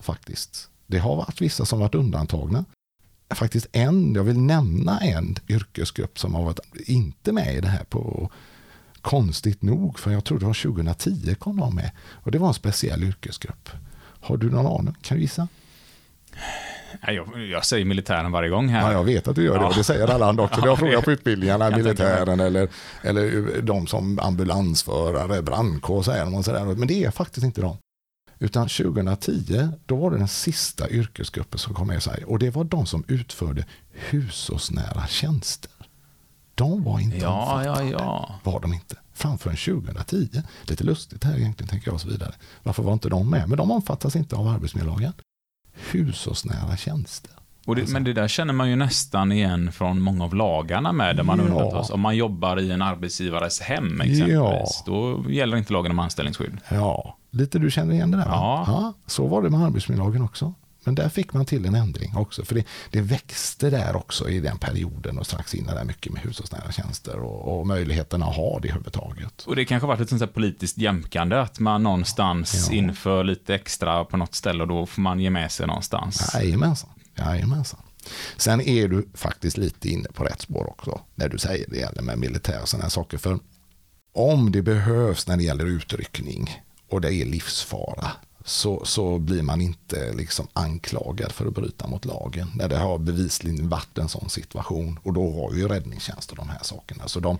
faktiskt. 0.00 0.68
Det 0.86 0.98
har 0.98 1.16
varit 1.16 1.40
vissa 1.40 1.64
som 1.64 1.80
varit 1.80 1.94
undantagna. 1.94 2.64
Faktiskt 3.34 3.66
en, 3.72 4.14
jag 4.14 4.24
vill 4.24 4.40
nämna 4.40 5.00
en 5.00 5.36
yrkesgrupp 5.48 6.18
som 6.18 6.34
har 6.34 6.42
varit 6.42 6.60
inte 6.74 7.32
med 7.32 7.54
i 7.54 7.60
det 7.60 7.68
här 7.68 7.84
på 7.84 8.30
konstigt 9.00 9.62
nog, 9.62 9.98
för 9.98 10.10
jag 10.10 10.24
tror 10.24 10.38
det 10.38 10.46
var 10.46 10.62
2010 10.62 11.34
kom 11.34 11.56
de 11.56 11.74
med. 11.74 11.90
Och 11.98 12.30
det 12.30 12.38
var 12.38 12.48
en 12.48 12.54
speciell 12.54 13.02
yrkesgrupp. 13.02 13.70
Har 14.20 14.36
du 14.36 14.50
någon 14.50 14.80
aning? 14.80 14.94
Kan 15.02 15.16
du 15.16 15.22
gissa? 15.22 15.48
Jag, 17.00 17.46
jag 17.50 17.64
säger 17.64 17.84
militären 17.84 18.32
varje 18.32 18.48
gång 18.50 18.68
här. 18.68 18.80
Ja, 18.86 18.92
jag 18.92 19.04
vet 19.04 19.28
att 19.28 19.36
du 19.36 19.44
gör 19.44 19.58
det 19.58 19.64
Ja. 19.64 19.72
det 19.76 19.84
säger 19.84 20.08
alla 20.08 20.26
andra 20.26 20.44
också. 20.44 20.60
Ja, 20.66 20.76
frågat 20.76 20.96
det- 21.00 21.04
på 21.04 21.10
utbildningarna, 21.12 21.64
jag 21.70 21.76
militären 21.76 22.40
eller, 22.40 22.68
eller 23.02 23.62
de 23.62 23.86
som 23.86 24.18
ambulansförare, 24.18 25.42
brandkår 25.42 26.02
säger 26.02 26.36
och 26.36 26.44
sådär. 26.44 26.64
Men 26.64 26.88
det 26.88 27.04
är 27.04 27.10
faktiskt 27.10 27.44
inte 27.44 27.60
de. 27.60 27.76
Utan 28.38 28.68
2010, 28.68 29.68
då 29.86 29.96
var 29.96 30.10
det 30.10 30.18
den 30.18 30.28
sista 30.28 30.90
yrkesgruppen 30.90 31.58
som 31.58 31.74
kom 31.74 31.86
med 31.86 31.98
i 31.98 32.00
Sverige. 32.00 32.24
Och 32.24 32.38
det 32.38 32.50
var 32.50 32.64
de 32.64 32.86
som 32.86 33.04
utförde 33.08 33.64
hushållsnära 33.92 35.06
tjänster. 35.06 35.70
De 36.54 36.84
var 36.84 37.00
inte 37.00 37.16
Ja, 37.16 37.62
ja, 37.64 37.70
omfattade. 37.70 37.90
ja. 37.90 38.34
Var 38.42 38.60
de 38.60 38.72
inte. 38.74 38.96
Framför 39.14 39.50
2010. 39.50 40.42
Lite 40.62 40.84
lustigt 40.84 41.24
här 41.24 41.38
egentligen, 41.38 41.68
tänker 41.68 41.88
jag 41.88 41.94
och 41.94 42.00
så 42.00 42.08
vidare. 42.08 42.32
Varför 42.62 42.82
var 42.82 42.92
inte 42.92 43.08
de 43.08 43.30
med? 43.30 43.48
Men 43.48 43.58
de 43.58 43.70
omfattas 43.70 44.16
inte 44.16 44.36
av 44.36 44.48
arbetsmiljölagen. 44.48 45.12
Hushållsnära 45.90 46.76
tjänster. 46.76 47.30
Det, 47.66 47.88
men 47.88 48.04
det 48.04 48.12
där 48.12 48.28
känner 48.28 48.52
man 48.52 48.70
ju 48.70 48.76
nästan 48.76 49.32
igen 49.32 49.72
från 49.72 50.00
många 50.00 50.24
av 50.24 50.34
lagarna 50.34 50.92
med, 50.92 51.16
där 51.16 51.22
man 51.22 51.38
Ja. 51.38 51.44
undantas. 51.44 51.90
Om 51.90 52.00
man 52.00 52.16
jobbar 52.16 52.60
i 52.60 52.70
en 52.70 52.82
arbetsgivares 52.82 53.60
hem 53.60 54.00
exempelvis, 54.00 54.32
Ja. 54.32 54.64
då 54.86 55.24
gäller 55.28 55.56
inte 55.56 55.72
lagen 55.72 55.90
om 55.90 55.98
anställningsskydd. 55.98 56.58
Ja, 56.68 57.16
lite 57.30 57.58
du 57.58 57.70
känner 57.70 57.94
igen 57.94 58.10
det 58.10 58.16
där 58.16 58.24
va? 58.24 58.64
Ja. 58.66 58.92
Så 59.06 59.26
var 59.26 59.42
det 59.42 59.50
med 59.50 59.60
arbetsmiljölagen 59.60 60.22
också. 60.22 60.54
Men 60.84 60.94
där 60.94 61.08
fick 61.08 61.32
man 61.32 61.44
till 61.44 61.66
en 61.66 61.74
ändring 61.74 62.16
också. 62.16 62.44
För 62.44 62.54
det, 62.54 62.64
det 62.90 63.00
växte 63.00 63.70
där 63.70 63.96
också 63.96 64.28
i 64.28 64.40
den 64.40 64.58
perioden 64.58 65.18
och 65.18 65.26
strax 65.26 65.54
innan 65.54 65.74
där 65.74 65.84
mycket 65.84 66.12
med 66.12 66.22
hushållsnära 66.22 66.72
tjänster 66.72 67.16
och, 67.18 67.58
och 67.60 67.66
möjligheten 67.66 68.22
att 68.22 68.36
ha 68.36 68.58
det 68.60 68.68
överhuvudtaget. 68.68 69.42
Och 69.46 69.56
det 69.56 69.64
kanske 69.64 69.86
har 69.86 69.88
varit 69.94 70.00
ett 70.00 70.08
sånt 70.08 70.20
här 70.22 70.26
politiskt 70.28 70.78
jämkande, 70.78 71.36
att 71.36 71.58
man 71.58 71.82
någonstans 71.82 72.68
Ja. 72.70 72.76
inför 72.76 73.24
lite 73.24 73.54
extra 73.54 74.04
på 74.04 74.16
något 74.16 74.34
ställe 74.34 74.62
och 74.62 74.68
då 74.68 74.86
får 74.86 75.02
man 75.02 75.20
ge 75.20 75.30
med 75.30 75.52
sig 75.52 75.66
någonstans. 75.66 76.30
Jajamensan. 76.34 76.90
Jajamensan. 77.18 77.80
Sen 78.36 78.60
är 78.60 78.88
du 78.88 79.08
faktiskt 79.14 79.56
lite 79.56 79.88
inne 79.88 80.08
på 80.14 80.24
rätt 80.24 80.40
spår 80.40 80.68
också 80.70 81.00
när 81.14 81.28
du 81.28 81.38
säger 81.38 81.66
det 81.70 81.78
gäller 81.78 82.02
med 82.02 82.18
militär 82.18 82.62
och 82.62 82.68
sådana 82.68 82.82
här 82.82 82.90
saker. 82.90 83.18
För 83.18 83.38
om 84.14 84.52
det 84.52 84.62
behövs 84.62 85.26
när 85.26 85.36
det 85.36 85.42
gäller 85.42 85.64
utryckning 85.66 86.50
och 86.90 87.00
det 87.00 87.14
är 87.14 87.24
livsfara 87.24 88.10
så, 88.44 88.84
så 88.84 89.18
blir 89.18 89.42
man 89.42 89.60
inte 89.60 90.12
liksom 90.12 90.46
anklagad 90.52 91.32
för 91.32 91.46
att 91.46 91.54
bryta 91.54 91.86
mot 91.86 92.04
lagen. 92.04 92.50
När 92.54 92.68
det 92.68 92.76
har 92.76 92.98
bevisligen 92.98 93.68
varit 93.68 93.98
en 93.98 94.08
sån 94.08 94.30
situation. 94.30 94.98
Och 95.02 95.12
då 95.12 95.32
har 95.32 95.54
ju 95.56 95.68
räddningstjänst 95.68 96.30
och 96.30 96.36
de 96.36 96.48
här 96.48 96.62
sakerna. 96.62 97.08
Så 97.08 97.20
de, 97.20 97.38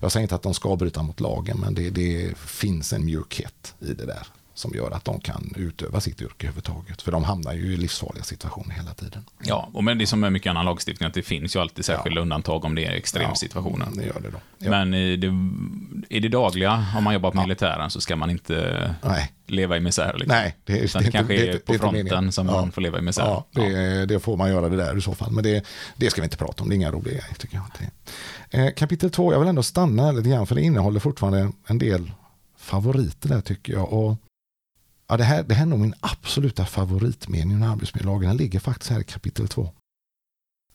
jag 0.00 0.12
säger 0.12 0.22
inte 0.22 0.34
att 0.34 0.42
de 0.42 0.54
ska 0.54 0.76
bryta 0.76 1.02
mot 1.02 1.20
lagen 1.20 1.60
men 1.60 1.74
det, 1.74 1.90
det 1.90 2.38
finns 2.38 2.92
en 2.92 3.04
mjukhet 3.04 3.74
i 3.80 3.92
det 3.92 4.06
där. 4.06 4.26
Som 4.54 4.72
gör 4.74 4.90
att 4.90 5.04
de 5.04 5.20
kan 5.20 5.52
utöva 5.56 6.00
sitt 6.00 6.22
yrke 6.22 6.46
överhuvudtaget. 6.46 7.02
För 7.02 7.12
de 7.12 7.24
hamnar 7.24 7.52
ju 7.52 7.72
i 7.72 7.76
livsfarliga 7.76 8.24
situationer 8.24 8.74
hela 8.74 8.94
tiden. 8.94 9.24
Ja, 9.42 9.68
och 9.72 9.84
men 9.84 9.98
det 9.98 10.04
är 10.04 10.06
som 10.06 10.20
med 10.20 10.32
mycket 10.32 10.50
annan 10.50 10.64
lagstiftning, 10.64 11.06
att 11.06 11.14
det 11.14 11.22
finns 11.22 11.56
ju 11.56 11.60
alltid 11.60 11.84
särskilda 11.84 12.20
undantag 12.20 12.64
om 12.64 12.74
det 12.74 12.84
är 12.84 12.92
extremsituationer. 12.92 13.86
Ja, 13.90 14.00
det 14.00 14.06
gör 14.06 14.20
det 14.20 14.30
då. 14.30 14.38
Ja. 14.58 14.70
Men 14.70 14.94
i 14.94 15.16
det, 15.16 15.26
i 16.08 16.20
det 16.20 16.28
dagliga, 16.28 16.86
om 16.96 17.04
man 17.04 17.14
jobbar 17.14 17.30
på 17.30 17.40
militären, 17.40 17.90
så 17.90 18.00
ska 18.00 18.16
man 18.16 18.30
inte 18.30 18.94
Nej. 19.02 19.32
leva 19.46 19.76
i 19.76 19.80
misär. 19.80 20.12
Liksom. 20.12 20.36
Nej, 20.36 20.56
det, 20.64 20.72
det 20.72 20.98
det, 20.98 21.10
kanske 21.10 21.34
är 21.34 21.58
på 21.58 21.74
fronten 21.74 22.32
som 22.32 22.46
Ja. 22.46 22.52
man 22.52 22.72
får 22.72 22.82
leva 22.82 22.98
i 22.98 23.02
misär. 23.02 23.22
Ja, 23.22 24.06
det, 24.06 24.20
får 24.20 24.36
man 24.36 24.50
göra 24.50 24.68
det 24.68 24.76
där 24.76 24.98
i 24.98 25.00
så 25.00 25.14
fall. 25.14 25.32
Men 25.32 25.44
det, 25.96 26.10
ska 26.10 26.20
vi 26.20 26.24
inte 26.24 26.36
prata 26.36 26.62
om, 26.62 26.68
det 26.68 26.74
är 26.74 26.76
inga 26.76 26.90
roliga 26.90 27.22
tycker 27.38 27.56
jag. 27.56 27.90
Eh, 28.50 28.72
kapitel 28.74 29.10
två, 29.10 29.32
jag 29.32 29.38
vill 29.38 29.48
ändå 29.48 29.62
stanna 29.62 30.12
lite 30.12 30.28
grann 30.28 30.46
för 30.46 30.54
det 30.54 30.62
innehåller 30.62 31.00
fortfarande 31.00 31.52
en 31.66 31.78
del 31.78 32.12
favoriter 32.58 33.28
där 33.28 33.40
tycker 33.40 33.72
jag. 33.72 33.92
Och, 33.92 34.16
ja, 35.12 35.16
det, 35.16 35.24
här, 35.24 35.42
det 35.42 35.54
här 35.54 35.62
är 35.62 35.68
nog 35.70 35.78
min 35.78 35.94
absoluta 36.00 36.66
favoritmening 36.66 37.62
i 37.62 37.64
arbetsmiljölagen. 37.66 38.28
Den 38.28 38.36
ligger 38.36 38.60
faktiskt 38.60 38.90
här 38.90 39.00
i 39.00 39.04
kapitel 39.04 39.48
två. 39.48 39.70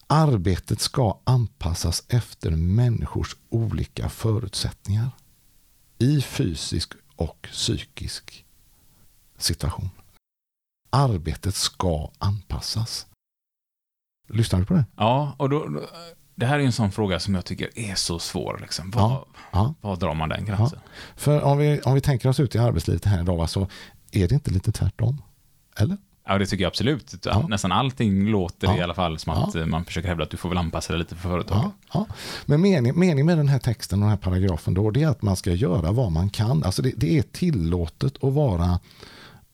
Arbetet 0.08 0.82
ska 0.82 1.19
anpassas 1.23 2.04
efter 2.10 2.52
människors 2.52 3.36
olika 3.50 4.10
förutsättningar 4.10 5.10
i 5.97 6.21
fysisk 6.21 6.93
och 7.15 7.47
psykisk 7.52 8.45
situation. 9.38 9.89
Arbetet 10.89 11.56
ska 11.56 12.12
anpassas. 12.17 13.08
Lyssnar 14.30 14.60
du 14.60 14.65
på 14.65 14.73
det? 14.73 14.86
Ja, 14.95 15.36
och 15.38 15.50
då, 15.50 15.67
då, 15.67 15.82
det 16.36 16.45
här 16.45 16.60
är 16.60 16.63
en 16.63 16.71
sån 16.71 16.91
fråga 16.91 17.19
som 17.19 17.36
jag 17.36 17.45
tycker 17.45 17.80
är 17.80 17.95
så 17.95 18.19
svår. 18.19 18.58
Liksom. 18.62 18.91
Var, 18.91 19.02
Ja, 19.02 19.26
ja. 19.52 19.73
var 19.82 19.95
drar 19.95 20.13
man 20.13 20.30
den 20.30 20.45
gränsen? 20.45 20.80
För 21.15 21.41
om 21.41 21.58
vi, 21.58 21.82
om 21.82 21.93
vi 21.93 22.02
tänker 22.02 22.30
oss 22.30 22.39
ut 22.39 22.56
i 22.56 22.60
arbetslivet 22.60 23.06
här 23.06 23.21
idag, 23.21 23.50
så 23.50 23.67
är 24.11 24.27
det 24.27 24.35
inte 24.35 24.51
lite 24.51 24.71
tvärtom? 24.71 25.21
Eller? 25.77 25.97
Ja, 26.29 26.37
det 26.37 26.45
tycker 26.45 26.63
jag 26.63 26.69
absolut. 26.69 27.25
Ja. 27.25 27.47
Nästan 27.47 27.71
allting 27.71 28.25
låter 28.29 28.67
Ja. 28.67 28.77
i 28.77 28.81
alla 28.81 28.93
fall 28.93 29.19
som 29.19 29.33
att 29.33 29.55
eh, 29.55 29.65
man 29.65 29.85
försöker 29.85 30.07
hävda 30.07 30.23
att 30.23 30.29
du 30.29 30.37
får 30.37 30.49
väl 30.49 30.57
anpassa 30.57 30.93
dig 30.93 30.99
lite 30.99 31.15
för 31.15 31.29
företaget. 31.29 31.63
Ja, 31.93 32.05
ja. 32.09 32.15
Men 32.45 32.61
meningen 32.61 32.99
mening 32.99 33.25
med 33.25 33.37
den 33.37 33.47
här 33.47 33.59
texten 33.59 33.99
och 33.99 34.03
den 34.03 34.09
här 34.09 34.17
paragrafen 34.17 34.73
då, 34.73 34.91
det 34.91 35.03
är 35.03 35.07
att 35.07 35.21
man 35.21 35.35
ska 35.35 35.53
göra 35.53 35.91
vad 35.91 36.11
man 36.11 36.29
kan. 36.29 36.63
Alltså 36.63 36.81
det, 36.81 36.93
det 36.97 37.17
är 37.17 37.21
tillåtet 37.21 38.23
att 38.23 38.33
vara 38.33 38.79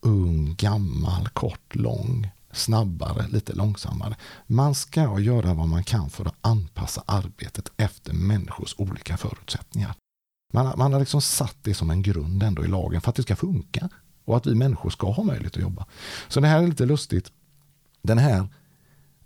ung, 0.01 0.55
gammal, 0.57 1.29
kort, 1.29 1.75
lång, 1.75 2.29
snabbare, 2.51 3.27
lite 3.27 3.53
långsammare. 3.53 4.15
Man 4.47 4.75
ska 4.75 5.19
göra 5.19 5.53
vad 5.53 5.67
man 5.67 5.83
kan 5.83 6.09
för 6.09 6.25
att 6.25 6.35
anpassa 6.41 7.03
arbetet 7.05 7.71
efter 7.77 8.13
människors 8.13 8.75
olika 8.77 9.17
förutsättningar. 9.17 9.93
Man, 10.53 10.65
har- 10.65 10.75
man 10.77 10.93
har 10.93 10.99
liksom 10.99 11.21
satt 11.21 11.55
det 11.61 11.73
som 11.73 11.89
en 11.89 12.01
grund 12.01 12.43
ändå 12.43 12.65
i 12.65 12.67
lagen 12.67 13.01
för 13.01 13.09
att 13.09 13.15
det 13.15 13.23
ska 13.23 13.35
funka 13.35 13.89
och 14.25 14.38
att 14.38 14.47
vi 14.47 14.55
människor 14.55 14.89
ska 14.89 15.12
ha 15.12 15.23
möjlighet 15.23 15.55
att 15.55 15.62
jobba. 15.62 15.86
Så 16.27 16.39
det 16.39 16.47
här 16.47 16.63
är 16.63 16.67
lite 16.67 16.86
lustigt. 16.86 17.31
Den 18.01 18.17
här 18.17 18.47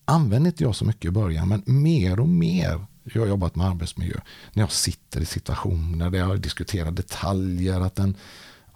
använde 0.05 0.49
inte 0.49 0.63
jag 0.63 0.75
så 0.75 0.85
mycket 0.85 1.05
i 1.05 1.11
början, 1.11 1.47
men 1.47 1.63
mer 1.65 2.19
och 2.19 2.29
mer 2.29 2.85
jag 3.03 3.21
har 3.21 3.27
jobbat 3.27 3.55
med 3.55 3.67
arbetsmiljö. 3.67 4.19
När 4.53 4.63
jag 4.63 4.71
sitter 4.71 5.21
i 5.21 5.25
situationer 5.25 6.09
där 6.09 6.19
jag 6.19 6.41
diskuterar 6.41 6.91
detaljer, 6.91 7.81
att 7.81 7.95
den 7.95 8.15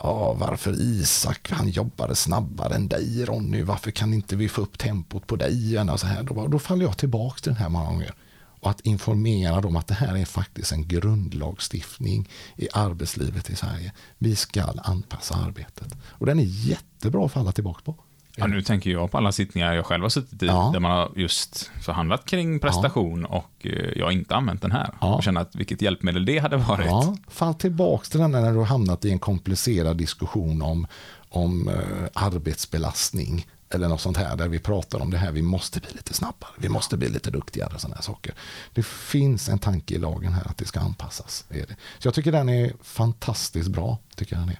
Ja, 0.03 0.33
varför 0.33 0.81
Isak, 0.81 1.51
han 1.51 1.69
jobbade 1.69 2.15
snabbare 2.15 2.75
än 2.75 2.87
dig 2.87 3.25
Ronny, 3.25 3.63
varför 3.63 3.91
kan 3.91 4.13
inte 4.13 4.35
vi 4.35 4.49
få 4.49 4.61
upp 4.61 4.77
tempot 4.77 5.27
på 5.27 5.35
dig? 5.35 5.79
Och 5.79 5.99
så 5.99 6.07
här. 6.07 6.23
Då, 6.23 6.47
då 6.47 6.59
faller 6.59 6.85
jag 6.85 6.97
tillbaka 6.97 7.39
till 7.39 7.51
den 7.51 7.61
här 7.61 7.69
många 7.69 7.85
gånger. 7.85 8.13
Och 8.61 8.69
att 8.69 8.81
informera 8.81 9.61
dem 9.61 9.75
att 9.75 9.87
det 9.87 9.93
här 9.93 10.17
är 10.17 10.25
faktiskt 10.25 10.71
en 10.71 10.87
grundlagstiftning 10.87 12.29
i 12.55 12.67
arbetslivet 12.73 13.49
i 13.49 13.55
Sverige. 13.55 13.91
Vi 14.17 14.35
ska 14.35 14.63
anpassa 14.83 15.35
arbetet. 15.35 15.95
Och 16.03 16.25
den 16.25 16.39
är 16.39 16.43
jättebra 16.43 17.25
att 17.25 17.31
falla 17.31 17.51
tillbaka 17.51 17.81
på. 17.83 17.95
Ja, 18.35 18.47
nu 18.47 18.61
tänker 18.61 18.91
jag 18.91 19.11
på 19.11 19.17
alla 19.17 19.31
sittningar 19.31 19.73
jag 19.73 19.85
själv 19.85 20.03
har 20.03 20.09
suttit 20.09 20.43
i, 20.43 20.45
Ja. 20.45 20.69
där 20.73 20.79
man 20.79 20.91
har 20.91 21.11
just 21.15 21.71
förhandlat 21.81 22.25
kring 22.25 22.59
prestation 22.59 23.25
och 23.25 23.51
eh, 23.59 23.71
jag 23.95 24.05
har 24.05 24.11
inte 24.11 24.35
använt 24.35 24.61
den 24.61 24.71
här. 24.71 24.93
Ja. 25.01 25.15
Och 25.15 25.23
känner 25.23 25.41
att 25.41 25.55
vilket 25.55 25.81
hjälpmedel 25.81 26.25
det 26.25 26.37
hade 26.39 26.57
varit. 26.57 26.85
Ja, 26.87 27.17
fall 27.27 27.53
tillbaka 27.53 28.03
till 28.05 28.19
den 28.19 28.31
när 28.31 28.51
du 28.51 28.57
har 28.57 28.65
hamnat 28.65 29.05
i 29.05 29.11
en 29.11 29.19
komplicerad 29.19 29.97
diskussion 29.97 30.61
om, 30.61 30.87
om 31.29 31.67
eh, 31.67 31.75
arbetsbelastning 32.13 33.47
eller 33.73 33.87
något 33.87 34.01
sånt 34.01 34.17
här 34.17 34.35
där 34.35 34.47
vi 34.47 34.59
pratar 34.59 34.99
om 34.99 35.09
det 35.09 35.17
här, 35.17 35.31
vi 35.31 35.41
måste 35.41 35.79
bli 35.79 35.89
lite 35.91 36.13
snabbare, 36.13 36.51
vi 36.57 36.69
måste 36.69 36.97
bli 36.97 37.09
lite 37.09 37.31
duktigare 37.31 37.73
och 37.75 37.81
sådana 37.81 37.95
här 37.95 38.03
saker. 38.03 38.33
Det 38.73 38.85
finns 38.85 39.49
en 39.49 39.59
tanke 39.59 39.93
i 39.95 39.97
lagen 39.97 40.33
här 40.33 40.47
att 40.47 40.57
det 40.57 40.65
ska 40.65 40.79
anpassas. 40.79 41.45
Är 41.49 41.55
det. 41.67 41.75
Så 41.99 42.07
jag 42.07 42.13
tycker 42.13 42.31
den 42.31 42.49
är 42.49 42.73
fantastiskt 42.81 43.69
bra. 43.69 43.97
Tycker 44.15 44.35
jag 44.35 44.41
den, 44.41 44.49
är. 44.49 44.59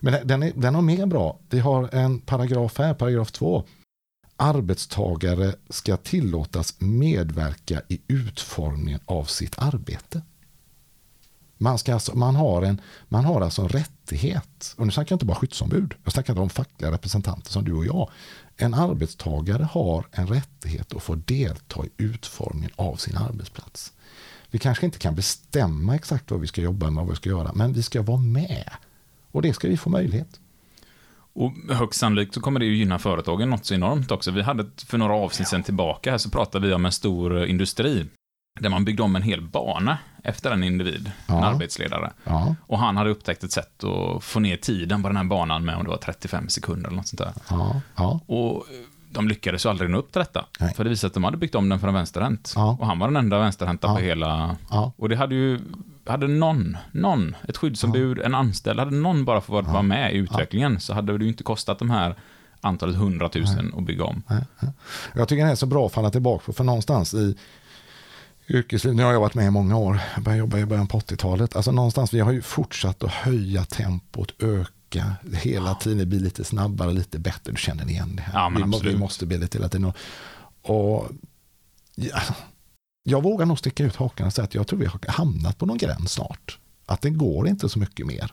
Men 0.00 0.26
den- 0.28 0.42
är, 0.42 0.52
den 0.56 0.74
har 0.74 0.82
mer 0.82 1.06
bra. 1.06 1.38
Vi 1.50 1.58
har 1.60 1.94
en 1.94 2.20
paragraf 2.20 2.78
här, 2.78 2.94
paragraf 2.94 3.32
2. 3.32 3.64
Arbetstagare 4.36 5.54
ska 5.70 5.96
tillåtas 5.96 6.74
medverka 6.78 7.82
i 7.88 8.00
utformningen 8.08 9.00
av 9.04 9.24
sitt 9.24 9.58
arbete. 9.58 10.22
Man, 11.64 11.78
ska 11.78 11.94
alltså, 11.94 12.16
man, 12.16 12.36
har 12.36 12.62
en, 12.62 12.80
man 13.08 13.24
har 13.24 13.40
alltså 13.40 13.62
en 13.62 13.68
rättighet, 13.68 14.74
och 14.76 14.86
nu 14.86 14.92
snackar 14.92 15.12
jag 15.12 15.16
inte 15.16 15.24
bara 15.24 15.36
skyddsombud, 15.36 15.94
jag 16.04 16.12
snackar 16.12 16.32
inte 16.32 16.40
om 16.40 16.50
fackliga 16.50 16.90
representanter 16.90 17.50
som 17.50 17.64
du 17.64 17.72
och 17.72 17.86
jag. 17.86 18.10
En 18.56 18.74
arbetstagare 18.74 19.68
har 19.72 20.06
en 20.10 20.26
rättighet 20.26 20.94
att 20.94 21.02
få 21.02 21.14
delta 21.14 21.84
i 21.84 21.90
utformningen 21.96 22.70
av 22.76 22.96
sin 22.96 23.16
arbetsplats. 23.16 23.92
Vi 24.50 24.58
kanske 24.58 24.86
inte 24.86 24.98
kan 24.98 25.14
bestämma 25.14 25.94
exakt 25.94 26.30
vad 26.30 26.40
vi 26.40 26.46
ska 26.46 26.60
jobba 26.60 26.90
med 26.90 27.00
och 27.00 27.06
vad 27.06 27.14
vi 27.14 27.16
ska 27.16 27.28
göra, 27.28 27.52
men 27.54 27.72
vi 27.72 27.82
ska 27.82 28.02
vara 28.02 28.18
med. 28.18 28.70
Och 29.30 29.42
det 29.42 29.54
ska 29.54 29.68
vi 29.68 29.76
få 29.76 29.90
möjlighet. 29.90 30.40
Och 31.32 31.52
högst 31.70 32.00
sannolikt 32.00 32.34
så 32.34 32.40
kommer 32.40 32.60
det 32.60 32.66
ju 32.66 32.76
gynna 32.76 32.98
företagen 32.98 33.50
något 33.50 33.66
så 33.66 33.74
enormt 33.74 34.10
också. 34.10 34.30
Vi 34.30 34.42
hade 34.42 34.66
för 34.86 34.98
några 34.98 35.14
avsnitt 35.14 35.48
sedan 35.48 35.62
tillbaka 35.62 36.10
här 36.10 36.18
så 36.18 36.30
pratade 36.30 36.66
vi 36.66 36.74
om 36.74 36.86
en 36.86 36.92
stor 36.92 37.42
eh, 37.42 37.50
industri 37.50 38.06
där 38.60 38.68
man 38.70 38.84
byggde 38.84 39.02
om 39.02 39.16
en 39.16 39.22
hel 39.22 39.40
bana 39.40 39.98
efter 40.22 40.50
en 40.50 40.64
individ, 40.64 41.06
en 41.26 41.34
Ja. 41.36 41.44
arbetsledare. 41.44 42.12
Ja, 42.24 42.54
Och 42.60 42.78
han 42.78 42.96
hade 42.96 43.10
upptäckt 43.10 43.44
ett 43.44 43.52
sätt 43.52 43.84
att 43.84 44.24
få 44.24 44.40
ner 44.40 44.56
tiden 44.56 45.02
på 45.02 45.08
den 45.08 45.16
här 45.16 45.24
banan 45.24 45.64
med 45.64 45.76
om 45.76 45.84
det 45.84 45.90
var 45.90 45.96
35 45.96 46.48
sekunder 46.48 46.86
eller 46.88 46.96
något 46.96 47.08
sånt 47.08 47.18
där. 47.18 47.32
ja. 47.96 48.20
Och 48.26 48.56
eh, 48.56 48.62
de 49.10 49.28
lyckades 49.28 49.66
ju 49.66 49.70
aldrig 49.70 49.90
nå 49.90 49.98
upp 49.98 50.12
till 50.12 50.18
detta. 50.18 50.44
Nej. 50.60 50.74
För 50.74 50.84
det 50.84 50.90
visade 50.90 51.00
sig 51.00 51.06
att 51.06 51.14
de 51.14 51.24
hade 51.24 51.36
byggt 51.36 51.54
om 51.54 51.68
den 51.68 51.80
för 51.80 51.88
en 51.88 51.94
vänsterhänt. 51.94 52.54
Och 52.78 52.86
han 52.86 52.98
var 52.98 53.06
den 53.08 53.16
enda 53.16 53.38
vänsterhänta 53.38 53.88
på 53.94 54.00
hela... 54.00 54.56
Och 54.96 55.08
det 55.08 55.16
hade 55.16 55.34
ju... 55.34 55.60
Hade 56.06 56.28
någon, 56.28 56.76
någon, 56.92 57.36
ett 57.48 57.56
skyddsombud, 57.56 58.18
en 58.18 58.34
anställd, 58.34 58.78
hade 58.78 58.96
någon 58.96 59.24
bara 59.24 59.40
fått 59.40 59.66
vara 59.66 59.82
med 59.82 60.14
i 60.14 60.16
utvecklingen 60.16 60.80
så 60.80 60.94
hade 60.94 61.18
det 61.18 61.24
ju 61.24 61.30
inte 61.30 61.42
kostat 61.42 61.78
de 61.78 61.90
här 61.90 62.14
antalet 62.60 62.96
hundratusen 62.96 63.74
att 63.76 63.82
bygga 63.84 64.04
om. 64.04 64.22
Jag 65.14 65.28
tycker 65.28 65.42
den 65.42 65.52
är 65.52 65.54
så 65.56 65.66
bra 65.66 65.86
att 65.86 65.92
falla 65.92 66.10
tillbaka 66.10 66.42
på, 66.46 66.52
för 66.52 66.64
någonstans 66.64 67.14
i 67.14 67.36
yrkeslivet, 68.48 68.96
nu 68.96 69.02
har 69.02 69.12
jag 69.12 69.20
varit 69.20 69.34
med 69.34 69.46
i 69.46 69.50
många 69.50 69.76
år, 69.76 70.00
jag 70.14 70.24
började 70.24 70.38
jobba 70.38 70.58
i 70.58 70.64
början 70.66 70.86
på 70.86 70.98
80-talet, 71.00 71.56
alltså 71.56 71.72
någonstans, 71.72 72.14
vi 72.14 72.20
har 72.20 72.32
ju 72.32 72.42
fortsatt 72.42 73.02
att 73.04 73.10
höja 73.10 73.64
tempot, 73.64 74.42
öka, 74.42 75.16
hela 75.32 75.74
tiden 75.74 76.08
bli 76.08 76.18
lite 76.18 76.44
snabbare, 76.44 76.92
lite 76.92 77.18
bättre, 77.18 77.52
du 77.52 77.56
känner 77.56 77.88
igen 77.90 78.16
det 78.16 78.22
här. 78.22 78.32
Ja, 78.34 78.52
vi, 78.56 78.64
må- 78.64 78.78
vi 78.78 78.96
måste 78.96 79.26
bli 79.26 79.38
lite 79.38 79.58
hela 79.58 79.68
tiden. 79.68 79.84
Och, 79.84 79.96
och 80.62 81.08
ja, 81.94 82.20
jag 83.04 83.22
vågar 83.22 83.46
nog 83.46 83.58
sticka 83.58 83.84
ut 83.84 83.96
hakan 83.96 84.26
och 84.26 84.32
säga 84.32 84.44
att 84.44 84.54
jag 84.54 84.66
tror 84.66 84.78
vi 84.78 84.86
har 84.86 85.00
hamnat 85.08 85.58
på 85.58 85.66
någon 85.66 85.78
gräns 85.78 86.12
snart. 86.12 86.58
Att 86.86 87.02
det 87.02 87.10
går 87.10 87.48
inte 87.48 87.68
så 87.68 87.78
mycket 87.78 88.06
mer. 88.06 88.32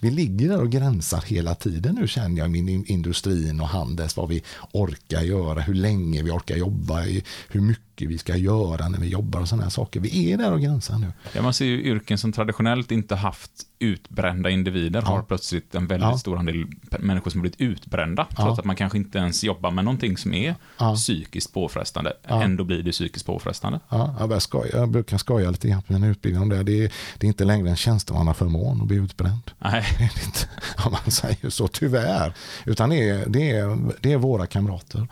vi 0.00 0.10
ligger 0.10 0.48
där 0.48 0.60
och 0.60 0.70
gränsar 0.70 1.20
hela 1.26 1.54
tiden 1.54 1.94
nu 1.94 2.08
känner 2.08 2.38
jag 2.38 2.46
i 2.46 2.50
min 2.50 2.68
in- 2.68 2.84
industrin 2.86 3.60
och 3.60 3.68
handels 3.68 4.16
vad 4.16 4.28
vi 4.28 4.42
orkar 4.72 5.22
göra, 5.22 5.60
hur 5.60 5.74
länge 5.74 6.22
vi 6.22 6.30
orkar 6.30 6.56
jobba, 6.56 7.00
hur 7.48 7.60
mycket 7.60 7.84
vi 8.06 8.18
ska 8.18 8.36
göra 8.36 8.88
när 8.88 8.98
vi 8.98 9.08
jobbar 9.08 9.40
och 9.40 9.48
sådana 9.48 9.62
här 9.62 9.70
saker. 9.70 10.00
Vi 10.00 10.32
är 10.32 10.36
där 10.36 10.52
och 10.52 10.60
gränsar 10.60 10.98
nu. 10.98 11.12
Ja, 11.32 11.42
man 11.42 11.54
ser 11.54 11.64
ju 11.64 11.82
yrken 11.82 12.18
som 12.18 12.32
traditionellt 12.32 12.90
inte 12.92 13.14
haft 13.14 13.50
utbrända 13.78 14.50
individer 14.50 15.02
har 15.02 15.22
plötsligt 15.22 15.74
en 15.74 15.86
väldigt 15.86 16.08
Ja. 16.10 16.18
stor 16.18 16.38
andel 16.38 16.66
människor 16.98 17.30
som 17.30 17.40
blivit 17.40 17.60
utbrända. 17.60 18.26
Ja. 18.36 18.44
Trots 18.44 18.58
att 18.58 18.64
man 18.64 18.76
kanske 18.76 18.98
inte 18.98 19.18
ens 19.18 19.44
jobbar 19.44 19.70
med 19.70 19.84
någonting 19.84 20.16
som 20.16 20.34
är 20.34 20.54
Ja. 20.78 20.94
psykiskt 20.94 21.52
påfrestande. 21.52 22.12
Ja. 22.28 22.42
Ändå 22.42 22.64
blir 22.64 22.82
det 22.82 22.92
psykiskt 22.92 23.26
påfrestande. 23.26 23.80
Ja, 23.88 24.16
jag, 24.30 24.42
skoja, 24.42 24.76
jag 24.76 24.88
brukar 24.90 25.18
skoja 25.18 25.50
lite 25.50 25.68
grann 25.68 25.82
på 25.82 25.92
mina 25.92 26.06
utbildningar 26.06 26.42
om 26.42 26.48
det. 26.48 26.62
Det 26.62 26.84
är, 26.84 26.92
det 27.18 27.26
är 27.26 27.28
inte 27.28 27.44
längre 27.44 27.70
en 27.70 27.76
tjänstemannaförmån 27.76 28.80
att 28.82 28.86
bli 28.88 28.96
utbränd. 28.96 29.50
Nej, 29.58 29.84
Det 29.98 30.04
är 30.04 30.24
inte, 30.26 30.48
om 30.86 30.92
man 30.92 31.10
säger 31.10 31.50
så, 31.50 31.68
tyvärr. 31.68 32.34
Utan 32.64 32.90
det 32.90 33.08
är, 33.10 33.24
det 33.28 33.50
är, 33.50 33.78
det 34.00 34.12
är 34.12 34.16
våra 34.16 34.46
kamrater 34.46 35.08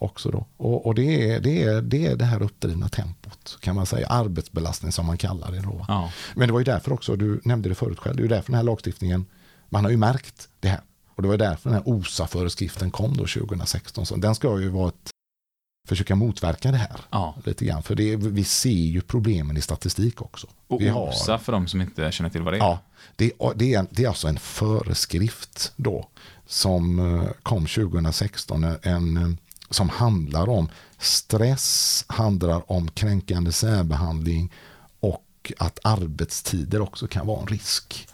också 0.00 0.30
då. 0.30 0.46
Och, 0.56 0.86
och 0.86 0.94
det, 0.94 1.30
är, 1.30 1.40
det, 1.40 1.62
är, 1.62 1.82
det 1.82 2.06
är 2.06 2.16
det 2.16 2.24
här 2.24 2.42
uppdrivna 2.42 2.88
tempot, 2.88 3.58
kan 3.60 3.76
man 3.76 3.86
säga. 3.86 4.06
Arbetsbelastning 4.06 4.92
som 4.92 5.06
man 5.06 5.18
kallar 5.18 5.52
det 5.52 5.60
då. 5.60 5.84
Ja. 5.88 6.12
Men 6.34 6.48
det 6.48 6.52
var 6.52 6.60
ju 6.60 6.64
därför 6.64 6.92
också, 6.92 7.16
du 7.16 7.40
nämnde 7.44 7.68
det 7.68 7.74
förut 7.74 7.98
själv, 7.98 8.16
det 8.16 8.20
är 8.20 8.24
ju 8.24 8.28
därför 8.28 8.52
den 8.52 8.56
här 8.56 8.62
lagstiftningen, 8.62 9.26
man 9.68 9.84
har 9.84 9.90
ju 9.90 9.96
märkt 9.96 10.48
det 10.60 10.68
här. 10.68 10.80
Och 11.14 11.22
det 11.22 11.28
var 11.28 11.36
därför 11.36 11.70
den 11.70 11.78
här 11.78 11.88
OSA-föreskriften 11.88 12.90
kom 12.90 13.16
då 13.16 13.26
2016. 13.26 14.06
Så 14.06 14.16
den 14.16 14.34
ska 14.34 14.60
ju 14.60 14.68
vara 14.68 14.88
ett, 14.88 15.10
försöka 15.88 16.14
motverka 16.14 16.70
det 16.70 16.76
här 16.76 17.00
ja. 17.10 17.36
lite 17.44 17.64
grann. 17.64 17.82
För 17.82 17.94
det, 17.94 18.16
vi 18.16 18.44
ser 18.44 18.70
ju 18.70 19.00
problemen 19.00 19.56
i 19.56 19.60
statistik 19.60 20.22
också. 20.22 20.46
Och 20.66 20.80
vi 20.80 20.88
har, 20.88 21.08
OSA 21.08 21.38
för 21.38 21.52
de 21.52 21.66
som 21.66 21.80
inte 21.80 22.12
känner 22.12 22.30
till 22.30 22.42
vad 22.42 22.52
det 22.52 22.56
är. 22.56 22.60
Ja, 22.60 22.78
det, 23.16 23.24
är- 23.24 23.54
det, 23.54 23.74
är, 23.74 23.86
det 23.90 24.04
är 24.04 24.08
alltså 24.08 24.28
en 24.28 24.38
föreskrift 24.38 25.72
då 25.76 26.08
som 26.46 26.98
eh, 26.98 27.30
kom 27.42 27.66
2016. 27.66 28.64
En, 28.82 29.38
som 29.70 29.88
handlar 29.88 30.48
om 30.48 30.68
stress, 30.98 32.04
handlar 32.08 32.72
om 32.72 32.88
kränkande 32.88 33.52
särbehandling 33.52 34.52
och 35.00 35.52
att 35.58 35.78
arbetstider 35.82 36.80
också 36.80 37.06
kan 37.06 37.26
vara 37.26 37.40
en 37.40 37.46
risk. 37.46 38.08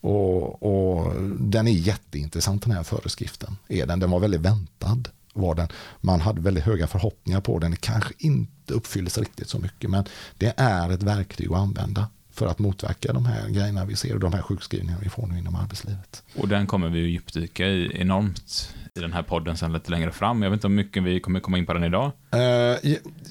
Och, 0.00 0.62
och 0.62 1.14
Den 1.38 1.68
är 1.68 1.72
jätteintressant 1.72 2.62
den 2.62 2.72
här 2.72 2.82
föreskriften. 2.82 3.56
Är 3.68 3.86
den. 3.86 4.00
den 4.00 4.10
var 4.10 4.20
väldigt 4.20 4.40
väntad. 4.40 5.02
Var 5.32 5.54
den. 5.54 5.68
Man 6.00 6.20
hade 6.20 6.40
väldigt 6.40 6.64
höga 6.64 6.86
förhoppningar 6.86 7.40
på 7.40 7.58
den. 7.58 7.70
Det 7.70 7.76
kanske 7.76 8.14
inte 8.18 8.74
uppfylldes 8.74 9.18
riktigt 9.18 9.48
så 9.48 9.58
mycket. 9.58 9.90
Men 9.90 10.04
det 10.38 10.54
är 10.56 10.90
ett 10.90 11.02
verktyg 11.02 11.52
att 11.52 11.58
använda 11.58 12.08
för 12.36 12.46
att 12.46 12.58
motverka 12.58 13.12
de 13.12 13.26
här 13.26 13.48
grejerna 13.48 13.84
vi 13.84 13.96
ser 13.96 14.14
och 14.14 14.20
de 14.20 14.32
här 14.32 14.42
sjukskrivningarna 14.42 15.00
vi 15.02 15.08
får 15.08 15.26
nu 15.26 15.38
inom 15.38 15.56
arbetslivet. 15.56 16.22
Och 16.36 16.48
den 16.48 16.66
kommer 16.66 16.88
vi 16.88 16.98
ju 16.98 17.10
djupdyka 17.10 17.66
i 17.66 18.00
enormt 18.00 18.74
i 18.94 19.00
den 19.00 19.12
här 19.12 19.22
podden 19.22 19.56
sen 19.56 19.72
lite 19.72 19.90
längre 19.90 20.12
fram. 20.12 20.42
Jag 20.42 20.50
vet 20.50 20.56
inte 20.56 20.68
hur 20.68 20.74
mycket 20.74 21.02
vi 21.02 21.20
kommer 21.20 21.40
komma 21.40 21.58
in 21.58 21.66
på 21.66 21.72
den 21.72 21.84
idag. 21.84 22.12
Eh, 22.32 22.78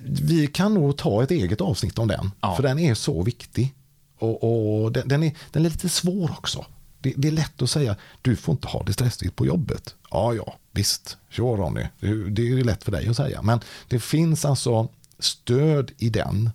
vi 0.03 0.47
kan 0.53 0.73
nog 0.73 0.97
ta 0.97 1.23
ett 1.23 1.31
eget 1.31 1.61
avsnitt 1.61 1.99
om 1.99 2.07
den, 2.07 2.31
Ja. 2.41 2.55
för 2.55 2.63
den 2.63 2.79
är 2.79 2.93
så 2.93 3.23
viktig. 3.23 3.73
Och, 4.19 4.83
och 4.83 4.91
den, 4.91 5.07
den, 5.07 5.23
är, 5.23 5.31
den 5.51 5.65
är 5.65 5.69
lite 5.69 5.89
svår 5.89 6.31
också. 6.31 6.65
Det, 6.99 7.13
det 7.17 7.27
är 7.27 7.31
lätt 7.31 7.61
att 7.61 7.69
säga, 7.69 7.95
du 8.21 8.35
får 8.35 8.51
inte 8.53 8.67
ha 8.67 8.83
det 8.83 8.93
stressigt 8.93 9.35
på 9.35 9.45
jobbet. 9.45 9.95
Ja, 10.11 10.33
ja, 10.33 10.55
visst, 10.71 11.17
kör 11.29 11.71
det. 11.75 11.89
Det, 11.99 12.29
det 12.29 12.59
är 12.59 12.63
lätt 12.63 12.83
för 12.83 12.91
dig 12.91 13.07
att 13.07 13.15
säga. 13.17 13.41
Men 13.41 13.59
det 13.87 13.99
finns 13.99 14.45
alltså 14.45 14.89
stöd 15.19 15.91
i 15.97 16.09
den 16.09 16.49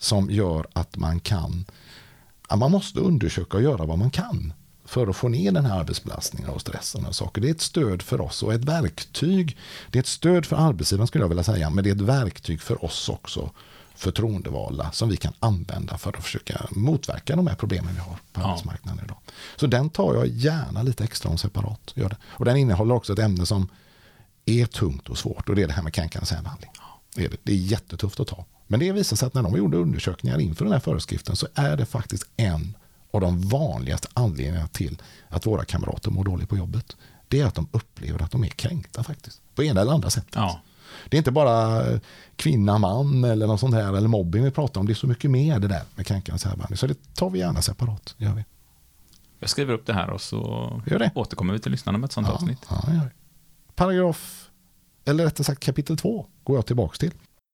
som 0.00 0.30
gör 0.30 0.66
att 0.72 0.96
man 0.96 1.20
kan, 1.20 1.64
ja, 2.48 2.56
man 2.56 2.70
måste 2.70 3.00
undersöka 3.00 3.56
och 3.56 3.62
göra 3.62 3.86
vad 3.86 3.98
man 3.98 4.10
kan 4.10 4.52
för 4.84 5.06
att 5.06 5.16
få 5.16 5.28
ner 5.28 5.52
den 5.52 5.64
här 5.66 5.80
arbetsbelastningen 5.80 6.50
och 6.50 6.60
stressen 6.60 7.06
och 7.06 7.14
saker. 7.14 7.40
Det 7.40 7.48
är 7.48 7.50
ett 7.54 7.60
stöd 7.60 8.02
för 8.02 8.20
oss 8.20 8.42
och 8.42 8.54
ett 8.54 8.64
verktyg. 8.64 9.56
Det 9.90 9.98
är 9.98 10.00
ett 10.00 10.06
stöd 10.06 10.46
för 10.46 10.56
arbetsgivaren 10.56 11.06
skulle 11.06 11.24
jag 11.24 11.28
vilja 11.28 11.44
säga, 11.44 11.70
men 11.70 11.84
det 11.84 11.90
är 11.90 11.94
ett 11.94 12.00
verktyg 12.00 12.60
för 12.60 12.84
oss 12.84 13.08
också 13.08 13.50
förtroendevalda 13.94 14.90
som 14.92 15.08
vi 15.08 15.16
kan 15.16 15.32
använda 15.40 15.98
för 15.98 16.16
att 16.16 16.24
försöka 16.24 16.66
motverka 16.70 17.36
de 17.36 17.46
här 17.46 17.54
problemen 17.56 17.94
vi 17.94 18.00
har 18.00 18.18
på 18.32 18.40
Ja. 18.40 18.46
arbetsmarknaden 18.50 19.04
idag. 19.04 19.16
Så 19.56 19.66
den 19.66 19.90
tar 19.90 20.14
jag 20.14 20.26
gärna 20.26 20.82
lite 20.82 21.04
extra 21.04 21.30
om 21.30 21.38
separat. 21.38 21.92
Gör 21.94 22.08
det. 22.08 22.16
Och 22.24 22.44
den 22.44 22.56
innehåller 22.56 22.94
också 22.94 23.12
ett 23.12 23.18
ämne 23.18 23.46
som 23.46 23.68
är 24.44 24.66
tungt 24.66 25.08
och 25.08 25.18
svårt 25.18 25.48
och 25.48 25.56
det 25.56 25.62
är 25.62 25.66
det 25.66 25.72
här 25.72 25.82
med 25.82 25.94
kränkande 25.94 26.26
särbehandling. 26.26 26.70
Det 27.14 27.24
är, 27.24 27.28
det. 27.28 27.36
det 27.42 27.52
är 27.52 27.56
jättetufft 27.56 28.20
att 28.20 28.26
ta. 28.26 28.44
Men 28.70 28.80
det 28.80 28.92
visar 28.92 29.16
sig 29.16 29.26
att 29.26 29.34
när 29.34 29.42
de 29.42 29.56
gjorde 29.56 29.76
undersökningar 29.76 30.40
inför 30.40 30.64
den 30.64 30.72
här 30.72 30.80
föreskriften 30.80 31.36
så 31.36 31.46
är 31.54 31.76
det 31.76 31.86
faktiskt 31.86 32.26
en 32.36 32.76
av 33.10 33.20
de 33.20 33.40
vanligaste 33.40 34.08
anledningarna 34.14 34.68
till 34.68 35.02
att 35.28 35.46
våra 35.46 35.64
kamrater 35.64 36.10
mår 36.10 36.24
dåligt 36.24 36.48
på 36.48 36.56
jobbet. 36.56 36.96
Det 37.28 37.40
är 37.40 37.46
att 37.46 37.54
de 37.54 37.68
upplever 37.72 38.22
att 38.22 38.30
de 38.30 38.44
är 38.44 38.48
kränkta 38.48 39.02
faktiskt. 39.02 39.40
På 39.54 39.62
ena 39.62 39.80
eller 39.80 39.92
andra 39.92 40.10
sättet. 40.10 40.34
Ja. 40.34 40.60
Det 41.08 41.16
är 41.16 41.18
inte 41.18 41.30
bara 41.30 41.84
kvinna, 42.36 42.78
man 42.78 43.24
eller 43.24 43.46
något 43.46 43.60
sånt 43.60 43.74
här 43.74 43.96
eller 43.96 44.08
mobbing 44.08 44.44
vi 44.44 44.50
pratar 44.50 44.80
om. 44.80 44.86
Det 44.86 44.92
är 44.92 44.94
så 44.94 45.06
mycket 45.06 45.30
mer 45.30 45.58
det 45.58 45.68
där 45.68 45.82
med 45.94 46.06
kränkande 46.06 46.38
särbehandling. 46.38 46.76
Så 46.76 46.86
det 46.86 47.14
tar 47.14 47.30
vi 47.30 47.38
gärna 47.38 47.62
separat. 47.62 48.14
Gör 48.18 48.34
vi. 48.34 48.44
Jag 49.38 49.50
skriver 49.50 49.74
upp 49.74 49.86
det 49.86 49.92
här 49.92 50.10
och 50.10 50.20
så 50.20 50.82
Gör 50.86 50.98
det. 50.98 51.10
återkommer 51.14 51.52
vi 51.52 51.58
till 51.58 51.72
lyssnarna 51.72 51.98
med 51.98 52.06
ett 52.06 52.12
sånt 52.12 52.28
avsnitt. 52.28 52.58
Ja, 52.68 52.82
ja, 52.86 52.94
ja. 52.94 53.02
Paragraf, 53.74 54.50
eller 55.04 55.24
rättare 55.24 55.44
sagt 55.44 55.60
kapitel 55.62 55.96
2, 55.96 56.26
går 56.44 56.56
jag 56.56 56.66
tillbaka 56.66 56.96
till. 56.96 57.12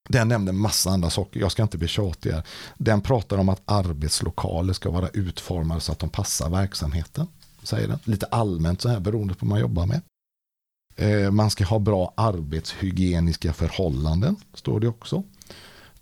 Den 0.09 0.28
nämnde 0.28 0.52
massa 0.52 0.90
andra 0.90 1.11
saker, 1.11 1.40
jag 1.40 1.52
ska 1.52 1.62
inte 1.62 1.78
bli 1.78 1.88
tjatig 1.88 2.30
här. 2.32 2.42
Den 2.78 3.00
pratar 3.00 3.38
om 3.38 3.48
att 3.48 3.62
arbetslokaler 3.64 4.72
ska 4.72 4.90
vara 4.90 5.09
utformade 5.09 5.80
så 5.80 5.92
att 5.92 5.98
de 5.98 6.09
passar 6.11 6.50
verksamheten. 6.50 7.26
Säger 7.62 7.88
den. 7.88 7.98
Lite 8.04 8.26
allmänt 8.26 8.80
så 8.80 8.88
här 8.88 9.00
beroende 9.00 9.34
på 9.34 9.46
vad 9.46 9.48
man 9.50 9.61
jobbar 9.61 9.86
med. 9.86 10.00
Eh, 10.96 11.30
Man 11.30 11.50
ska 11.50 11.64
ha 11.64 11.78
bra 11.78 12.12
arbetshygieniska 12.16 13.52
förhållanden, 13.52 14.36
står 14.54 14.80
det 14.80 14.88
också. 14.88 15.22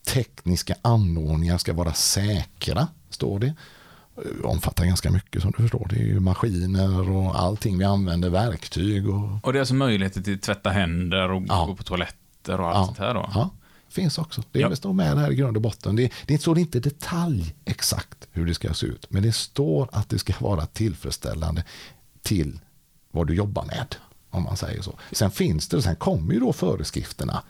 Tekniska 0.07 0.75
anordningar 0.83 1.59
ska 1.59 1.73
vara 1.73 1.93
säkra, 1.93 2.89
står 3.11 3.39
det. 3.39 3.47
Eh, 4.17 4.45
Omfattar 4.45 4.85
ganska 4.85 5.11
mycket 5.11 5.43
som 5.43 5.53
du 5.57 5.63
förstår. 5.63 5.87
Det 5.91 5.97
är 5.97 6.05
ju 6.07 6.21
maskiner 6.21 7.11
och 7.11 7.39
allting 7.41 7.79
vi 7.79 7.85
använder, 7.85 8.31
verktyg 8.31 9.09
och 9.09 9.45
Och 9.45 9.53
det 9.53 9.59
är 9.59 9.61
alltså 9.61 9.75
möjligheter 9.75 10.21
till 10.23 10.41
tvätta 10.41 10.71
händer 10.71 11.31
och 11.31 11.43
Ja. 11.49 11.65
gå 11.67 11.77
på 11.77 11.83
toaletter 11.83 12.61
och 12.61 12.67
allt 12.69 12.77
Ja. 12.77 12.87
sånt 12.87 12.99
här 12.99 13.15
då? 13.15 13.31
Ja, 13.35 13.51
finns 13.95 14.19
också. 14.19 14.43
Det 14.53 14.61
Ja. 14.61 14.77
står 14.77 14.93
med 14.93 15.19
här 15.19 15.31
i 15.33 15.35
grund 15.35 15.57
och 15.57 15.63
botten. 15.63 15.97
Det, 15.97 16.13
det 16.27 16.39
står 16.41 16.59
inte 16.59 16.79
i 16.79 16.81
detalj 16.81 17.55
exakt 17.65 18.29
hur 18.33 18.47
det 18.47 18.55
ska 18.55 18.75
se 18.75 18.87
ut, 18.87 19.07
men 19.11 19.23
det 19.23 19.33
står 19.33 19.89
att 19.93 20.09
det 20.09 20.19
ska 20.19 20.33
vara 20.41 20.67
tillfredsställande 20.67 21.65
till 22.23 22.61
vad 23.11 23.27
du 23.27 23.35
jobbar 23.35 23.65
med, 23.65 23.97
om 24.31 24.43
man 24.43 24.57
säger 24.57 24.83
så. 24.83 24.99
Sen 25.13 25.31
finns 25.31 25.69
det, 25.69 25.83
sen 25.83 25.97
kommer 25.97 26.35
ju 26.35 26.41
då 26.41 26.53
föreskrifterna 26.53 27.43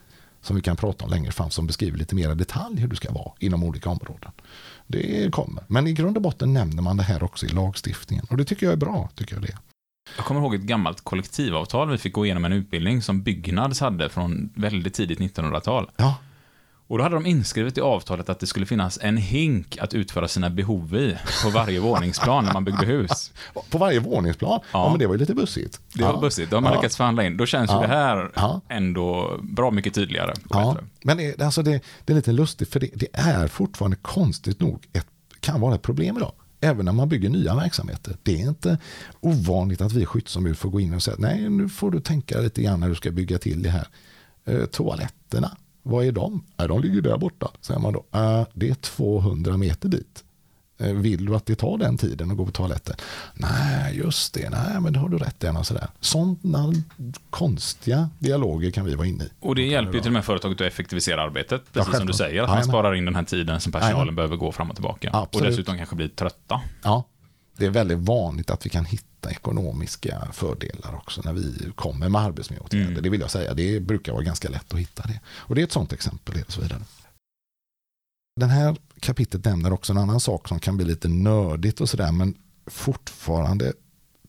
som 0.42 0.56
vi 0.56 0.62
kan 0.62 0.76
prata 0.76 1.04
om 1.04 1.10
längre 1.10 1.32
fram, 1.32 1.50
som 1.50 1.66
beskriver 1.66 1.98
lite 1.98 2.14
mer 2.14 2.32
i 2.32 2.34
detalj 2.34 2.80
hur 2.80 2.88
du 2.88 2.96
ska 2.96 3.12
vara 3.12 3.32
inom 3.38 3.64
olika 3.64 3.90
områden. 3.90 4.30
Det 4.86 5.32
kommer. 5.32 5.64
Men 5.68 5.86
i 5.86 5.92
grund 5.92 6.16
och 6.16 6.22
botten 6.22 6.52
nämner 6.54 6.82
man 6.82 6.96
det 6.96 7.02
här 7.02 7.22
också 7.22 7.46
i 7.46 7.48
lagstiftningen. 7.48 8.26
Och 8.30 8.36
det 8.36 8.44
tycker 8.44 8.66
jag 8.66 8.72
är 8.72 8.76
bra. 8.76 9.10
Tycker 9.14 9.34
jag 9.34 9.42
det. 9.42 9.58
Jag 10.16 10.26
kommer 10.26 10.40
ihåg 10.40 10.54
ett 10.54 10.60
gammalt 10.60 11.00
kollektivavtal 11.00 11.90
vi 11.90 11.98
fick 11.98 12.12
gå 12.12 12.24
igenom 12.24 12.44
en 12.44 12.52
utbildning 12.52 13.02
som 13.02 13.22
Byggnads 13.22 13.80
hade 13.80 14.08
från 14.08 14.50
väldigt 14.54 14.94
tidigt 14.94 15.18
1900-tal. 15.18 15.90
Ja, 15.96 16.16
Och 16.86 16.98
då 16.98 17.04
hade 17.04 17.16
de 17.16 17.26
inskrivet 17.26 17.78
i 17.78 17.80
avtalet 17.80 18.28
att 18.28 18.40
det 18.40 18.46
skulle 18.46 18.66
finnas 18.66 18.98
en 19.02 19.16
hink 19.16 19.78
att 19.78 19.94
utföra 19.94 20.28
sina 20.28 20.50
behov 20.50 20.94
i 20.96 21.16
på 21.42 21.50
varje 21.50 21.80
våningsplan 21.80 22.44
när 22.44 22.52
man 22.52 22.64
byggde 22.64 22.86
hus. 22.86 23.32
på 23.70 23.78
varje 23.78 24.00
våningsplan. 24.00 24.50
Ja. 24.62 24.68
Ja. 24.72 24.90
men 24.90 24.98
det 24.98 25.06
var 25.06 25.14
ju 25.14 25.18
lite 25.20 25.34
bussigt. 25.34 25.80
Det 25.94 26.02
var 26.02 26.20
bussigt, 26.20 26.50
då 26.50 26.56
har 26.56 26.60
man 26.60 26.72
Ja. 26.72 26.78
lyckats 26.78 26.96
förhandla 26.96 27.24
in. 27.24 27.36
Då 27.36 27.46
känns 27.46 27.70
ju 27.70 27.74
Ja. 27.74 27.80
det 27.80 27.86
här 27.86 28.30
Ja. 28.34 28.60
ändå 28.68 29.38
bra 29.42 29.70
mycket 29.70 29.94
tydligare. 29.94 30.34
Ja, 30.50 30.76
men 31.04 31.16
det, 31.16 31.40
alltså 31.42 31.62
det, 31.62 31.80
det 32.04 32.12
är 32.12 32.14
lite 32.16 32.32
lustigt 32.32 32.68
för 32.72 32.80
det, 32.80 32.90
det 32.94 33.06
är 33.12 33.48
fortfarande 33.48 33.96
konstigt 34.02 34.60
nog 34.60 34.86
ett, 34.92 35.06
kan 35.40 35.60
vara 35.60 35.74
ett 35.74 35.82
problem 35.82 36.16
idag. 36.16 36.32
Även 36.60 36.84
när 36.84 36.92
man 36.92 37.08
bygger 37.08 37.28
nya 37.30 37.54
verksamheter. 37.54 38.16
Det 38.22 38.42
är 38.42 38.48
inte 38.48 38.78
ovanligt 39.20 39.80
att 39.80 39.92
vi 39.92 40.06
skyddsombud 40.06 40.58
får 40.58 40.70
gå 40.70 40.80
in 40.80 40.94
och 40.94 41.02
säga 41.02 41.16
nej 41.18 41.48
nu 41.48 41.68
får 41.68 41.90
du 41.90 42.00
tänka 42.00 42.40
lite 42.40 42.62
grann 42.62 42.80
när 42.80 42.88
du 42.88 42.94
ska 42.94 43.10
bygga 43.10 43.38
till 43.38 43.62
det 43.62 43.70
här. 43.70 43.86
Eh, 44.44 44.64
toaletterna, 44.64 45.56
vad 45.86 46.04
är 46.06 46.12
de? 46.12 46.44
Ja, 46.56 46.66
de 46.66 46.80
ligger 46.82 47.00
där 47.00 47.16
borta, 47.18 47.50
säger 47.60 47.80
man 47.80 47.92
då. 47.92 48.04
"Eh, 48.12 48.46
det 48.54 48.68
är 48.70 48.74
200 48.74 49.56
meter 49.56 49.88
dit. 49.88 50.24
Eh, 50.78 50.92
Vill 50.92 51.24
du 51.26 51.36
att 51.36 51.46
det 51.46 51.54
tar 51.54 51.78
den 51.78 51.98
tiden 51.98 52.30
att 52.30 52.36
gå 52.36 52.46
på 52.46 52.52
toaletten? 52.52 52.96
Nej, 53.34 53.96
just 53.98 54.34
det. 54.34 54.50
Nej, 54.50 54.80
men 54.80 54.92
det 54.92 54.98
har 54.98 55.08
du 55.08 55.18
rätt 55.18 55.44
i. 55.44 55.48
och 55.48 55.66
Sådär. 55.66 55.88
Sådana 56.00 56.72
konstiga 57.30 58.08
dialoger 58.18 58.70
kan 58.70 58.84
vi 58.84 58.94
vara 58.94 59.06
inne 59.06 59.24
i. 59.24 59.28
Och 59.40 59.54
det 59.54 59.62
hjälper 59.62 59.94
ju 59.94 60.00
till 60.00 60.08
och 60.08 60.12
med 60.12 60.24
företaget 60.24 60.60
att 60.60 60.66
effektivisera 60.66 61.22
arbetet, 61.22 61.62
precis 61.72 61.72
som 61.72 61.92
självklart. 61.92 62.06
du 62.06 62.12
säger. 62.12 62.42
Att 62.42 62.48
man 62.48 62.64
sparar 62.64 62.94
in 62.94 63.04
den 63.04 63.14
här 63.16 63.22
tiden 63.24 63.60
som 63.60 63.72
personalen 63.72 64.14
behöver 64.14 64.36
gå 64.36 64.52
fram 64.52 64.70
och 64.70 64.76
tillbaka. 64.76 65.10
Och 65.10 65.16
Absolut. 65.22 65.48
dessutom 65.50 65.76
kanske 65.76 65.96
blir 65.96 66.08
trötta. 66.08 66.60
Ja, 66.82 67.04
det 67.56 67.66
är 67.66 67.70
väldigt 67.70 67.98
vanligt 67.98 68.50
att 68.50 68.66
vi 68.66 68.70
kan 68.70 68.84
hitta 68.84 69.30
ekonomiska 69.30 70.28
fördelar 70.32 70.94
också 70.94 71.22
när 71.24 71.32
vi 71.32 71.72
kommer 71.74 72.08
med 72.08 72.20
arbetsmiljöåtgärder. 72.20 72.86
Mm. 72.90 73.02
Det 73.02 73.10
vill 73.10 73.20
jag 73.20 73.30
säga, 73.30 73.54
det 73.54 73.80
brukar 73.80 74.12
vara 74.12 74.22
ganska 74.22 74.48
lätt 74.48 74.72
att 74.72 74.80
hitta 74.80 75.02
det. 75.02 75.20
Och 75.26 75.54
det 75.54 75.60
är 75.60 75.64
ett 75.64 75.72
sådant 75.72 75.92
exempel 75.92 76.42
och 76.46 76.52
så 76.52 76.60
vidare. 76.60 76.82
Den 78.40 78.50
här 78.50 78.76
kapitlet 79.00 79.44
nämner 79.44 79.72
också 79.72 79.92
en 79.92 79.98
annan 79.98 80.20
sak 80.20 80.48
som 80.48 80.60
kan 80.60 80.76
bli 80.76 80.86
lite 80.86 81.08
nördigt 81.08 81.80
och 81.80 81.88
sådär, 81.88 82.12
men 82.12 82.34
fortfarande 82.66 83.72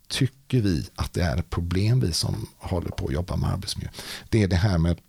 tycker 0.07 0.61
vi 0.61 0.89
att 0.95 1.13
det 1.13 1.21
är 1.21 1.37
ett 1.37 1.49
problem, 1.49 1.99
vi 1.99 2.13
som 2.13 2.47
håller 2.57 2.89
på 2.89 3.07
att 3.07 3.13
jobba 3.13 3.35
med 3.35 3.49
arbetsmiljö. 3.49 3.89
Det 4.29 4.43
är 4.43 4.47
det 4.47 4.55
här 4.55 4.77
med, 4.77 5.01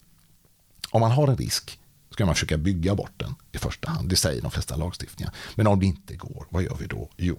om 0.91 1.01
man 1.01 1.11
har 1.11 1.29
en 1.29 1.37
risk, 1.37 1.79
ska 2.11 2.27
man 2.27 2.35
försöka 2.35 2.57
bygga 2.57 2.95
bort 2.95 3.13
den 3.17 3.35
i 3.53 3.59
första 3.59 3.91
hand. 3.91 4.09
Det 4.09 4.17
säger 4.17 4.43
de 4.43 4.51
flesta 4.51 4.77
lagstiftningar. 4.77 5.35
Men 5.55 5.67
om 5.67 5.81
det 5.81 5.87
inte 5.87 6.17
går, 6.17 6.47
vad 6.49 6.63
gör 6.63 6.77
vi 6.81 6.87
då? 6.87 7.11
Jo, 7.17 7.39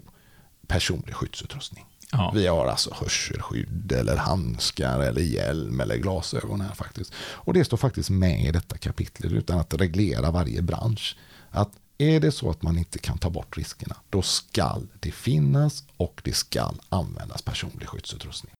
personlig 0.68 1.14
skyddsutrustning. 1.14 1.84
Ja. 2.12 2.32
Vi 2.34 2.46
har 2.46 2.66
alltså 2.66 2.94
hörselskydd 2.94 3.92
eller 3.92 4.16
handskar 4.16 5.00
eller 5.00 5.20
hjälm 5.20 5.80
eller 5.80 5.96
glasögon 5.96 6.60
här 6.60 6.74
faktiskt. 6.74 7.12
Och 7.18 7.54
det 7.54 7.64
står 7.64 7.76
faktiskt 7.76 8.10
med 8.10 8.40
i 8.44 8.50
detta 8.50 8.76
kapitel 8.78 9.32
utan 9.36 9.58
att 9.58 9.74
reglera 9.74 10.30
varje 10.30 10.62
bransch. 10.62 11.16
Att 11.50 11.70
är 11.98 12.20
det 12.20 12.32
så 12.32 12.50
att 12.50 12.62
man 12.62 12.78
inte 12.78 12.98
kan 12.98 13.18
ta 13.18 13.30
bort 13.30 13.56
riskerna, 13.56 13.96
då 14.10 14.22
skall 14.22 14.88
det 15.00 15.10
finnas 15.12 15.84
och 15.96 16.20
det 16.24 16.32
skall 16.32 16.80
användas 16.88 17.42
personlig 17.42 17.88
skyddsutrustning. 17.88 18.52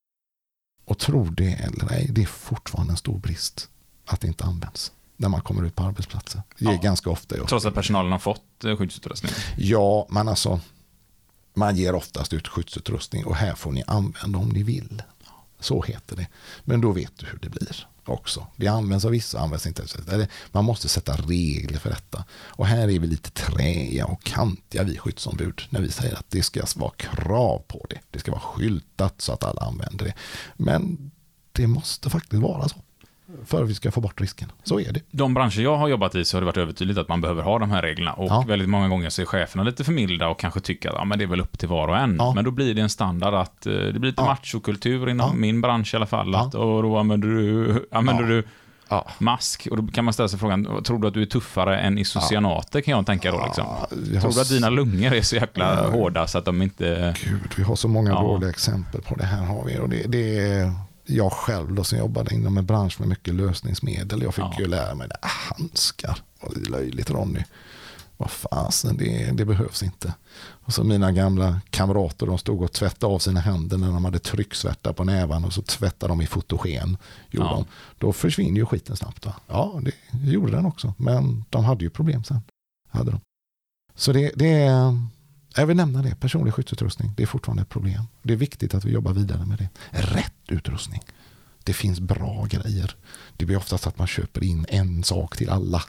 Och 0.85 0.99
tror 0.99 1.31
det 1.31 1.53
eller 1.53 1.93
ej, 1.93 2.07
det 2.11 2.23
är 2.23 2.27
fortfarande 2.27 2.93
en 2.93 2.97
stor 2.97 3.19
brist 3.19 3.69
att 4.07 4.21
det 4.21 4.27
inte 4.29 4.45
används 4.45 4.93
när 5.17 5.29
man 5.29 5.41
kommer 5.41 5.63
ut 5.67 5.75
på 5.75 5.83
arbetsplatser. 5.83 6.43
Det 6.59 6.65
är 6.65 6.73
Ja. 6.73 6.81
ganska 6.83 7.11
ofta. 7.11 7.37
Trots 7.47 7.67
att 7.67 7.75
personalen 7.75 8.13
har 8.13 8.19
fått 8.19 8.65
eh, 8.65 8.77
skyddsutrustning. 8.77 9.33
Ja, 9.57 10.07
men 10.11 10.29
alltså 10.29 10.61
man 11.59 11.77
ger 11.77 11.95
oftast 11.95 12.33
ut 12.33 12.49
skyddsutrustning 12.49 13.25
och 13.25 13.37
här 13.37 13.55
får 13.55 13.73
ni 13.73 13.83
använda 13.87 14.39
om 14.39 14.49
ni 14.49 14.63
vill. 14.63 15.03
Så 15.61 15.83
heter 15.83 16.17
det. 16.17 16.27
Men 16.65 16.81
då 16.81 16.93
vet 16.93 17.19
du 17.19 17.27
hur 17.27 17.39
det 17.39 17.49
blir 17.49 17.87
också. 18.05 18.47
Det 18.57 18.69
används 18.69 19.05
av 19.05 19.11
vissa, 19.11 19.41
används 19.41 19.67
inte. 19.67 20.29
Man 20.53 20.65
måste 20.65 20.89
sätta 20.89 21.17
regler 21.17 21.79
för 21.79 21.91
detta. 21.91 22.25
Och 22.31 22.67
här 22.67 22.89
är 22.89 22.99
vi 22.99 23.07
lite 23.07 23.31
träiga 23.31 24.07
och 24.07 24.25
kantiga 24.25 24.83
vi 24.83 24.99
skyddsombud 24.99 25.63
när 25.71 25.81
vi 25.81 25.91
säger 25.91 26.15
att 26.15 26.31
det 26.31 26.43
ska 26.43 26.63
vara 26.77 26.91
krav 26.91 27.63
på 27.69 27.87
det. 27.91 28.01
Det 28.11 28.19
ska 28.19 28.31
vara 28.31 28.41
skyltat 28.41 29.21
så 29.21 29.33
att 29.33 29.45
alla 29.45 29.63
använder 29.63 30.05
det. 30.05 30.15
Men 30.57 31.11
det 31.53 31.67
måste 31.67 32.11
faktiskt 32.11 32.43
vara 32.43 32.69
så. 32.69 32.77
För 33.47 33.63
att 33.63 33.71
vi 33.71 33.75
ska 33.75 33.91
få 33.91 34.01
bort 34.01 34.21
risken. 34.21 34.53
Så 34.65 34.81
är 34.81 34.93
det. 34.93 35.01
De 35.11 35.35
branscher 35.35 35.61
jag 35.61 35.77
har 35.77 35.89
jobbat 35.89 36.15
i 36.15 36.25
så 36.25 36.37
har 36.37 36.41
det 36.41 36.47
varit 36.47 36.57
övertydligt 36.57 36.99
att 36.99 37.09
man 37.09 37.21
behöver 37.21 37.43
ha 37.43 37.59
de 37.59 37.71
här 37.71 37.83
reglerna. 37.83 38.13
Och 38.13 38.31
Ja. 38.31 38.45
väldigt 38.49 38.69
många 38.69 38.89
gånger 38.89 39.11
så 39.11 39.23
är 39.23 39.27
cheferna 39.27 39.63
lite 39.63 39.85
för 39.85 39.93
milda 39.93 40.29
och 40.29 40.39
kanske 40.41 40.61
tycker 40.61 40.89
att 40.89 40.95
ja, 40.95 41.05
men 41.05 41.19
det 41.19 41.25
är 41.25 41.29
väl 41.29 41.41
upp 41.41 41.59
till 41.59 41.69
var 41.69 41.89
och 41.89 41.97
en. 41.99 42.17
Ja. 42.19 42.33
Men 42.35 42.45
då 42.45 42.51
blir 42.51 42.75
det 42.75 42.81
en 42.81 42.89
standard 42.89 43.35
att 43.35 43.67
eh, 43.67 43.73
det 43.73 43.93
blir 43.99 44.11
lite 44.11 44.23
Ja. 44.23 44.27
machokultur 44.27 45.09
inom 45.09 45.31
Ja. 45.31 45.37
min 45.37 45.61
bransch 45.61 45.95
i 45.95 45.97
alla 45.97 46.07
fall. 46.07 46.35
Att, 46.35 46.55
och 46.55 46.83
då 46.83 46.99
använder 46.99 47.29
du, 47.29 47.89
använder 47.93 48.25
du 48.25 48.43
mask. 49.19 49.69
Och 49.71 49.77
då 49.83 49.93
kan 49.93 50.05
man 50.05 50.15
ställa 50.15 50.29
sig 50.29 50.39
frågan, 50.39 50.83
tror 50.85 50.99
du 50.99 51.09
att 51.09 51.15
du 51.15 51.23
är 51.23 51.27
tuffare 51.27 51.79
än 51.81 51.99
isocyanater 51.99 52.81
kan 52.81 52.93
jag 52.93 53.07
tänka 53.07 53.31
då 53.33 53.45
liksom. 53.47 53.67
har 53.67 54.21
Tror 54.21 54.33
du 54.35 54.41
att 54.41 54.49
dina 54.49 54.71
lungor 54.71 55.13
är 55.13 55.23
så 55.23 55.37
jäkla 55.37 55.91
hårda 55.91 56.27
så 56.27 56.39
att 56.39 56.45
de 56.45 56.63
inte... 56.63 57.15
Gud, 57.25 57.41
vi 57.57 57.63
har 57.63 57.77
så 57.77 57.89
många 57.89 58.15
dåliga 58.15 58.51
exempel 58.51 59.01
på 59.03 59.15
det 59.15 59.25
här. 59.25 59.45
har 59.45 59.65
vi. 59.65 59.79
Och 59.79 59.89
det, 59.89 60.03
det 60.09 60.39
är 60.39 60.73
jag 61.09 61.33
själv 61.33 61.75
då, 61.75 61.85
som 61.85 61.99
jobbade 61.99 62.35
inom 62.35 62.59
en 62.59 62.67
bransch 62.67 63.01
med 63.01 63.09
mycket 63.09 63.35
lösningsmedel. 63.35 64.23
Jag 64.23 64.35
fick 64.35 64.45
Ja. 64.45 64.55
ju 64.59 64.67
lära 64.67 64.95
mig 64.95 65.09
det. 65.09 65.17
Ah, 65.23 65.55
handskar, 65.57 66.19
vad 66.41 66.69
löjligt 66.71 67.11
Ronny. 67.11 67.45
Vad 68.17 68.31
fasen, 68.31 68.97
det, 68.97 69.31
det 69.37 69.45
behövs 69.45 69.83
inte. 69.83 70.15
Och 70.41 70.73
så 70.75 70.85
mina 70.85 71.13
gamla 71.13 71.61
kamrater, 71.71 72.27
de 72.27 72.39
stod 72.39 72.63
och 72.63 72.73
tvättade 72.73 73.15
av 73.15 73.19
sina 73.19 73.41
händer 73.41 73.79
när 73.79 73.87
de 73.93 74.05
hade 74.05 74.19
trycksvärta 74.19 74.93
på 74.93 75.05
nävan 75.05 75.45
och 75.45 75.53
så 75.53 75.63
tvättade 75.63 76.13
de 76.13 76.21
i 76.21 76.27
fotogen. 76.27 76.97
Gjorde 77.31 77.47
Ja. 77.49 77.55
de. 77.55 77.65
Då 77.99 78.13
försvinner 78.13 78.57
ju 78.57 78.67
skiten 78.67 78.97
snabbt. 78.97 79.27
Va? 79.27 79.35
Ja, 79.47 79.81
det 80.13 80.31
gjorde 80.31 80.53
den 80.53 80.67
också. 80.67 80.95
Men 80.97 81.45
de 81.51 81.65
hade 81.65 81.85
ju 81.85 81.91
problem 81.91 82.25
sen. 82.25 82.41
Hade 82.91 83.11
de. 83.11 83.21
Så 83.95 84.13
det, 84.13 84.33
det 84.37 84.53
är, 84.53 85.03
jag 85.61 85.67
vill 85.67 85.77
nämna 85.77 86.03
det, 86.03 86.15
personlig 86.21 86.55
skyddsutrustning, 86.55 87.13
det 87.17 87.23
är 87.23 87.27
fortfarande 87.27 87.63
ett 87.63 87.69
problem. 87.69 88.03
Det 88.23 88.33
är 88.33 88.37
viktigt 88.37 88.75
att 88.75 88.85
vi 88.85 88.91
jobbar 88.91 89.13
vidare 89.13 89.47
med 89.47 89.59
det. 89.59 89.69
Rätt 89.91 90.35
utrustning. 90.49 91.03
Det 91.65 91.73
finns 91.73 92.01
bra 92.01 92.47
grejer. 92.51 92.97
Det 93.37 93.47
blir 93.47 93.57
oftast 93.57 93.87
att 93.87 93.99
man 93.99 94.07
köper 94.07 94.45
in 94.45 94.67
en 94.69 95.05
sak 95.05 95.37
till 95.37 95.51
alla. 95.51 95.83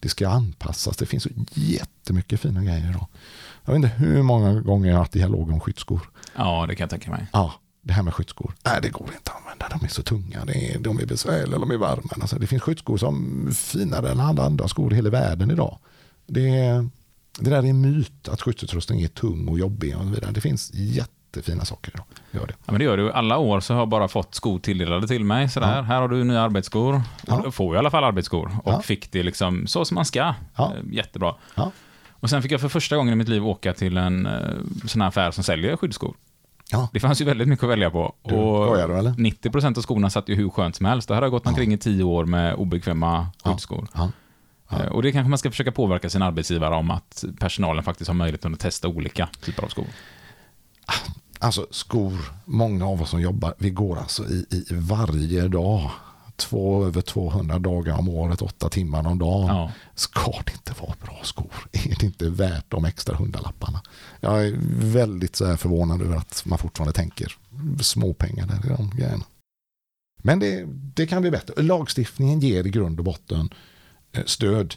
Det 0.00 0.08
ska 0.08 0.28
anpassas. 0.28 0.96
Det 0.96 1.06
finns 1.06 1.22
så 1.22 1.28
jättemycket 1.54 2.40
fina 2.40 2.64
grejer 2.64 2.90
idag. 2.90 3.06
Jag 3.64 3.72
vet 3.72 3.76
inte 3.76 3.88
hur 3.88 4.22
många 4.22 4.60
gånger 4.60 4.88
jag 4.88 4.94
har 4.94 4.98
haft 4.98 5.12
dialog 5.12 5.50
om 5.50 5.60
skyddsskor. 5.60 6.10
Ja, 6.36 6.66
det 6.68 6.74
kan 6.74 6.84
jag 6.84 6.90
tänka 6.90 7.10
mig. 7.10 7.26
Ja, 7.32 7.54
det 7.82 7.92
här 7.92 8.02
med 8.02 8.14
skyddsskor. 8.14 8.54
Nej, 8.64 8.78
det 8.82 8.88
går 8.88 9.06
inte 9.06 9.30
att 9.30 9.42
använda. 9.42 9.68
De 9.78 9.84
är 9.84 9.88
så 9.88 10.02
tunga. 10.02 10.40
Är, 10.40 10.78
de 10.78 10.98
är 10.98 11.06
besvärliga, 11.06 11.58
de 11.58 11.70
är 11.70 11.76
varma. 11.76 12.10
Alltså, 12.20 12.38
det 12.38 12.46
finns 12.46 12.62
skyddsskor 12.62 12.96
som 12.96 13.46
är 13.48 13.52
finare 13.52 14.10
än 14.10 14.20
alla 14.20 14.42
andra 14.42 14.68
skor 14.68 14.92
i 14.92 14.96
hela 14.96 15.10
världen 15.10 15.50
idag. 15.50 15.78
Det, 16.26 16.48
är, 16.48 16.88
det 17.38 17.50
där 17.50 17.58
är 17.58 17.62
en 17.70 17.80
myt 17.80 18.28
att 18.28 18.42
skyddsutrustning 18.42 19.02
är 19.02 19.08
tung 19.08 19.48
och 19.48 19.58
jobbig 19.58 19.96
och 19.96 20.14
vidare. 20.14 20.30
Det 20.32 20.40
finns 20.40 20.70
jättefina 20.74 21.64
saker 21.64 21.92
idag. 21.94 22.06
Gör 22.30 22.46
det. 22.46 22.54
Ja, 22.58 22.72
men 22.72 22.78
det 22.78 22.84
gör 22.84 22.96
du. 22.96 23.12
Alla 23.12 23.38
år 23.38 23.60
så 23.60 23.72
har 23.74 23.80
jag 23.80 23.88
bara 23.88 24.08
fått 24.08 24.34
skor 24.34 24.58
tilldelade 24.58 25.08
till 25.08 25.24
mig. 25.24 25.48
Sådär. 25.48 25.76
Ja. 25.76 25.82
Här 25.82 26.00
har 26.00 26.08
du 26.08 26.24
nya 26.24 26.40
arbetsskor. 26.42 27.02
Ja. 27.26 27.36
Och 27.36 27.42
då 27.42 27.50
får 27.50 27.66
jag 27.66 27.74
i 27.74 27.78
alla 27.78 27.90
fall 27.90 28.04
arbetsskor. 28.04 28.56
Och 28.64 28.72
Ja. 28.72 28.80
fick 28.80 29.12
det 29.12 29.22
liksom 29.22 29.66
så 29.66 29.84
som 29.84 29.94
man 29.94 30.04
ska. 30.04 30.34
Ja. 30.56 30.72
Eh, 30.76 30.92
Jättebra. 30.94 31.34
Och 32.10 32.30
sen 32.30 32.42
fick 32.42 32.52
jag 32.52 32.60
för 32.60 32.68
första 32.68 32.96
gången 32.96 33.12
i 33.12 33.16
mitt 33.16 33.28
liv 33.28 33.46
åka 33.46 33.72
till 33.72 33.96
en 33.96 34.26
eh, 34.26 34.32
sån 34.86 35.00
här 35.00 35.08
affär 35.08 35.30
som 35.30 35.44
säljer 35.44 35.76
skyddsskor. 35.76 36.14
Ja. 36.70 36.88
Det 36.92 37.00
fanns 37.00 37.20
ju 37.20 37.24
väldigt 37.24 37.48
mycket 37.48 37.62
att 37.64 37.70
välja 37.70 37.90
på. 37.90 38.14
Du, 38.22 38.34
och 38.34 38.76
du, 38.76 38.82
eller? 38.82 39.10
90% 39.10 39.78
av 39.78 39.82
skorna 39.82 40.10
satt 40.10 40.28
ju 40.28 40.34
hur 40.34 40.48
skönt 40.50 40.76
som 40.76 40.86
helst. 40.86 41.08
Det 41.08 41.14
här 41.14 41.22
har 41.22 41.26
jag 41.26 41.30
gått 41.32 41.46
omkring 41.46 41.72
i 41.72 41.78
tio 41.78 42.04
år 42.04 42.24
med 42.24 42.54
obekväma 42.54 43.26
skyddsskor. 43.44 43.88
Ja. 43.94 44.10
Ja. 44.78 44.84
Eh, 44.84 44.88
Och 44.92 45.02
det 45.02 45.12
kanske 45.12 45.28
man 45.28 45.38
ska 45.38 45.50
försöka 45.50 45.72
påverka 45.72 46.10
sin 46.10 46.22
arbetsgivare 46.22 46.74
om 46.74 46.90
att 46.90 47.24
personalen 47.38 47.84
faktiskt 47.84 48.08
har 48.08 48.14
möjligheten 48.14 48.54
att 48.54 48.60
testa 48.60 48.88
olika 48.88 49.28
typer 49.40 49.64
av 49.64 49.68
skor. 49.68 49.86
Alltså 51.38 51.66
skor, 51.70 52.18
många 52.44 52.86
av 52.86 53.02
oss 53.02 53.10
som 53.10 53.20
jobbar, 53.20 53.54
vi 53.58 53.70
går 53.70 53.98
alltså 53.98 54.24
i, 54.24 54.46
i 54.50 54.64
varje 54.70 55.48
dag. 55.48 55.90
Två, 56.36 56.84
över 56.86 57.00
200 57.00 57.58
dagar 57.58 57.98
om 57.98 58.08
året, 58.08 58.42
åtta 58.42 58.68
timmar 58.68 59.06
om 59.06 59.18
dagen. 59.18 59.56
Ja. 59.56 59.72
Ska 59.94 60.30
det 60.46 60.52
inte 60.52 60.74
vara 60.82 60.94
bra 61.04 61.20
skor? 61.22 61.52
Är 61.72 61.96
det 62.00 62.02
inte 62.06 62.28
värt 62.30 62.64
de 62.70 62.84
extra 62.84 63.16
hundralapparna? 63.16 63.82
Jag 64.20 64.46
är 64.46 64.54
väldigt 64.92 65.36
så 65.36 65.46
här 65.46 65.56
förvånad 65.56 66.02
över 66.02 66.16
att 66.16 66.42
man 66.46 66.58
fortfarande 66.58 66.92
tänker 66.92 67.36
småpengar 67.80 68.46
där 68.46 68.66
i 68.72 68.76
de 68.76 68.90
grejerna. 68.96 69.24
Men 70.22 70.38
det, 70.38 70.64
det 70.94 71.06
kan 71.06 71.22
bli 71.22 71.30
bättre. 71.30 71.62
Lagstiftningen 71.62 72.40
ger 72.40 72.66
i 72.66 72.70
grund 72.70 72.98
och 72.98 73.04
botten 73.04 73.48
Eh, 74.14 74.24
stöd 74.24 74.74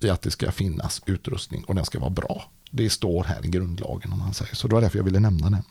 i 0.00 0.10
att 0.10 0.22
det 0.22 0.30
ska 0.30 0.52
finnas 0.52 1.02
utrustning 1.06 1.64
och 1.64 1.74
den 1.74 1.84
ska 1.84 2.00
vara 2.00 2.10
bra. 2.10 2.50
Det 2.70 2.90
står 2.90 3.24
här 3.24 3.46
i 3.46 3.48
grundlagen 3.48 4.12
om 4.12 4.18
man 4.18 4.34
säger 4.34 4.54
så. 4.54 4.68
Det 4.68 4.74
var 4.74 4.82
därför 4.82 4.98
jag 4.98 5.04
ville 5.04 5.20
nämna 5.20 5.50
den. 5.50 5.62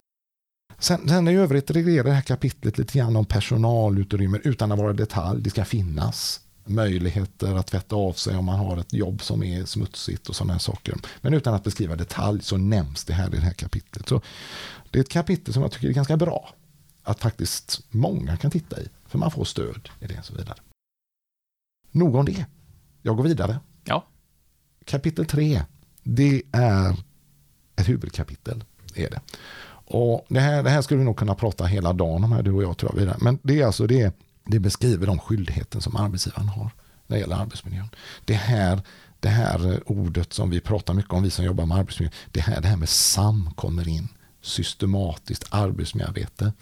Sen, 0.79 1.07
sen 1.07 1.27
i 1.27 1.35
övrigt 1.35 1.71
reglerar 1.71 2.03
det 2.03 2.11
här 2.11 2.21
kapitlet 2.21 2.77
lite 2.77 2.97
grann 2.97 3.15
om 3.15 3.25
personalutrymmen 3.25 4.41
utan 4.43 4.71
att 4.71 4.79
vara 4.79 4.93
detalj. 4.93 5.41
Det 5.41 5.49
ska 5.49 5.65
finnas 5.65 6.41
möjligheter 6.65 7.55
att 7.55 7.67
tvätta 7.67 7.95
av 7.95 8.13
sig 8.13 8.37
om 8.37 8.45
man 8.45 8.59
har 8.59 8.77
ett 8.77 8.93
jobb 8.93 9.21
som 9.23 9.43
är 9.43 9.65
smutsigt 9.65 10.29
och 10.29 10.35
sådana 10.35 10.53
här 10.53 10.59
saker. 10.59 10.95
Men 11.21 11.33
utan 11.33 11.53
att 11.53 11.63
beskriva 11.63 11.95
detalj 11.95 12.41
så 12.43 12.57
nämns 12.57 13.03
det 13.03 13.13
här 13.13 13.27
i 13.27 13.37
det 13.37 13.41
här 13.41 13.53
kapitlet. 13.53 14.09
Så 14.09 14.21
det 14.91 14.99
är 14.99 15.03
ett 15.03 15.09
kapitel 15.09 15.53
som 15.53 15.63
jag 15.63 15.71
tycker 15.71 15.87
är 15.87 15.93
ganska 15.93 16.17
bra 16.17 16.53
att 17.03 17.19
faktiskt 17.19 17.81
många 17.89 18.37
kan 18.37 18.51
titta 18.51 18.81
i. 18.81 18.87
För 19.07 19.17
man 19.17 19.31
får 19.31 19.45
stöd 19.45 19.89
i 19.99 20.07
det 20.07 20.19
och 20.19 20.25
så 20.25 20.35
vidare. 20.35 20.57
Nog 21.91 22.15
om 22.15 22.25
det. 22.25 22.45
Jag 23.05 23.17
går 23.17 23.23
vidare. 23.23 23.59
Ja. 23.83 24.07
Kapitel 24.85 25.25
3. 25.25 25.61
Det 26.03 26.41
är 26.51 26.95
ett 27.75 27.89
huvudkapitel. 27.89 28.63
Är 28.95 29.09
det. 29.09 29.21
Och 29.87 30.25
det, 30.29 30.39
här, 30.39 30.63
det 30.63 30.69
här 30.69 30.81
skulle 30.81 30.97
vi 30.97 31.05
nog 31.05 31.17
kunna 31.17 31.35
prata 31.35 31.65
hela 31.65 31.93
dagen 31.93 32.23
om 32.23 32.31
här, 32.31 32.43
du 32.43 32.51
och 32.51 32.63
jag 32.63 32.77
tror 32.77 32.91
jag. 32.91 32.99
Vidare. 32.99 33.17
Men 33.21 33.39
det 33.43 33.61
är 33.61 33.65
alltså 33.65 33.87
det, 33.87 34.15
det 34.45 34.59
beskriver 34.59 35.07
de 35.07 35.19
skyldigheter 35.19 35.79
som 35.79 35.95
arbetsgivaren 35.95 36.47
har 36.47 36.69
när 37.07 37.17
det 37.17 37.19
gäller 37.19 37.35
arbetsmiljön. 37.35 37.89
Det 38.25 38.33
här, 38.33 38.81
det 39.19 39.29
här 39.29 39.83
ordet 39.85 40.33
som 40.33 40.49
vi 40.49 40.59
pratar 40.59 40.93
mycket 40.93 41.13
om, 41.13 41.23
vi 41.23 41.29
som 41.29 41.45
jobbar 41.45 41.65
med 41.65 41.77
arbetsmiljö, 41.77 42.11
det 42.31 42.41
här, 42.41 42.61
det 42.61 42.67
här 42.67 42.77
med 42.77 42.89
SAM 42.89 43.53
kommer 43.55 43.87
in. 43.87 44.07
Systematiskt 44.41 45.47
arbetsmiljöarbete. 45.49 46.53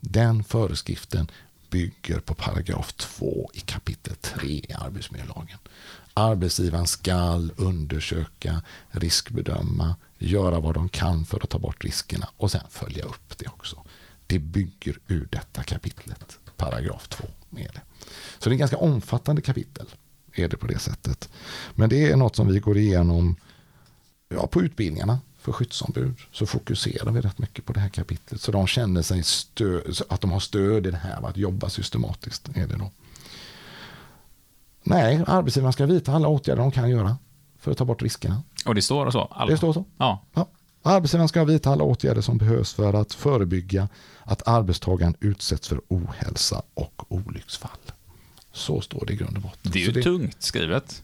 Den 0.00 0.44
föreskriften 0.44 1.30
bygger 1.70 2.20
på 2.20 2.34
paragraf 2.34 2.92
2 2.92 3.50
i 3.54 3.60
kapitel 3.60 4.14
3 4.16 4.48
i 4.48 4.72
arbetsmiljölagen. 4.72 5.58
Arbetsgivaren 6.18 6.86
skall 6.86 7.52
undersöka, 7.56 8.62
riskbedöma, 8.88 9.96
göra 10.18 10.60
vad 10.60 10.74
de 10.74 10.88
kan 10.88 11.24
för 11.24 11.40
att 11.42 11.50
ta 11.50 11.58
bort 11.58 11.84
riskerna 11.84 12.28
och 12.36 12.50
sen 12.50 12.60
följa 12.70 13.04
upp 13.04 13.38
det 13.38 13.48
också. 13.48 13.82
Det 14.26 14.38
bygger 14.38 14.98
ur 15.06 15.28
detta 15.30 15.62
kapitlet, 15.62 16.38
paragraf 16.56 17.08
2. 17.08 17.24
Är 17.56 17.72
det. 17.72 17.80
Så 18.38 18.48
det 18.48 18.50
är 18.50 18.54
ett 18.54 18.58
ganska 18.58 18.76
omfattande 18.76 19.42
kapitel, 19.42 19.86
är 20.32 20.48
det 20.48 20.56
på 20.56 20.66
det 20.66 20.78
sättet. 20.78 21.28
Men 21.74 21.88
det 21.88 22.10
är 22.10 22.16
något 22.16 22.36
som 22.36 22.48
vi 22.48 22.58
går 22.58 22.76
igenom 22.76 23.36
ja, 24.28 24.46
på 24.46 24.62
utbildningarna 24.62 25.20
för 25.38 25.52
skyddsombud 25.52 26.14
så 26.32 26.46
fokuserar 26.46 27.12
vi 27.12 27.20
rätt 27.20 27.38
mycket 27.38 27.64
på 27.64 27.72
det 27.72 27.80
här 27.80 27.88
kapitlet. 27.88 28.40
Så 28.40 28.52
de 28.52 28.66
känner 28.66 29.02
sig 29.02 29.22
stöd, 29.22 30.00
att 30.08 30.20
de 30.20 30.30
har 30.30 30.40
stöd 30.40 30.86
i 30.86 30.90
det 30.90 30.96
här, 30.96 31.28
att 31.28 31.36
jobba 31.36 31.68
systematiskt. 31.68 32.48
Är 32.54 32.66
det 32.66 32.76
då. 32.76 32.90
Nej, 34.86 35.24
arbetsgivaren 35.26 35.72
ska 35.72 35.86
vidta 35.86 36.12
alla 36.12 36.28
åtgärder 36.28 36.62
de 36.62 36.70
kan 36.70 36.90
göra 36.90 37.16
för 37.58 37.70
att 37.70 37.78
ta 37.78 37.84
bort 37.84 38.02
riskerna. 38.02 38.42
Och 38.66 38.74
det 38.74 38.82
står 38.82 39.10
så? 39.10 39.20
Alla. 39.20 39.50
Det 39.50 39.56
står 39.56 39.72
så. 39.72 39.84
Ja. 39.98 40.24
Ja, 40.32 40.48
Arbetsgivaren 40.82 41.28
ska 41.28 41.44
vidta 41.44 41.70
alla 41.70 41.84
åtgärder 41.84 42.20
som 42.20 42.38
behövs 42.38 42.74
för 42.74 42.94
att 42.94 43.12
förebygga 43.12 43.88
att 44.22 44.48
arbetstagaren 44.48 45.14
utsätts 45.20 45.68
för 45.68 45.80
ohälsa 45.88 46.62
och 46.74 47.04
olycksfall. 47.08 47.70
Så 48.52 48.80
står 48.80 49.06
det 49.06 49.12
i 49.12 49.16
grund 49.16 49.36
och 49.36 49.42
botten. 49.42 49.72
Det 49.72 49.84
är 49.84 49.92
ju 49.92 50.02
tungt 50.02 50.42
skrivet. 50.42 51.02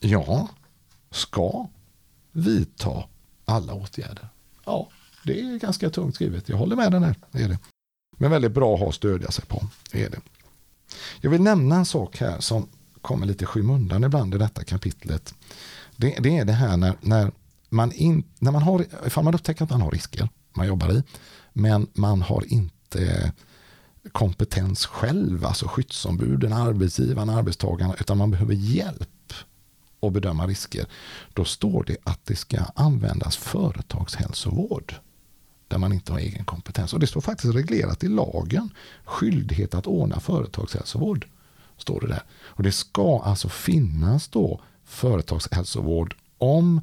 Ja, 0.00 0.48
ska 1.10 1.68
vidta 2.32 3.04
alla 3.44 3.74
åtgärder. 3.74 4.28
Ja, 4.64 4.88
det 5.24 5.40
är 5.40 5.58
ganska 5.58 5.90
tungt 5.90 6.14
skrivet. 6.14 6.48
Jag 6.48 6.56
håller 6.56 6.76
med 6.76 6.92
den 6.92 7.02
här. 7.02 7.14
Det 7.30 7.42
är 7.42 7.48
det. 7.48 7.58
Men 8.18 8.30
väldigt 8.30 8.52
bra 8.52 8.74
att 8.74 8.80
ha 8.80 8.88
att 8.88 8.94
stödja 8.94 9.30
sig 9.30 9.44
på. 9.44 9.62
Det 9.92 10.02
är 10.04 10.10
det. 10.10 10.20
Jag 11.20 11.30
vill 11.30 11.42
nämna 11.42 11.76
en 11.76 11.86
sak 11.86 12.16
här 12.16 12.40
som 12.40 12.68
kommer 13.02 13.26
lite 13.26 13.46
skymundan 13.46 14.04
ibland 14.04 14.34
i 14.34 14.38
detta 14.38 14.64
kapitlet. 14.64 15.34
Det, 15.96 16.16
det 16.20 16.38
är 16.38 16.44
det 16.44 16.52
här 16.52 16.76
när, 16.76 16.94
när, 17.00 17.32
man 17.68 17.92
in, 17.92 18.24
när 18.38 18.50
man 18.50 18.62
har, 18.62 18.86
ifall 19.06 19.24
man 19.24 19.34
upptäcker 19.34 19.64
att 19.64 19.70
man 19.70 19.80
har 19.80 19.90
risker 19.90 20.28
man 20.52 20.66
jobbar 20.66 20.92
i, 20.92 21.02
men 21.52 21.86
man 21.92 22.22
har 22.22 22.44
inte 22.52 23.32
kompetens 24.12 24.86
själv, 24.86 25.44
alltså 25.46 25.68
skyddsombuden, 25.68 26.52
arbetsgivaren, 26.52 27.30
arbetstagarna, 27.30 27.94
utan 28.00 28.18
man 28.18 28.30
behöver 28.30 28.54
hjälp 28.54 29.32
att 30.00 30.12
bedöma 30.12 30.46
risker. 30.46 30.86
Då 31.32 31.44
står 31.44 31.84
det 31.84 31.96
att 32.04 32.26
det 32.26 32.36
ska 32.36 32.58
användas 32.74 33.36
företagshälsovård 33.36 34.94
där 35.68 35.78
man 35.78 35.92
inte 35.92 36.12
har 36.12 36.18
egen 36.18 36.44
kompetens. 36.44 36.92
Och 36.92 37.00
det 37.00 37.06
står 37.06 37.20
faktiskt 37.20 37.54
reglerat 37.54 38.04
i 38.04 38.08
lagen. 38.08 38.70
Skyldighet 39.04 39.74
att 39.74 39.86
ordna 39.86 40.20
företagshälsovård. 40.20 41.26
Står 41.82 42.00
det 42.00 42.06
där. 42.06 42.22
Och 42.44 42.62
det 42.62 42.72
ska 42.72 43.22
alltså 43.24 43.48
finnas 43.48 44.28
då 44.28 44.60
företagshälsovård 44.84 46.16
om 46.38 46.80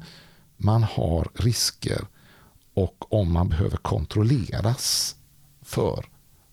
man 0.56 0.82
har 0.82 1.28
risker 1.34 2.06
och 2.74 3.12
om 3.12 3.32
man 3.32 3.48
behöver 3.48 3.76
kontrolleras 3.76 5.16
för 5.62 6.06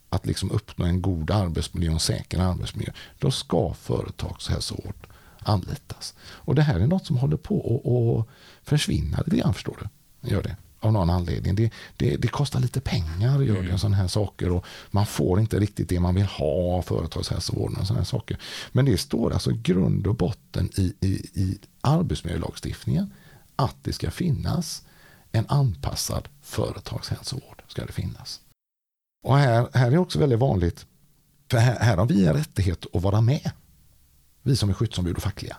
att 0.10 0.26
liksom 0.26 0.52
uppnå 0.52 0.86
en 0.86 1.02
god 1.02 1.32
arbetsmiljö 1.32 1.90
och 1.90 1.94
en 1.94 2.00
säker 2.00 2.40
arbetsmiljö. 2.40 2.92
Då 3.20 3.32
ska 3.32 3.74
företagshälsovård 3.74 5.08
anlitas. 5.40 6.14
Och 6.20 6.56
det 6.56 6.62
här 6.62 6.80
är 6.80 6.88
något 6.88 7.06
som 7.06 7.18
håller 7.18 7.38
på 7.38 7.58
att 8.20 8.68
försvinna 8.68 9.24
lite 9.26 9.38
grann 9.38 9.54
förstår 9.54 9.78
du. 9.82 10.30
Gör 10.30 10.44
det 10.44 10.58
av 10.88 10.94
någon 10.94 11.10
anledning. 11.10 11.56
Det, 11.56 11.72
det, 11.98 12.18
det 12.18 12.28
kostar 12.28 12.60
lite 12.60 12.82
pengar 12.82 13.40
att 13.40 13.46
göra 13.46 13.60
mm. 13.60 13.78
sådana 13.78 13.96
här 13.96 14.08
saker 14.08 14.52
och 14.52 14.66
man 14.92 15.06
får 15.06 15.40
inte 15.40 15.60
riktigt 15.60 15.90
det 15.90 16.00
man 16.00 16.16
vill 16.16 16.26
ha 16.26 16.78
av 16.78 16.82
företagshälsovården 16.82 17.78
och 17.78 17.88
sådana 17.88 18.00
här 18.00 18.06
saker. 18.06 18.38
Men 18.72 18.86
det 18.86 18.98
står 18.98 19.34
alltså 19.34 19.52
grund 19.52 20.08
och 20.08 20.16
botten 20.16 20.70
i, 20.76 20.94
i, 21.00 21.12
i 21.34 21.60
arbetsmiljölagstiftningen 21.82 23.14
att 23.56 23.76
det 23.84 23.94
ska 23.94 24.12
finnas 24.12 24.84
en 25.32 25.46
anpassad 25.48 26.28
företagshälsovård. 26.42 27.64
ska 27.68 27.86
det 27.86 27.92
finnas. 27.92 28.42
Och 29.24 29.38
här, 29.38 29.70
här 29.74 29.92
är 29.92 29.98
också 29.98 30.20
väldigt 30.20 30.40
vanligt, 30.40 30.86
för 31.52 31.58
här, 31.58 31.80
här 31.80 31.98
har 31.98 32.06
vi 32.06 32.26
en 32.26 32.34
rättighet 32.34 32.86
att 32.94 33.02
vara 33.02 33.22
med. 33.22 33.52
Vi 34.44 34.56
som 34.56 34.70
är 34.70 34.74
skyddsombud 34.74 35.16
och 35.16 35.24
fackliga. 35.24 35.58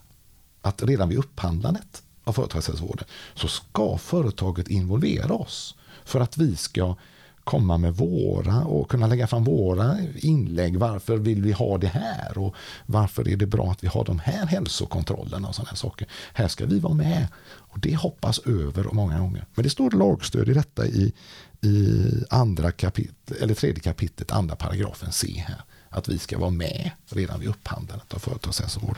Att 0.61 0.83
redan 0.83 1.09
vid 1.09 1.18
upphandlandet 1.18 2.03
av 2.29 2.33
företagshälsovården 2.33 3.05
så 3.35 3.49
ska 3.49 3.99
företaget 3.99 4.68
involvera 4.68 5.35
oss 5.35 5.74
för 6.05 6.20
att 6.20 6.39
vi 6.39 6.57
ska 6.57 6.97
komma 7.45 7.79
med 7.79 7.95
våra 7.95 8.64
och 8.64 8.91
kunna 8.91 9.07
lägga 9.07 9.26
fram 9.26 9.45
våra 9.45 9.97
inlägg. 10.14 10.79
Varför 10.79 11.16
vill 11.16 11.43
vi 11.43 11.53
ha 11.53 11.79
det 11.79 11.87
här? 11.87 12.39
Och 12.39 12.55
varför 12.87 13.29
är 13.29 13.37
det 13.37 13.47
bra 13.47 13.70
att 13.70 13.85
vi 13.85 13.89
har 13.89 14.05
de 14.05 14.18
här 14.18 14.47
hälsokontrollerna 14.47 15.49
och 15.49 15.55
sådana 15.55 15.68
här 15.68 15.76
saker? 15.76 16.09
Här 16.33 16.49
ska 16.49 16.66
vi 16.66 16.79
vara 16.79 16.95
med. 16.95 17.26
Och 17.49 17.79
det 17.79 17.97
hoppas 17.97 18.39
över 18.39 18.87
många 18.93 19.18
gånger. 19.18 19.47
Men 19.55 19.62
det 19.62 19.70
står 19.70 19.91
lagstöd 19.91 20.49
i 20.49 20.55
detta 20.55 20.87
i, 20.87 21.12
i 21.61 22.11
andra 22.31 22.72
kapitel, 22.72 23.37
eller 23.43 23.55
tredje 23.55 23.81
kapitlet, 23.81 24.33
andra 24.33 24.57
paragrafen 24.57 25.12
C 25.12 25.45
här. 25.47 25.62
Att 25.91 26.09
vi 26.09 26.18
ska 26.18 26.39
vara 26.39 26.51
med 26.51 26.91
redan 27.09 27.41
vid 27.41 27.49
upphandlandet 27.49 28.14
av 28.14 28.18
företagshälsovård. 28.18 28.97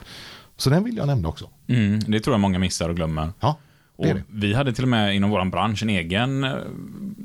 Så 0.61 0.71
den 0.71 0.85
vill 0.85 0.97
jag 0.97 1.07
nämna 1.07 1.29
också. 1.29 1.49
Mm, 1.67 2.01
det 2.07 2.21
tror 2.21 2.35
jag 2.35 2.41
många 2.41 2.59
missar 2.59 2.89
och 2.89 2.97
glömmer. 2.97 3.33
Ja, 3.41 3.57
det 3.99 4.13
det. 4.13 4.23
Vi 4.29 4.55
hade 4.55 4.73
till 4.73 4.85
och 4.85 4.89
med 4.89 5.17
inom 5.17 5.31
vår 5.31 5.45
bransch 5.45 5.83
en 5.83 5.91
egen 5.91 6.45
eh, 6.45 6.55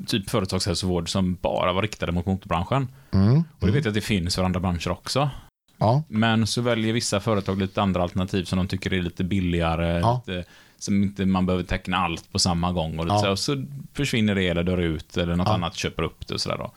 typ 0.06 0.30
företagshälsovård 0.30 1.08
som 1.10 1.34
bara 1.42 1.72
var 1.72 1.82
riktade 1.82 2.12
mot 2.12 2.26
motorbranschen. 2.26 2.88
Mm, 3.12 3.44
och 3.60 3.66
det 3.66 3.72
vet 3.72 3.84
jag 3.84 3.90
att 3.90 3.94
det 3.94 4.00
finns 4.00 4.34
för 4.36 4.42
andra 4.44 4.60
branscher 4.60 4.90
också. 4.90 5.30
Ja. 5.78 6.02
Men 6.08 6.46
så 6.46 6.62
väljer 6.62 6.92
vissa 6.92 7.20
företag 7.20 7.58
lite 7.58 7.82
andra 7.82 8.02
alternativ 8.02 8.44
som 8.44 8.58
de 8.58 8.68
tycker 8.68 8.92
är 8.92 9.02
lite 9.02 9.24
billigare. 9.24 10.00
Ja. 10.00 10.22
Lite, 10.26 10.44
som 10.78 11.02
inte 11.02 11.26
man 11.26 11.46
behöver 11.46 11.64
teckna 11.64 11.96
allt 11.96 12.32
på 12.32 12.38
samma 12.38 12.72
gång. 12.72 12.98
Och, 12.98 13.04
lite 13.04 13.14
Ja. 13.14 13.22
så, 13.22 13.30
och 13.30 13.38
så 13.38 13.64
försvinner 13.94 14.34
det 14.34 14.48
eller 14.48 14.62
dör 14.62 14.78
ut 14.78 15.16
eller 15.16 15.36
något 15.36 15.48
annat 15.48 15.74
köper 15.74 16.02
upp 16.02 16.26
det 16.26 16.34
och 16.34 16.40
sådär 16.40 16.58
då. 16.58 16.72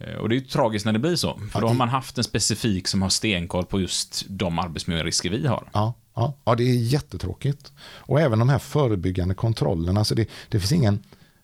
Eh, 0.00 0.14
Och 0.14 0.28
det 0.28 0.34
är 0.34 0.40
ju 0.40 0.44
tragiskt 0.44 0.84
när 0.86 0.92
det 0.92 0.98
blir 0.98 1.16
så. 1.16 1.40
För 1.52 1.60
då 1.60 1.66
har 1.66 1.74
man 1.74 1.88
haft 1.88 2.18
en 2.18 2.24
specifik 2.24 2.88
som 2.88 3.02
har 3.02 3.08
stenkoll 3.08 3.64
på 3.66 3.80
just 3.80 4.24
de 4.28 4.58
arbetsmiljörisker 4.58 5.30
vi 5.30 5.46
har. 5.46 5.68
Ja, 5.72 5.94
ja, 6.14 6.34
ja, 6.44 6.54
det 6.54 6.62
är 6.64 6.74
jättetråkigt. 6.74 7.72
Och 7.80 8.20
även 8.20 8.38
de 8.38 8.48
här 8.48 8.58
förebyggande 8.58 9.34
kontrollerna. 9.34 10.00
Alltså 10.00 10.14
det, 10.14 10.28
det 10.48 10.60
finns 10.60 10.72
ingen 10.72 10.98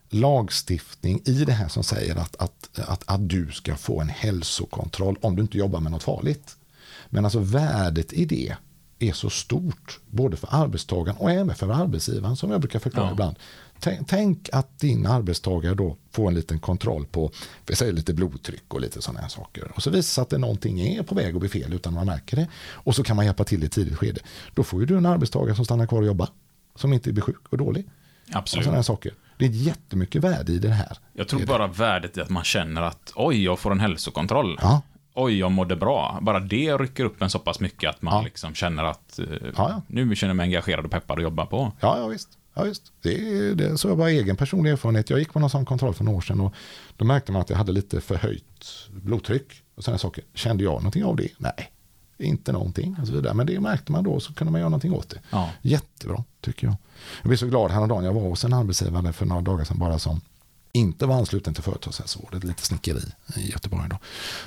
lagstiftning 0.09 1.21
i 1.25 1.31
det 1.45 1.53
här 1.53 1.67
som 1.67 1.83
säger 1.83 2.15
att, 2.15 2.35
att, 2.35 2.79
att, 2.79 3.03
att 3.07 3.29
du 3.29 3.51
ska 3.51 3.75
få 3.75 4.01
en 4.01 4.09
hälsokontroll 4.09 5.17
om 5.21 5.35
du 5.35 5.41
inte 5.41 5.57
jobbar 5.57 5.79
med 5.79 5.91
något 5.91 6.03
farligt. 6.03 6.55
Men 7.09 7.25
alltså 7.25 7.39
värdet 7.39 8.13
i 8.13 8.25
det 8.25 8.55
är 8.99 9.13
så 9.13 9.29
stort, 9.29 9.99
både 10.09 10.37
för 10.37 10.47
arbetstagaren 10.51 11.17
och 11.17 11.31
även 11.31 11.55
för 11.55 11.69
arbetsgivaren, 11.69 12.35
som 12.35 12.51
jag 12.51 12.61
brukar 12.61 12.79
förklara 12.79 13.07
Ja. 13.07 13.11
ibland. 13.11 13.35
Tänk, 13.79 14.07
tänk 14.07 14.49
att 14.53 14.79
din 14.79 15.05
arbetstagare 15.05 15.73
då 15.73 15.97
får 16.11 16.27
en 16.27 16.33
liten 16.33 16.59
kontroll 16.59 17.05
på, 17.05 17.31
vi 17.67 17.75
säger 17.75 17.93
lite 17.93 18.13
blodtryck 18.13 18.73
och 18.73 18.81
lite 18.81 19.01
sådana 19.01 19.19
här 19.21 19.27
saker. 19.29 19.71
Och 19.75 19.83
så 19.83 19.89
visar 19.89 20.21
att 20.21 20.29
det 20.29 20.37
någonting 20.37 20.79
är 20.81 21.03
på 21.03 21.15
väg 21.15 21.33
att 21.35 21.39
bli 21.39 21.49
fel 21.49 21.73
utan 21.73 21.93
man 21.93 22.05
märker 22.05 22.37
det. 22.37 22.47
Och 22.71 22.95
så 22.95 23.03
kan 23.03 23.15
man 23.15 23.25
hjälpa 23.25 23.43
till 23.43 23.63
i 23.63 23.65
ett 23.65 23.71
tidigt 23.71 23.97
skede. 23.97 24.21
Då 24.53 24.63
får 24.63 24.79
ju 24.79 24.85
du 24.85 24.97
en 24.97 25.05
arbetstagare 25.05 25.55
som 25.55 25.65
stannar 25.65 25.85
kvar 25.87 25.99
och 26.01 26.07
jobbar. 26.07 26.29
Som 26.75 26.93
inte 26.93 27.13
blir 27.13 27.23
sjuk 27.23 27.47
och 27.49 27.57
dålig. 27.57 27.87
Och 28.29 28.35
Absolut. 28.35 28.63
sådana 28.63 28.77
här 28.77 28.83
saker. 28.83 29.13
Det 29.37 29.45
är 29.45 29.49
jättemycket 29.49 30.23
värde 30.23 30.51
i 30.51 30.59
det 30.59 30.69
här. 30.69 30.97
Jag 31.13 31.27
tror 31.27 31.45
bara 31.45 31.67
värdet 31.67 32.17
i 32.17 32.21
att 32.21 32.29
man 32.29 32.43
känner 32.43 32.81
att 32.81 33.11
oj, 33.15 33.43
jag 33.43 33.59
får 33.59 33.71
en 33.71 33.79
hälsokontroll. 33.79 34.57
Ja, 34.61 34.81
Oj, 35.17 35.39
jag 35.39 35.51
mådde 35.51 35.75
bra. 35.75 36.19
Bara 36.21 36.39
det 36.39 36.77
rycker 36.77 37.05
upp 37.05 37.21
en 37.21 37.29
så 37.29 37.39
pass 37.39 37.59
mycket 37.59 37.89
att 37.89 38.01
man 38.01 38.13
Ja. 38.13 38.21
liksom 38.21 38.53
känner 38.53 38.83
att 38.83 39.19
eh, 39.19 39.25
ja. 39.57 39.81
nu 39.87 40.15
känner 40.15 40.29
jag 40.29 40.35
mig 40.35 40.43
engagerad 40.43 40.85
och 40.85 40.91
peppad 40.91 41.17
att 41.17 41.23
jobba 41.23 41.45
på. 41.45 41.71
ja, 41.79 41.97
ja 41.99 42.07
visst. 42.07 42.29
Ja, 42.55 42.63
visst. 42.63 42.91
Det 43.01 43.13
är, 43.13 43.55
det 43.55 43.77
så 43.77 43.87
jag 43.87 43.97
bara 43.97 44.09
egen 44.09 44.35
personlig 44.35 44.71
erfarenhet. 44.71 45.09
Jag 45.09 45.19
gick 45.19 45.33
på 45.33 45.39
någon 45.39 45.49
sån 45.49 45.65
kontroll 45.65 45.93
för 45.93 46.03
några 46.03 46.17
år 46.17 46.21
sedan 46.21 46.39
och 46.39 46.53
då 46.97 47.05
märkte 47.05 47.31
man 47.31 47.41
att 47.41 47.49
jag 47.49 47.57
hade 47.57 47.71
lite 47.71 48.01
förhöjt 48.01 48.89
blodtryck 48.91 49.63
och 49.75 49.83
sådana 49.83 49.97
saker. 49.97 50.23
Kände 50.33 50.63
jag 50.63 50.73
någonting 50.73 51.03
av 51.03 51.15
det? 51.15 51.29
Nej, 51.37 51.71
inte 52.17 52.51
någonting 52.51 52.97
och 53.01 53.07
så 53.07 53.13
vidare. 53.13 53.33
Men 53.33 53.47
det 53.47 53.59
märkte 53.59 53.91
man 53.91 54.03
då 54.03 54.19
så 54.19 54.33
kunde 54.33 54.51
man 54.51 54.61
göra 54.61 54.69
någonting 54.69 54.93
åt 54.93 55.09
det. 55.09 55.19
Ja. 55.29 55.49
Jättebra 55.61 56.23
tycker 56.41 56.67
jag. 56.67 56.75
Jag 57.21 57.27
blev 57.29 57.37
så 57.37 57.47
glad 57.47 57.71
häromdagen. 57.71 58.03
Jag 58.03 58.13
var 58.13 58.21
hos 58.21 58.45
en 58.45 58.53
arbetsgivare 58.53 59.13
för 59.13 59.25
några 59.25 59.41
dagar 59.41 59.65
sedan 59.65 59.79
bara 59.79 59.99
som 59.99 60.21
inte 60.71 61.05
var 61.05 61.15
ansluten 61.15 61.53
till 61.53 61.63
företagshälsovård, 61.63 62.33
ett 62.33 62.43
litet 62.43 62.65
snickeri 62.65 63.01
i 63.35 63.51
Göteborg. 63.51 63.89
Då. 63.89 63.97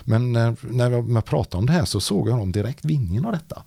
Men 0.05 0.37
eh, 0.37 0.53
när 0.61 0.91
jag, 0.91 1.25
pratade 1.25 1.61
om 1.61 1.67
det 1.67 1.73
här 1.73 1.85
så 1.85 2.01
såg 2.01 2.29
jag 2.29 2.53
direkt 2.53 2.85
vinningen 2.85 3.25
av 3.25 3.33
detta. 3.33 3.63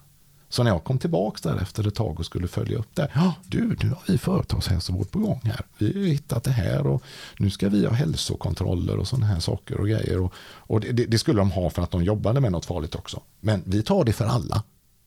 Så 0.52 0.64
när 0.64 0.72
jag 0.72 0.84
kom 0.84 0.97
tillbaka 0.97 1.49
där 1.49 1.62
efter 1.62 1.88
ett 1.88 1.95
tag 1.95 2.20
och 2.20 2.26
skulle 2.26 2.47
följa 2.47 2.78
upp 2.78 2.95
det. 2.95 3.08
Ja, 3.14 3.34
du, 3.47 3.78
nu 3.84 3.89
har 3.89 4.02
vi 4.08 4.18
företagshälsovård 4.18 5.12
på 5.12 5.20
gång 5.20 5.41
här. 5.43 5.66
Vi 5.78 5.99
har 5.99 6.08
hittat 6.08 6.43
det 6.43 6.52
här 6.52 6.88
och 6.88 7.04
nu 7.38 7.49
ska 7.49 7.70
vi 7.70 7.86
ha 7.86 7.93
hälsokontroller 7.93 8.97
och 8.97 9.08
sådana 9.08 9.26
här 9.26 9.39
saker 9.39 9.80
och 9.80 9.88
grejer. 9.88 10.20
Och, 10.20 10.34
och 10.41 10.82
det, 10.82 10.91
det, 10.91 11.18
skulle 11.18 11.39
de 11.39 11.52
ha 11.52 11.70
för 11.70 11.82
att 11.82 11.91
de 11.91 12.04
jobbade 12.04 12.39
med 12.39 12.52
något 12.52 12.66
farligt 12.66 12.95
också. 12.95 13.22
Men 13.39 13.64
vi 13.66 13.84
tar 13.84 14.04
det 14.04 14.14
för 14.14 14.26
alla. 14.26 14.64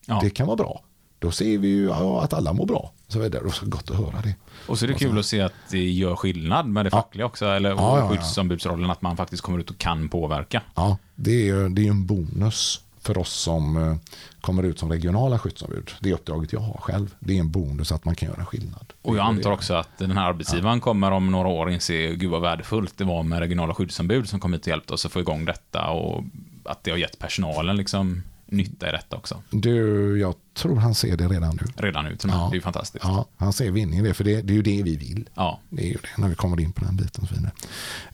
Ja. 0.07 0.19
Det 0.23 0.31
kan 0.31 0.47
vara 0.47 0.57
bra. 0.57 0.83
Då 1.19 1.31
ser 1.31 1.59
vi 1.59 1.69
ju 1.69 1.85
ja, 1.85 2.23
att 2.23 2.33
alla 2.33 2.53
mår 2.53 2.67
bra. 2.67 2.93
Så 3.09 3.19
vidare. 3.19 3.43
Och 3.43 3.55
så 3.55 3.67
gott 3.67 3.91
att 3.91 3.97
höra 3.97 4.21
det. 4.23 4.35
Och 4.67 4.79
så 4.79 4.85
är 4.85 4.89
det 4.89 4.95
kul 4.95 5.19
att 5.19 5.27
se 5.27 5.41
att 5.41 5.53
det 5.71 5.91
gör 5.91 6.17
skillnad 6.17 6.67
med 6.67 6.87
det 6.87 6.91
fackliga 6.91 7.27
också, 7.27 7.47
eller 7.47 7.71
Ja, 7.71 7.77
ja, 7.77 7.99
ja. 7.99 8.09
skyddsombudsrollen, 8.09 8.91
att 8.91 9.03
man 9.03 9.17
faktiskt 9.17 9.43
kommer 9.43 9.59
ut 9.59 9.71
och 9.71 9.79
kan 9.79 10.09
påverka. 10.09 10.63
Ja, 10.75 10.99
det 11.15 11.31
är 11.31 11.45
ju 11.45 11.69
det 11.69 11.87
är 11.87 11.91
en 11.91 12.07
bonus 12.07 12.81
för 13.05 13.19
oss 13.19 13.33
som 13.33 13.77
eh, 13.77 13.97
kommer 14.41 14.63
ut 14.63 14.79
som 14.79 14.91
regionala 14.91 15.39
skyddsombud. 15.39 15.91
Det 16.01 16.11
är 16.11 16.15
uppdraget 16.15 16.53
jag 16.53 16.61
har 16.61 16.81
själv. 16.81 17.15
Det 17.19 17.37
är 17.37 17.41
en 17.41 17.51
bonus 17.51 17.93
att 17.93 18.05
man 18.05 18.15
kan 18.15 18.29
göra 18.29 18.45
skillnad. 18.45 18.93
Och 19.03 19.17
jag 19.17 19.27
antar 19.27 19.51
också 19.51 19.75
att 19.75 19.99
den 19.99 20.11
här 20.11 20.27
arbetsgivaren 20.27 20.81
kommer 20.81 21.11
om 21.11 21.31
några 21.31 21.49
år 21.49 21.71
inse, 21.71 22.15
gud 22.15 22.31
vad 22.31 22.43
värdefullt 22.43 22.99
det 22.99 23.05
var 23.05 23.23
med 23.23 23.39
regionala 23.39 23.75
skyddsombud 23.75 24.29
som 24.29 24.41
kom 24.41 24.53
hit 24.53 24.63
och 24.63 24.69
hjälpte 24.69 24.95
oss 24.95 25.07
att 25.07 25.13
få 25.13 25.21
igång 25.21 25.45
detta 25.45 25.87
och 25.87 26.25
att 26.65 26.85
det 26.85 26.91
har 26.91 26.99
gett 26.99 27.19
personalen 27.19 27.77
liksom 27.77 28.23
nytta 28.47 28.89
i 28.89 28.93
detta 28.93 29.17
också. 29.17 29.43
Du, 29.51 30.21
jag 30.21 30.35
tror 30.55 30.77
han 30.77 30.95
ser 30.95 31.17
det 31.17 31.29
redan 31.29 31.59
nu. 31.61 31.67
Redan 31.77 32.05
nu. 32.05 32.17
Ja. 32.23 32.49
det 32.51 32.55
är 32.55 32.55
ju 32.55 32.61
fantastiskt. 32.61 33.05
Ja, 33.05 33.27
han 33.37 33.53
ser 33.53 33.71
vinning 33.71 33.99
i 33.99 34.03
det, 34.03 34.15
för 34.15 34.25
det, 34.25 34.43
det 34.43 34.53
är 34.53 34.57
ju 34.57 34.63
det 34.63 34.83
vi 34.83 34.97
vill. 34.97 35.29
Ja. 35.35 35.61
Det 35.69 35.83
är 35.83 35.89
ju 35.89 35.99
det, 36.03 36.23
när 36.23 36.29
vi 36.29 36.35
kommer 36.35 36.61
in 36.61 36.73
på 36.73 36.85
den 36.85 36.97
biten 36.97 37.27
så 37.27 37.35
vidare. 37.35 37.53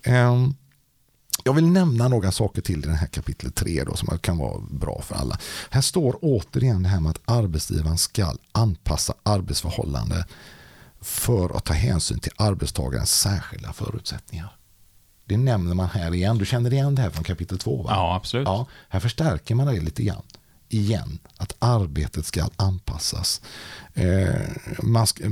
Ehm, 0.02 0.54
jag 1.44 1.52
vill 1.52 1.66
nämna 1.66 2.08
några 2.08 2.32
saker 2.32 2.62
till 2.62 2.78
i 2.78 2.82
den 2.82 2.94
här 2.94 3.06
kapitlet 3.06 3.54
3 3.54 3.84
då, 3.84 3.96
som 3.96 4.18
kan 4.18 4.38
vara 4.38 4.60
bra 4.70 5.02
för 5.02 5.14
alla. 5.14 5.38
Här 5.70 5.80
står 5.80 6.18
återigen 6.22 6.82
det 6.82 6.88
här 6.88 7.00
med 7.00 7.10
att 7.10 7.20
arbetsgivaren 7.24 7.98
ska 7.98 8.34
anpassa 8.52 9.14
arbetsförhållande 9.22 10.26
för 11.00 11.56
att 11.56 11.64
ta 11.64 11.74
hänsyn 11.74 12.18
till 12.18 12.32
arbetstagarens 12.36 13.20
särskilda 13.20 13.72
förutsättningar. 13.72 14.56
Det 15.24 15.36
nämner 15.36 15.74
man 15.74 15.88
här 15.88 16.14
igen. 16.14 16.38
Du 16.38 16.46
känner 16.46 16.72
igen 16.72 16.94
det 16.94 17.02
här 17.02 17.10
från 17.10 17.24
kapitel 17.24 17.58
2? 17.58 17.82
Va? 17.82 17.90
Ja, 17.94 18.16
absolut. 18.16 18.46
Ja, 18.46 18.66
här 18.88 19.00
förstärker 19.00 19.54
man 19.54 19.66
det 19.66 19.80
lite 19.80 20.02
grann. 20.02 20.22
Igen, 20.68 21.18
att 21.36 21.56
arbetet 21.58 22.26
ska 22.26 22.48
anpassas. 22.56 23.40
Eh, 24.00 24.40
man 24.82 25.06
ska, 25.06 25.24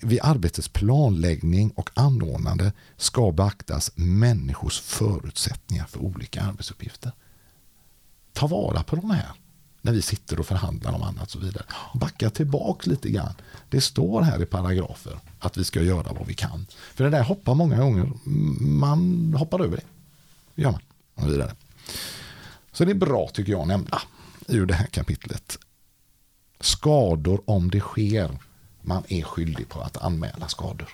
vid 0.00 0.20
arbetets 0.22 0.68
planläggning 0.68 1.70
och 1.70 1.90
anordnande 1.94 2.72
ska 2.96 3.32
beaktas 3.32 3.92
människors 3.94 4.80
förutsättningar 4.80 5.86
för 5.86 6.00
olika 6.00 6.42
arbetsuppgifter. 6.42 7.12
Ta 8.32 8.46
vara 8.46 8.82
på 8.82 8.96
de 8.96 9.10
här 9.10 9.30
när 9.82 9.92
vi 9.92 10.02
sitter 10.02 10.40
och 10.40 10.46
förhandlar 10.46 10.92
om 10.92 11.02
annat 11.02 11.22
och 11.22 11.30
så 11.30 11.38
vidare. 11.38 11.64
Backa 11.94 12.30
tillbaka 12.30 12.90
lite 12.90 13.10
grann. 13.10 13.34
Det 13.68 13.80
står 13.80 14.22
här 14.22 14.42
i 14.42 14.46
paragrafer 14.46 15.18
att 15.38 15.56
vi 15.56 15.64
ska 15.64 15.82
göra 15.82 16.12
vad 16.12 16.26
vi 16.26 16.34
kan. 16.34 16.66
För 16.94 17.04
det 17.04 17.10
där 17.10 17.22
hoppar 17.22 17.54
många 17.54 17.78
gånger, 17.78 18.12
man 18.60 19.34
hoppar 19.38 19.64
över 19.64 19.76
det. 19.76 19.86
Det 20.54 20.62
gör 20.62 20.70
man. 20.70 20.80
Och 21.14 21.32
vidare. 21.32 21.54
Så 22.72 22.84
det 22.84 22.90
är 22.90 22.94
bra 22.94 23.28
tycker 23.28 23.52
jag 23.52 23.60
att 23.60 23.68
nämna 23.68 24.00
ur 24.48 24.66
det 24.66 24.74
här 24.74 24.86
kapitlet. 24.86 25.58
Skador 26.60 27.40
om 27.44 27.70
det 27.70 27.80
sker. 27.80 28.38
Man 28.82 29.02
är 29.08 29.22
skyldig 29.22 29.68
på 29.68 29.80
att 29.80 29.96
anmäla 29.96 30.48
skador. 30.48 30.88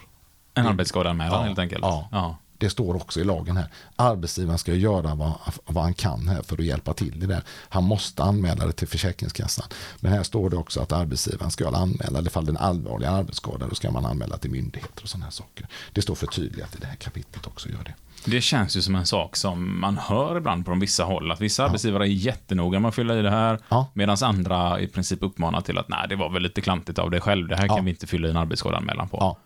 En 0.55 0.67
arbetsskadeanmälan 0.67 1.41
Ja, 1.41 1.47
helt 1.47 1.59
enkelt. 1.59 1.83
ja. 1.83 2.09
ja. 2.13 2.37
Det 2.59 2.71
står 2.71 2.97
också 2.97 3.21
i 3.21 3.25
lagen 3.25 3.57
här. 3.57 3.69
Arbetsgivaren 3.97 4.59
ska 4.59 4.75
göra 4.75 5.15
vad, 5.15 5.33
vad 5.65 5.85
han 5.85 5.95
kan 5.95 6.29
här 6.29 6.43
för 6.43 6.55
att 6.57 6.65
hjälpa 6.65 6.93
till 6.95 7.23
i 7.23 7.27
det. 7.27 7.43
Han 7.69 7.85
måste 7.85 8.23
anmäla 8.23 8.67
det 8.67 8.73
till 8.73 8.89
Försäkringskassan. 8.89 9.67
Men 10.01 10.13
här 10.13 10.23
står 10.23 10.51
det 10.51 10.57
också 10.57 10.81
att 10.81 10.93
arbetsgivaren 10.93 11.51
ska 11.51 11.69
anmäla, 11.69 12.21
i 12.21 12.29
fall 12.31 12.45
det 12.45 12.51
är 12.51 12.53
en 12.53 12.57
allvarlig 12.57 13.07
arbetsskada, 13.07 13.67
då 13.69 13.75
ska 13.75 13.91
man 13.91 14.07
anmäla 14.07 14.37
till 14.37 14.51
myndigheter 14.51 15.03
och 15.03 15.09
sådana 15.09 15.25
här 15.25 15.33
saker. 15.33 15.67
Det 15.93 16.03
står 16.03 16.15
förtydligat 16.15 16.75
i 16.75 16.79
det 16.81 16.87
här 16.87 16.97
kapitlet 16.97 17.47
också, 17.47 17.69
gör 17.69 17.85
det. 17.85 17.95
Det 18.25 18.41
känns 18.41 18.77
ju 18.77 18.83
som 18.83 18.95
en 18.95 19.07
sak 19.07 19.37
som 19.37 19.81
man 19.81 19.99
hör 19.99 20.37
ibland 20.37 20.67
på 20.67 20.75
vissa 20.75 21.05
håll, 21.05 21.33
att 21.33 21.41
vissa 21.41 21.65
arbetsgivare 21.65 22.05
är 22.05 22.09
jättenoga 22.09 22.81
med 22.81 22.89
att 22.89 22.95
fylla 22.95 23.19
i 23.19 23.23
det 23.23 23.31
här, 23.31 23.59
Ja. 23.69 23.87
medan 23.95 24.17
andra 24.23 24.81
i 24.81 24.87
princip 24.89 25.23
uppmanar 25.23 25.61
till 25.61 25.79
att 25.79 25.89
nej, 25.89 26.07
det 26.09 26.17
var 26.17 26.31
väl 26.31 26.43
lite 26.43 26.61
klantigt 26.61 26.99
av 26.99 27.11
dig 27.11 27.21
själv, 27.21 27.49
det 27.49 27.57
här 27.57 27.69
kan 27.69 27.77
Ja. 27.77 27.83
vi 27.83 27.91
inte 27.91 28.07
fylla 28.07 28.29
i 28.29 28.31
en 28.31 28.37
arbetsskadeanmälan 28.37 29.09
på. 29.09 29.17
Ja, 29.21 29.37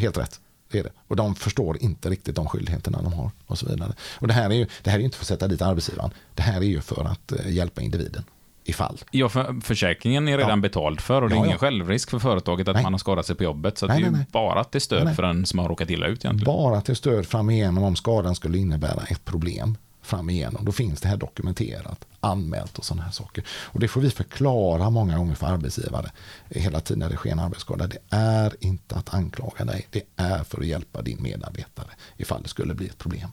helt 0.00 0.18
rätt. 0.18 0.40
Det 0.70 0.78
är 0.78 0.82
det. 0.82 0.92
Och 1.08 1.16
de 1.16 1.34
förstår 1.34 1.82
inte 1.82 2.10
riktigt 2.10 2.36
de 2.36 2.48
skyldigheterna 2.48 3.02
de 3.02 3.12
har. 3.12 3.30
Och 3.46 3.58
så 3.58 3.66
vidare. 3.66 3.92
Och 4.18 4.28
det 4.28 4.34
här 4.34 4.50
är 4.50 4.54
ju 4.54 4.66
det 4.82 4.90
här 4.90 4.98
är 4.98 5.02
inte 5.02 5.16
för 5.16 5.24
att 5.24 5.28
sätta 5.28 5.48
dit 5.48 5.62
arbetsgivaren. 5.62 6.10
Det 6.34 6.42
här 6.42 6.56
är 6.60 6.64
ju 6.64 6.80
för 6.80 7.04
att 7.04 7.32
eh, 7.32 7.52
hjälpa 7.52 7.80
individen 7.80 8.24
i 8.64 8.72
fall. 8.72 8.98
Ja, 9.10 9.28
för 9.28 9.60
försäkringen 9.62 10.28
är 10.28 10.36
redan 10.38 10.50
Ja. 10.50 10.56
betald 10.56 11.00
för 11.00 11.22
och 11.22 11.28
det 11.28 11.34
är 11.34 11.36
Ja, 11.36 11.40
ingen 11.44 11.50
ja. 11.50 11.58
självrisk 11.58 12.10
för 12.10 12.18
företaget 12.18 12.68
att 12.68 12.74
Nej. 12.74 12.82
man 12.82 12.92
har 12.92 12.98
skadat 12.98 13.26
sig 13.26 13.36
på 13.36 13.44
jobbet. 13.44 13.78
Så 13.78 13.86
Nej, 13.86 14.00
det 14.02 14.06
är 14.06 14.10
nej, 14.10 14.26
bara 14.32 14.64
till 14.64 14.80
stöd 14.80 15.16
för 15.16 15.22
den 15.22 15.46
som 15.46 15.58
har 15.58 15.68
råkat 15.68 15.90
illa 15.90 16.06
ut 16.06 16.24
egentligen. 16.24 16.54
Bara 16.54 16.80
till 16.80 16.96
stöd 16.96 17.26
fram 17.26 17.50
igenom 17.50 17.84
om 17.84 17.96
skadan 17.96 18.34
skulle 18.34 18.58
innebära 18.58 19.02
ett 19.08 19.24
problem 19.24 19.76
fram 20.10 20.30
igenom. 20.30 20.64
Då 20.64 20.72
finns 20.72 21.00
det 21.00 21.08
här 21.08 21.16
dokumenterat, 21.16 22.04
anmält 22.20 22.78
och 22.78 22.84
sådana 22.84 23.02
här 23.02 23.12
saker. 23.12 23.44
Och 23.50 23.80
det 23.80 23.88
får 23.88 24.00
vi 24.00 24.10
förklara 24.10 24.90
många 24.90 25.18
gånger 25.18 25.34
för 25.34 25.46
arbetsgivare 25.46 26.10
hela 26.48 26.80
tiden 26.80 26.98
när 26.98 27.10
det 27.10 27.16
sker 27.16 27.32
en 27.32 27.38
arbetsskada. 27.38 27.86
Det 27.86 27.98
är 28.10 28.56
inte 28.60 28.94
att 28.94 29.14
anklaga 29.14 29.64
dig, 29.64 29.86
det 29.90 30.02
är 30.16 30.44
för 30.44 30.60
att 30.60 30.66
hjälpa 30.66 31.02
din 31.02 31.22
medarbetare 31.22 31.90
ifall 32.16 32.42
det 32.42 32.48
skulle 32.48 32.74
bli 32.74 32.86
ett 32.86 32.98
problem. 32.98 33.30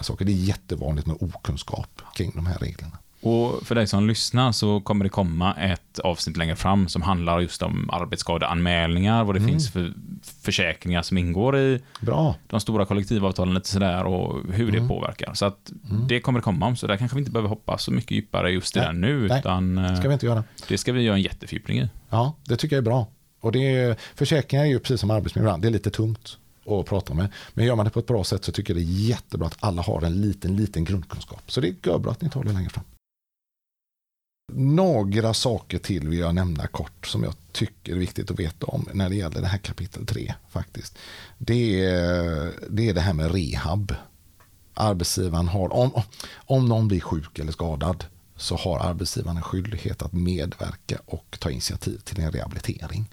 Saker. 0.00 0.24
Det 0.24 0.32
är 0.32 0.34
jättevanligt 0.34 1.06
med 1.06 1.16
okunskap 1.20 2.02
kring 2.14 2.32
de 2.34 2.46
här 2.46 2.58
reglerna. 2.58 2.98
Och 3.24 3.66
för 3.66 3.74
dig 3.74 3.86
som 3.86 4.06
lyssnar 4.08 4.52
så 4.52 4.80
kommer 4.80 5.04
det 5.04 5.08
komma 5.08 5.54
ett 5.54 5.98
avsnitt 5.98 6.36
längre 6.36 6.56
fram 6.56 6.88
som 6.88 7.02
handlar 7.02 7.40
just 7.40 7.62
om 7.62 7.90
arbetsskadeanmälningar, 7.92 9.24
vad 9.24 9.34
det 9.34 9.38
Mm. 9.38 9.50
finns 9.50 9.70
för 9.72 9.92
försäkringar 10.42 11.02
som 11.02 11.18
ingår 11.18 11.58
i 11.58 11.80
Bra, 12.00 12.34
de 12.46 12.60
stora 12.60 12.86
kollektivavtalen 12.86 13.54
lite 13.54 13.68
sådär 13.68 14.04
och 14.04 14.52
hur 14.52 14.68
Mm. 14.68 14.82
det 14.82 14.88
påverkar. 14.88 15.34
Så 15.34 15.44
att 15.46 15.72
det 16.08 16.20
kommer 16.20 16.38
det 16.38 16.42
komma 16.42 16.66
om, 16.66 16.76
så 16.76 16.86
där 16.86 16.96
kanske 16.96 17.14
vi 17.16 17.18
inte 17.20 17.30
behöver 17.32 17.48
hoppa 17.48 17.78
så 17.78 17.90
mycket 17.90 18.10
djupare 18.10 18.50
just 18.50 18.76
i 18.76 18.80
den 18.80 19.00
nu, 19.00 19.28
nej, 19.28 19.38
utan 19.38 19.78
eh, 19.78 19.96
ska 19.96 20.08
vi 20.08 20.14
inte 20.14 20.26
göra. 20.26 20.44
det 20.68 20.78
ska 20.78 20.92
vi 20.92 21.02
göra 21.02 21.16
en 21.16 21.22
jättefördjupning 21.22 21.78
i. 21.80 21.88
Ja, 22.10 22.34
det 22.44 22.56
tycker 22.56 22.76
jag 22.76 22.82
är 22.82 22.90
bra. 22.90 23.06
Och 23.40 23.52
det 23.52 23.58
är, 23.76 23.96
försäkringar 24.14 24.64
är 24.64 24.68
ju 24.68 24.78
precis 24.78 25.00
som 25.00 25.10
arbetsmiljö, 25.10 25.56
det 25.56 25.68
är 25.68 25.72
lite 25.72 25.90
tungt 25.90 26.38
att 26.66 26.86
prata 26.86 27.14
med. 27.14 27.28
Men 27.54 27.64
gör 27.66 27.76
man 27.76 27.84
det 27.84 27.90
på 27.90 27.98
ett 28.00 28.06
bra 28.06 28.24
sätt 28.24 28.44
så 28.44 28.52
tycker 28.52 28.74
jag 28.74 28.82
det 28.82 28.86
är 28.86 29.08
jättebra 29.08 29.46
att 29.46 29.56
alla 29.60 29.82
har 29.82 30.02
en 30.02 30.20
liten, 30.20 30.56
liten 30.56 30.84
grundkunskap. 30.84 31.42
Så 31.46 31.60
det 31.60 31.68
är 31.86 31.98
bra 31.98 32.12
att 32.12 32.20
ni 32.22 32.30
tar 32.30 32.44
det 32.44 32.52
längre 32.52 32.70
fram. 32.70 32.84
Några 34.52 35.34
saker 35.34 35.78
till 35.78 36.08
vill 36.08 36.18
jag 36.18 36.34
nämna 36.34 36.66
kort 36.66 37.06
som 37.06 37.22
jag 37.22 37.34
tycker 37.52 37.92
är 37.92 37.96
viktigt 37.96 38.30
att 38.30 38.38
veta 38.38 38.66
om 38.66 38.88
när 38.92 39.08
det 39.08 39.14
gäller 39.14 39.40
det 39.40 39.46
här 39.46 39.58
kapitel 39.58 40.06
3 40.06 40.34
faktiskt. 40.50 40.98
Det 41.38 41.84
är 41.84 42.52
det, 42.70 42.88
är 42.88 42.94
det 42.94 43.00
här 43.00 43.12
med 43.12 43.34
rehab. 43.34 43.94
Arbetsgivaren 44.74 45.48
har, 45.48 45.72
om, 45.72 46.02
om 46.34 46.68
någon 46.68 46.88
blir 46.88 47.00
sjuk 47.00 47.38
eller 47.38 47.52
skadad 47.52 48.04
så 48.36 48.56
har 48.56 48.78
arbetsgivaren 48.78 49.36
en 49.36 49.42
skyldighet 49.42 50.02
att 50.02 50.12
medverka 50.12 50.98
och 51.06 51.36
ta 51.40 51.50
initiativ 51.50 51.98
till 51.98 52.20
en 52.20 52.32
rehabilitering. 52.32 53.10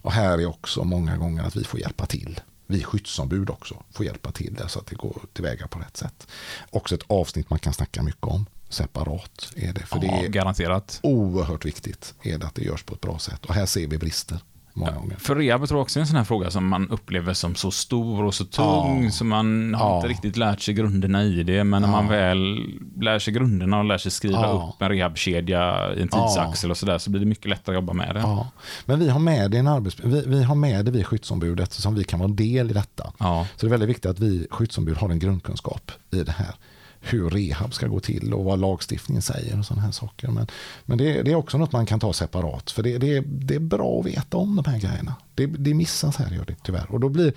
Och 0.00 0.12
här 0.12 0.38
är 0.38 0.46
också 0.46 0.84
många 0.84 1.16
gånger 1.16 1.42
att 1.42 1.56
vi 1.56 1.64
får 1.64 1.80
hjälpa 1.80 2.06
till. 2.06 2.40
Vi 2.66 2.82
skyddsombud 2.82 3.50
också 3.50 3.82
får 3.90 4.06
hjälpa 4.06 4.32
till 4.32 4.54
där 4.54 4.68
så 4.68 4.78
att 4.78 4.86
det 4.86 4.94
går 4.94 5.22
tillväga 5.32 5.68
på 5.68 5.78
rätt 5.78 5.96
sätt. 5.96 6.26
Också 6.70 6.94
ett 6.94 7.04
avsnitt 7.06 7.50
man 7.50 7.58
kan 7.58 7.72
snacka 7.72 8.02
mycket 8.02 8.26
om. 8.26 8.46
Separat 8.68 9.52
är 9.56 9.72
det. 9.72 9.80
För 9.80 9.96
Ja, 9.96 10.00
det 10.00 10.24
är 10.26 10.28
garanterat. 10.28 11.00
oerhört 11.02 11.64
viktigt 11.64 12.14
är 12.22 12.38
det 12.38 12.46
att 12.46 12.54
det 12.54 12.62
görs 12.64 12.82
på 12.82 12.94
ett 12.94 13.00
bra 13.00 13.18
sätt. 13.18 13.44
Och 13.46 13.54
här 13.54 13.66
ser 13.66 13.86
vi 13.86 13.98
brister 13.98 14.38
många 14.74 14.92
gånger. 14.92 15.16
För 15.16 15.36
rehab 15.36 15.68
tror 15.68 15.78
jag 15.78 15.82
också 15.82 15.98
är 15.98 16.00
en 16.00 16.06
sån 16.06 16.16
här 16.16 16.24
fråga 16.24 16.50
som 16.50 16.66
man 16.68 16.90
upplever 16.90 17.34
som 17.34 17.54
så 17.54 17.70
stor 17.70 18.24
och 18.24 18.34
så 18.34 18.44
tung, 18.44 19.04
Ja. 19.04 19.10
så 19.10 19.24
man 19.24 19.74
har 19.74 19.88
Ja. 19.90 19.96
inte 19.96 20.08
riktigt 20.08 20.36
lärt 20.36 20.60
sig 20.60 20.74
grunderna 20.74 21.24
i 21.24 21.42
det, 21.42 21.64
men 21.64 21.82
när 21.82 21.88
Ja. 21.88 21.92
man 21.92 22.08
väl 22.08 22.58
lär 23.00 23.18
sig 23.18 23.34
grunderna 23.34 23.78
och 23.78 23.84
lär 23.84 23.98
sig 23.98 24.10
skriva 24.12 24.40
Ja. 24.42 24.72
upp 24.76 24.82
en 24.82 24.88
rehabkedja 24.88 25.92
i 25.96 26.02
en 26.02 26.08
Ja. 26.12 26.26
tidsaxel 26.26 26.70
och 26.70 26.76
sådär, 26.76 26.98
så 26.98 27.10
blir 27.10 27.20
det 27.20 27.26
mycket 27.26 27.46
lättare 27.50 27.76
att 27.76 27.82
jobba 27.82 27.92
med 27.92 28.14
det. 28.14 28.20
Ja. 28.20 28.48
Men 28.84 28.98
vi 28.98 29.08
har 29.08 29.20
med 29.20 29.50
det 29.50 29.56
i 29.56 29.60
en 29.60 29.66
arbets... 29.66 29.96
vi, 30.04 30.24
vi 30.26 30.42
har 30.42 30.54
med 30.54 30.84
det 30.84 30.90
vi 30.90 31.04
skyddsombud 31.04 31.60
eftersom 31.60 31.94
vi 31.94 32.04
kan 32.04 32.18
vara 32.18 32.28
en 32.28 32.36
del 32.36 32.70
i 32.70 32.74
detta. 32.74 33.12
Ja. 33.18 33.46
Så 33.56 33.66
det 33.66 33.68
är 33.68 33.70
väldigt 33.70 33.88
viktigt 33.88 34.06
att 34.10 34.18
vi 34.18 34.46
skyddsombud 34.50 34.96
har 34.96 35.10
en 35.10 35.18
grundkunskap 35.18 35.90
i 36.10 36.22
det 36.22 36.32
här. 36.32 36.54
Hur 37.00 37.30
rehab 37.30 37.74
ska 37.74 37.86
gå 37.86 38.00
till 38.00 38.34
och 38.34 38.44
vad 38.44 38.58
lagstiftningen 38.58 39.22
säger 39.22 39.58
och 39.58 39.66
sådana 39.66 39.82
här 39.82 39.92
saker. 39.92 40.28
Men, 40.28 40.46
men 40.84 40.98
det, 40.98 41.22
det 41.22 41.30
är 41.30 41.34
också 41.34 41.58
något 41.58 41.72
man 41.72 41.86
kan 41.86 42.00
ta 42.00 42.12
separat. 42.12 42.70
För 42.70 42.82
det, 42.82 42.98
det, 42.98 43.20
det 43.20 43.54
är 43.54 43.60
bra 43.60 44.00
att 44.00 44.06
veta 44.06 44.36
om 44.36 44.56
de 44.56 44.70
här 44.70 44.78
grejerna. 44.78 45.14
Det, 45.34 45.46
det 45.46 45.74
missas 45.74 46.16
här, 46.16 46.30
gör 46.30 46.44
det 46.44 46.56
tyvärr. 46.62 46.92
Och 46.92 47.00
då 47.00 47.08
blir 47.08 47.32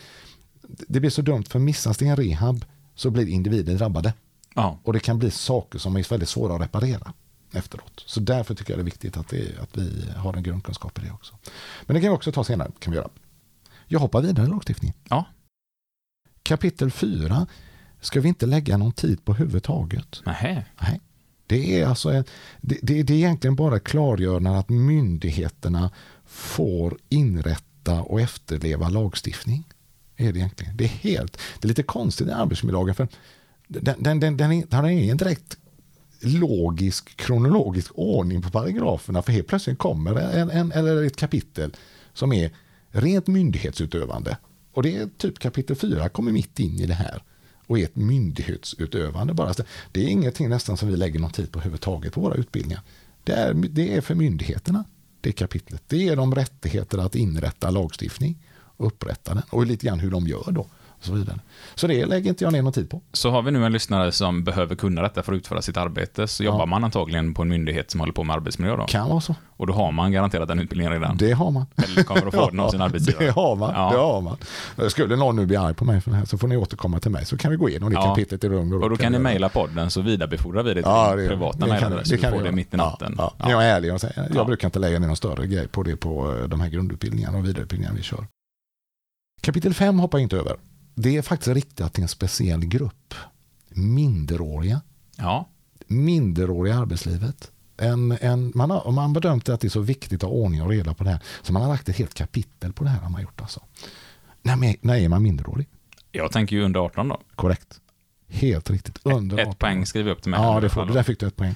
det 0.88 1.00
blir 1.00 1.10
så 1.10 1.22
dumt, 1.22 1.44
för 1.44 1.60
missas 1.60 1.98
det 1.98 2.06
en 2.06 2.16
rehab 2.16 2.66
så 2.96 3.10
blir 3.10 3.28
individen 3.28 3.78
drabbade. 3.78 4.14
Ja. 4.56 4.80
Och 4.84 4.94
det 4.94 5.00
kan 5.00 5.20
bli 5.20 5.32
saker 5.32 5.80
som 5.80 5.96
är 5.96 6.10
väldigt 6.10 6.30
svåra 6.30 6.56
att 6.56 6.62
reparera 6.62 7.14
efteråt. 7.52 8.04
Så 8.06 8.20
därför 8.20 8.56
tycker 8.56 8.74
jag 8.74 8.80
det 8.80 8.82
är 8.82 8.86
viktigt 8.86 9.18
att, 9.18 9.30
det, 9.30 9.60
att 9.62 9.78
vi 9.78 10.12
har 10.18 10.34
en 10.34 10.44
grundkunskap 10.44 11.00
i 11.00 11.02
det 11.02 11.12
också. 11.12 11.36
Men 11.86 11.96
det 11.96 12.02
kan 12.02 12.10
vi 12.10 12.16
också 12.16 12.32
ta 12.32 12.44
senare. 12.44 12.72
Kan 12.80 12.92
vi 12.92 12.98
göra. 12.98 13.10
Jag 13.88 14.00
hoppar 14.00 14.22
vidare 14.22 14.46
i 14.46 14.50
lagstiftningen. 14.50 14.98
Ja. 15.10 15.26
Kapitel 16.44 16.92
4 16.92 17.48
ska 18.02 18.22
vi 18.22 18.28
inte 18.28 18.46
lägga 18.46 18.78
någon 18.78 18.92
tid 18.92 19.26
på 19.26 19.34
huvudtaget. 19.34 20.22
Nähä. 20.26 20.66
Nej. 20.82 21.02
Det 21.48 21.80
är, 21.80 21.86
alltså 21.86 22.10
en, 22.10 22.24
det, 22.62 22.78
det, 22.82 23.04
det 23.04 23.14
är 23.14 23.18
egentligen 23.18 23.56
bara 23.56 23.80
klargörande 23.80 24.58
att 24.58 24.70
myndigheterna 24.70 25.92
får 26.26 26.98
inrätta 27.10 28.02
och 28.02 28.22
efterleva 28.22 28.90
lagstiftning. 28.90 29.64
Är 30.18 30.34
det, 30.34 30.40
egentligen. 30.40 30.78
det 30.78 30.84
är 30.84 30.88
helt, 30.88 31.38
det 31.60 31.66
är 31.66 31.68
lite 31.68 31.84
konstigt 31.84 32.28
i 32.28 32.32
arbetsmiljölagen 32.32 32.96
för 32.96 33.08
den, 33.68 34.04
den, 34.04 34.20
den, 34.20 34.38
den 34.38 34.66
har 34.72 34.88
ingen 34.88 35.18
direkt 35.18 35.58
logisk, 36.20 37.18
kronologisk 37.18 37.92
ordning 37.96 38.42
på 38.42 38.50
paragraferna 38.50 39.22
för 39.22 39.32
helt 39.32 39.48
plötsligt 39.48 39.78
kommer 39.78 40.16
en, 40.16 40.50
en, 40.50 40.72
eller 40.72 41.04
ett 41.04 41.16
kapitel 41.16 41.76
som 42.14 42.34
är 42.34 42.52
rent 42.90 43.28
myndighetsutövande. 43.28 44.38
Och 44.74 44.84
det 44.84 44.98
är 44.98 45.10
typ 45.18 45.40
kapitel 45.40 45.76
4 45.76 46.10
kommer 46.10 46.32
mitt 46.32 46.60
in 46.60 46.80
i 46.80 46.86
det 46.86 46.94
här 46.94 47.24
och 47.72 47.80
är 47.80 47.84
ett 47.84 47.96
myndighetsutövande 47.96 49.34
bara. 49.34 49.54
Det 49.92 50.04
är 50.04 50.08
ingenting 50.08 50.50
nästan 50.50 50.78
som 50.78 50.90
vi 50.90 50.98
lägger 50.98 51.20
någon 51.20 51.32
tid 51.32 51.52
på 51.52 51.60
överhuvudtaget 51.60 52.14
på 52.14 52.22
våra 52.22 52.36
utbildningar. 52.36 52.82
Det 53.24 53.34
är, 53.34 53.54
det 53.54 53.96
är 53.96 54.02
för 54.02 54.16
myndigheterna, 54.16 54.86
det 55.22 55.32
kapitlet. 55.32 55.84
Det 55.88 56.08
är 56.08 56.16
de 56.16 56.36
rättigheter 56.36 56.98
att 56.98 57.16
inrätta 57.16 57.70
lagstiftning 57.70 58.38
och 58.54 58.88
upprätta 58.88 59.34
den 59.34 59.44
och 59.50 59.66
lite 59.66 59.86
grann 59.86 60.00
hur 60.00 60.12
de 60.12 60.28
gör 60.28 60.52
då. 60.52 60.68
Och 61.02 61.08
så, 61.08 61.14
vidare. 61.14 61.40
så 61.76 61.88
det 61.88 62.06
lägger 62.06 62.30
inte 62.30 62.44
jag 62.44 62.54
ner 62.54 62.62
någon 62.62 62.74
tid 62.74 62.90
på. 62.90 63.02
Så 63.14 63.30
har 63.32 63.42
vi 63.42 63.52
nu 63.52 63.66
en 63.66 63.72
lyssnare 63.74 64.12
som 64.12 64.44
behöver 64.44 64.76
kunna 64.76 65.02
detta 65.02 65.24
för 65.24 65.34
att 65.34 65.38
utföra 65.38 65.62
sitt 65.62 65.78
arbete, 65.78 66.28
så 66.28 66.44
jobbar 66.44 66.66
man 66.66 66.84
antagligen 66.84 67.34
på 67.34 67.42
en 67.42 67.50
myndighet 67.50 67.92
som 67.92 68.00
håller 68.00 68.14
på 68.14 68.24
med 68.24 68.36
arbetsmiljö 68.36 68.76
då. 68.76 68.86
Kan 68.86 69.10
vara 69.10 69.22
så. 69.22 69.36
Och 69.50 69.68
då 69.68 69.74
har 69.74 69.92
man 69.92 70.12
garanterat 70.12 70.48
den 70.48 70.60
utbildningen 70.60 70.94
redan. 70.94 71.18
Det 71.18 71.32
har 71.32 71.52
man. 71.52 71.66
Eller 71.76 72.04
kommer 72.04 72.28
att 72.28 72.34
få 72.34 72.50
den 72.50 72.60
av 72.60 72.70
sin 72.70 72.82
arbetsgivare. 72.88 73.26
Det 73.26 73.32
har 73.32 73.56
man. 73.56 73.74
Ja. 73.76 73.92
Det 73.92 73.98
har 73.98 74.22
man. 74.22 74.38
Skulle 74.90 75.16
någon 75.16 75.36
nu 75.36 75.46
bli 75.46 75.56
arg 75.56 75.74
på 75.74 75.86
mig 75.86 76.02
för 76.02 76.12
det 76.12 76.18
här 76.18 76.26
så 76.26 76.38
får 76.38 76.48
ni 76.48 76.58
återkomma 76.58 77.00
till 77.00 77.12
mig 77.12 77.26
så 77.26 77.38
kan 77.38 77.52
vi 77.52 77.58
gå 77.58 77.70
igenom 77.70 77.90
det 77.90 77.96
Ja. 77.96 78.04
kapitlet 78.16 78.44
i 78.44 78.50
lugn 78.50 78.74
Och 78.74 78.90
då 78.90 78.98
kan 78.98 79.12
ni 79.12 79.20
mejla 79.20 79.50
podden 79.50 79.90
så 79.90 80.02
vidarebefordrar 80.02 80.64
vi 80.64 80.70
det 80.70 80.82
till 80.82 80.92
Ja, 80.92 81.16
det, 81.16 81.28
privata 81.28 81.66
mejladress. 81.68 82.10
så 82.10 82.16
du 82.16 82.22
får 82.22 82.44
det 82.44 82.52
mitt 82.52 82.74
i 82.74 82.78
natten. 82.78 83.16
Ja, 83.18 83.34
ja. 83.40 83.46
Ja. 83.46 83.52
Jag 83.52 83.64
är 83.66 83.76
ärlig 83.76 83.94
och 83.94 84.02
säger, 84.02 84.28
jag 84.28 84.36
Ja. 84.36 84.46
brukar 84.46 84.68
inte 84.68 84.80
lägga 84.80 85.00
ner 85.00 85.08
någon 85.08 85.16
större 85.16 85.48
grej 85.48 85.68
på 85.68 85.84
det 85.84 85.96
på 85.96 86.36
eh, 86.38 86.44
de 86.48 86.62
här 86.62 86.70
grundutbildningarna 86.70 87.38
och 87.38 87.46
vidareutbildningarna 87.46 87.98
vi 87.98 88.04
kör. 88.04 88.26
Kapitel 89.42 89.74
5 89.74 90.00
hoppar 90.00 90.18
jag 90.18 90.24
inte 90.24 90.38
över. 90.38 90.56
Det 90.96 91.18
är 91.18 91.22
faktiskt 91.22 91.56
riktat 91.56 91.94
till 91.94 92.04
en 92.04 92.08
speciell 92.10 92.66
grupp. 92.66 93.14
Minderåriga. 93.70 94.82
Ja. 95.18 95.50
Minderåriga 95.88 96.74
i 96.76 96.78
arbetslivet. 96.78 97.52
En, 97.78 98.18
en, 98.22 98.52
man 98.56 98.70
har 98.72 98.92
man 98.92 99.14
bedömt 99.14 99.50
att 99.50 99.62
det 99.62 99.68
är 99.68 99.70
så 99.70 99.80
viktigt 99.80 100.24
att 100.24 100.30
ha 100.30 100.36
ordning 100.38 100.62
och 100.62 100.70
reda 100.70 100.94
på 100.94 101.04
det 101.04 101.10
här. 101.10 101.20
Så 101.42 101.54
man 101.54 101.62
har 101.62 101.70
lagt 101.70 101.90
ett 101.90 101.98
helt 101.98 102.14
kapitel 102.14 102.74
på 102.74 102.84
det 102.84 102.90
här. 102.90 103.00
Har 103.00 103.10
man 103.10 103.22
gjort 103.22 103.42
alltså. 103.42 103.62
när, 104.42 104.56
man- 104.56 104.76
när 104.82 104.96
är 104.96 105.10
man 105.10 105.24
minderårig? 105.24 105.68
Jag 106.12 106.32
tänker 106.32 106.56
ju 106.56 106.64
under 106.64 106.80
18 106.80 107.08
då. 107.08 107.20
Korrekt. 107.36 107.80
Helt 108.28 108.70
riktigt. 108.70 109.00
Under 109.04 109.38
Ett 109.38 109.48
18 109.48 109.56
poäng 109.58 109.86
skriver 109.86 110.10
jag 110.10 110.16
upp 110.18 110.22
till 110.22 110.32
mig. 110.32 110.40
Ja, 110.42 110.60
det 110.60 110.70
får, 110.70 110.86
där 110.86 111.04
fick 111.04 111.20
du 111.20 111.28
ett 111.28 111.36
poäng. 111.36 111.56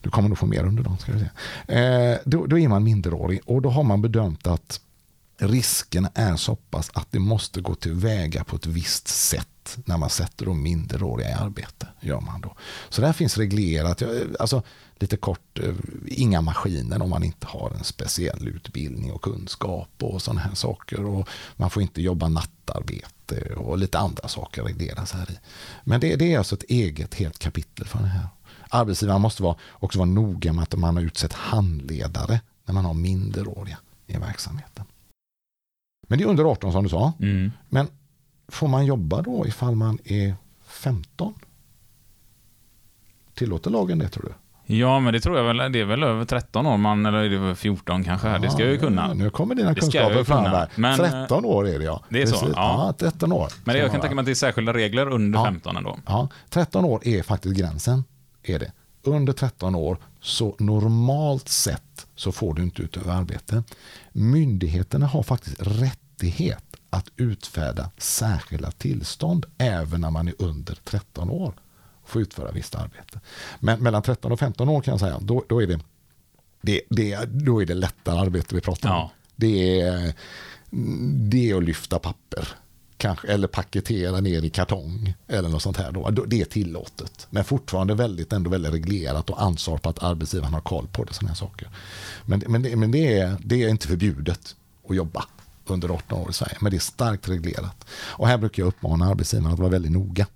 Du 0.00 0.10
kommer 0.10 0.28
nog 0.28 0.38
få 0.38 0.46
mer 0.46 0.64
under 0.64 0.82
dem. 0.82 0.98
Ska 0.98 1.12
du 1.12 1.18
se. 1.18 1.74
Eh, 1.78 2.18
då, 2.24 2.46
då 2.46 2.58
är 2.58 2.68
man 2.68 2.84
minderårig 2.84 3.40
och 3.46 3.62
då 3.62 3.70
har 3.70 3.82
man 3.82 4.02
bedömt 4.02 4.46
att 4.46 4.80
risken 5.38 6.08
är 6.14 6.36
så 6.36 6.56
pass 6.56 6.90
att 6.94 7.12
det 7.12 7.18
måste 7.18 7.60
gå 7.60 7.74
tillväga 7.74 8.44
på 8.44 8.56
ett 8.56 8.66
visst 8.66 9.08
sätt 9.08 9.78
när 9.84 9.98
man 9.98 10.10
sätter 10.10 10.46
de 10.46 10.62
minderåriga 10.62 11.30
i 11.30 11.32
arbete. 11.32 11.86
Gör 12.00 12.20
man 12.20 12.40
då. 12.40 12.56
Så 12.88 13.00
där 13.00 13.12
finns 13.12 13.38
reglerat, 13.38 14.02
alltså 14.40 14.62
lite 14.98 15.16
kort, 15.16 15.58
eh, 15.58 15.74
inga 16.06 16.40
maskiner 16.40 17.02
om 17.02 17.10
man 17.10 17.24
inte 17.24 17.46
har 17.46 17.70
en 17.70 17.84
speciell 17.84 18.48
utbildning 18.48 19.12
och 19.12 19.22
kunskap 19.22 19.90
och 20.00 20.22
sådana 20.22 20.40
här 20.40 20.54
saker. 20.54 21.04
Och 21.04 21.28
man 21.56 21.70
får 21.70 21.82
inte 21.82 22.02
jobba 22.02 22.28
nattarbete 22.28 23.54
och 23.56 23.78
lite 23.78 23.98
andra 23.98 24.28
saker 24.28 24.62
regleras 24.62 25.12
här 25.12 25.30
i. 25.30 25.38
Men 25.84 26.00
det, 26.00 26.16
det 26.16 26.34
är 26.34 26.38
alltså 26.38 26.54
ett 26.54 26.62
eget 26.68 27.14
helt 27.14 27.38
kapitel 27.38 27.86
för 27.86 27.98
det 27.98 28.06
här. 28.06 28.28
Arbetsgivaren 28.70 29.20
måste 29.20 29.42
vara, 29.42 29.56
också 29.72 29.98
vara 29.98 30.08
noga 30.08 30.52
med 30.52 30.62
att 30.62 30.76
man 30.76 30.96
har 30.96 31.02
utsett 31.02 31.32
handledare 31.32 32.40
när 32.64 32.74
man 32.74 32.84
har 32.84 32.94
minderåriga 32.94 33.78
i 34.06 34.16
verksamheten. 34.16 34.84
Men 36.12 36.18
det 36.18 36.24
är 36.24 36.28
under 36.28 36.44
18 36.44 36.72
som 36.72 36.82
du 36.84 36.88
sa. 36.90 37.12
Mm. 37.20 37.52
Men 37.68 37.86
får 38.48 38.68
man 38.68 38.86
jobba 38.86 39.22
då 39.22 39.46
ifall 39.46 39.74
man 39.76 39.98
är 40.04 40.34
15? 40.66 41.34
Tillåter 43.34 43.70
lagen 43.70 43.98
det 43.98 44.08
tror 44.08 44.22
du? 44.24 44.74
Ja, 44.74 45.00
men 45.00 45.12
det 45.12 45.20
tror 45.20 45.36
jag 45.36 45.44
väl. 45.44 45.72
Det 45.72 45.80
är 45.80 45.84
väl 45.84 46.02
över 46.02 46.24
13 46.24 46.66
år 46.66 46.76
man, 46.76 47.06
eller 47.06 47.18
är 47.18 47.30
det 47.30 47.38
väl 47.38 47.54
14 47.54 48.04
kanske? 48.04 48.38
det 48.38 48.50
ska 48.50 48.62
jag 48.62 48.68
ju 48.68 48.74
Ja, 48.74 48.80
kunna. 48.80 49.14
Nu 49.14 49.30
kommer 49.30 49.54
dina 49.54 49.74
kunskaper 49.74 50.24
fram 50.24 50.44
där. 50.44 50.68
Men, 50.74 50.96
13 50.98 51.44
år 51.44 51.68
är 51.68 51.78
det 51.78 51.84
ja. 51.84 52.02
det 52.08 52.22
är 52.22 52.26
så, 52.26 52.38
Precis. 52.38 52.52
ja. 52.56 52.94
13 52.98 53.32
år. 53.32 53.48
Men 53.64 53.76
jag 53.76 53.90
kan 53.90 54.00
tänka 54.00 54.14
mig 54.14 54.22
att 54.22 54.26
det 54.26 54.32
är 54.32 54.34
särskilda 54.34 54.74
regler 54.74 55.08
under 55.08 55.38
Ja. 55.38 55.44
15 55.44 55.76
ändå. 55.76 55.98
Ja, 56.06 56.28
13 56.50 56.84
år 56.84 57.06
är 57.06 57.22
faktiskt 57.22 57.56
gränsen. 57.56 58.04
Är 58.42 58.58
det. 58.58 58.72
Under 59.04 59.32
13 59.32 59.74
år, 59.74 59.98
så 60.20 60.56
normalt 60.58 61.48
sett 61.48 62.06
så 62.14 62.32
får 62.32 62.54
du 62.54 62.62
inte 62.62 62.82
utöva 62.82 63.12
arbete. 63.12 63.62
Myndigheterna 64.12 65.06
har 65.06 65.22
faktiskt 65.22 65.62
rättighet 66.12 66.64
att 66.90 67.06
utfärda 67.16 67.90
särskilda 67.98 68.70
tillstånd 68.70 69.46
även 69.58 70.00
när 70.00 70.10
man 70.10 70.28
är 70.28 70.34
under 70.38 70.78
13 70.84 71.30
år. 71.30 71.54
Få 72.04 72.20
utföra 72.20 72.50
visst 72.50 72.74
arbete. 72.74 73.20
Men 73.60 73.82
mellan 73.82 74.02
13 74.02 74.32
och 74.32 74.38
15 74.38 74.68
år 74.68 74.82
kan 74.82 74.92
jag 74.92 75.00
säga, 75.00 75.18
då, 75.20 75.44
då, 75.48 75.62
är, 75.62 75.66
det, 75.66 75.80
det, 76.62 76.80
det, 76.88 77.24
då 77.24 77.62
är 77.62 77.66
det 77.66 77.74
lättare 77.74 78.18
arbete 78.18 78.54
vi 78.54 78.60
pratar 78.60 78.90
om. 78.90 78.94
Ja. 78.94 79.10
Det 79.36 79.80
är, 79.80 80.14
det 81.30 81.50
är 81.50 81.56
att 81.56 81.64
lyfta 81.64 81.98
papper. 81.98 82.48
Kanske, 82.96 83.28
eller 83.28 83.48
paketera 83.48 84.20
ner 84.20 84.42
i 84.42 84.50
kartong. 84.50 85.14
Eller 85.28 85.48
något 85.48 85.62
sånt 85.62 85.76
här. 85.76 85.92
Då. 85.92 86.10
Det 86.10 86.40
är 86.40 86.44
tillåtet. 86.44 87.26
Men 87.30 87.44
fortfarande 87.44 87.94
väldigt, 87.94 88.32
ändå 88.32 88.50
väldigt 88.50 88.72
reglerat 88.72 89.30
och 89.30 89.42
ansvar 89.42 89.78
på 89.78 89.88
att 89.88 90.02
arbetsgivaren 90.02 90.54
har 90.54 90.60
koll 90.60 90.86
på 90.92 91.04
det. 91.04 91.14
Såna 91.14 91.28
här 91.28 91.36
saker. 91.36 91.68
Men, 92.24 92.42
men, 92.48 92.62
det, 92.62 92.76
men 92.76 92.90
det, 92.90 93.18
är, 93.18 93.36
det 93.44 93.62
är 93.62 93.68
inte 93.68 93.88
förbjudet 93.88 94.56
att 94.88 94.96
jobba 94.96 95.24
under 95.72 95.88
18 95.88 96.18
år 96.18 96.30
i 96.30 96.32
Sverige. 96.32 96.56
Men 96.60 96.70
det 96.70 96.76
är 96.76 96.80
starkt 96.80 97.28
reglerat. 97.28 97.84
Och 97.90 98.28
här 98.28 98.38
brukar 98.38 98.62
jag 98.62 98.68
uppmana 98.68 99.10
arbetsgivaren 99.10 99.52
att 99.52 99.58
vara 99.58 99.70
väldigt 99.70 99.92
noga. 99.92 100.26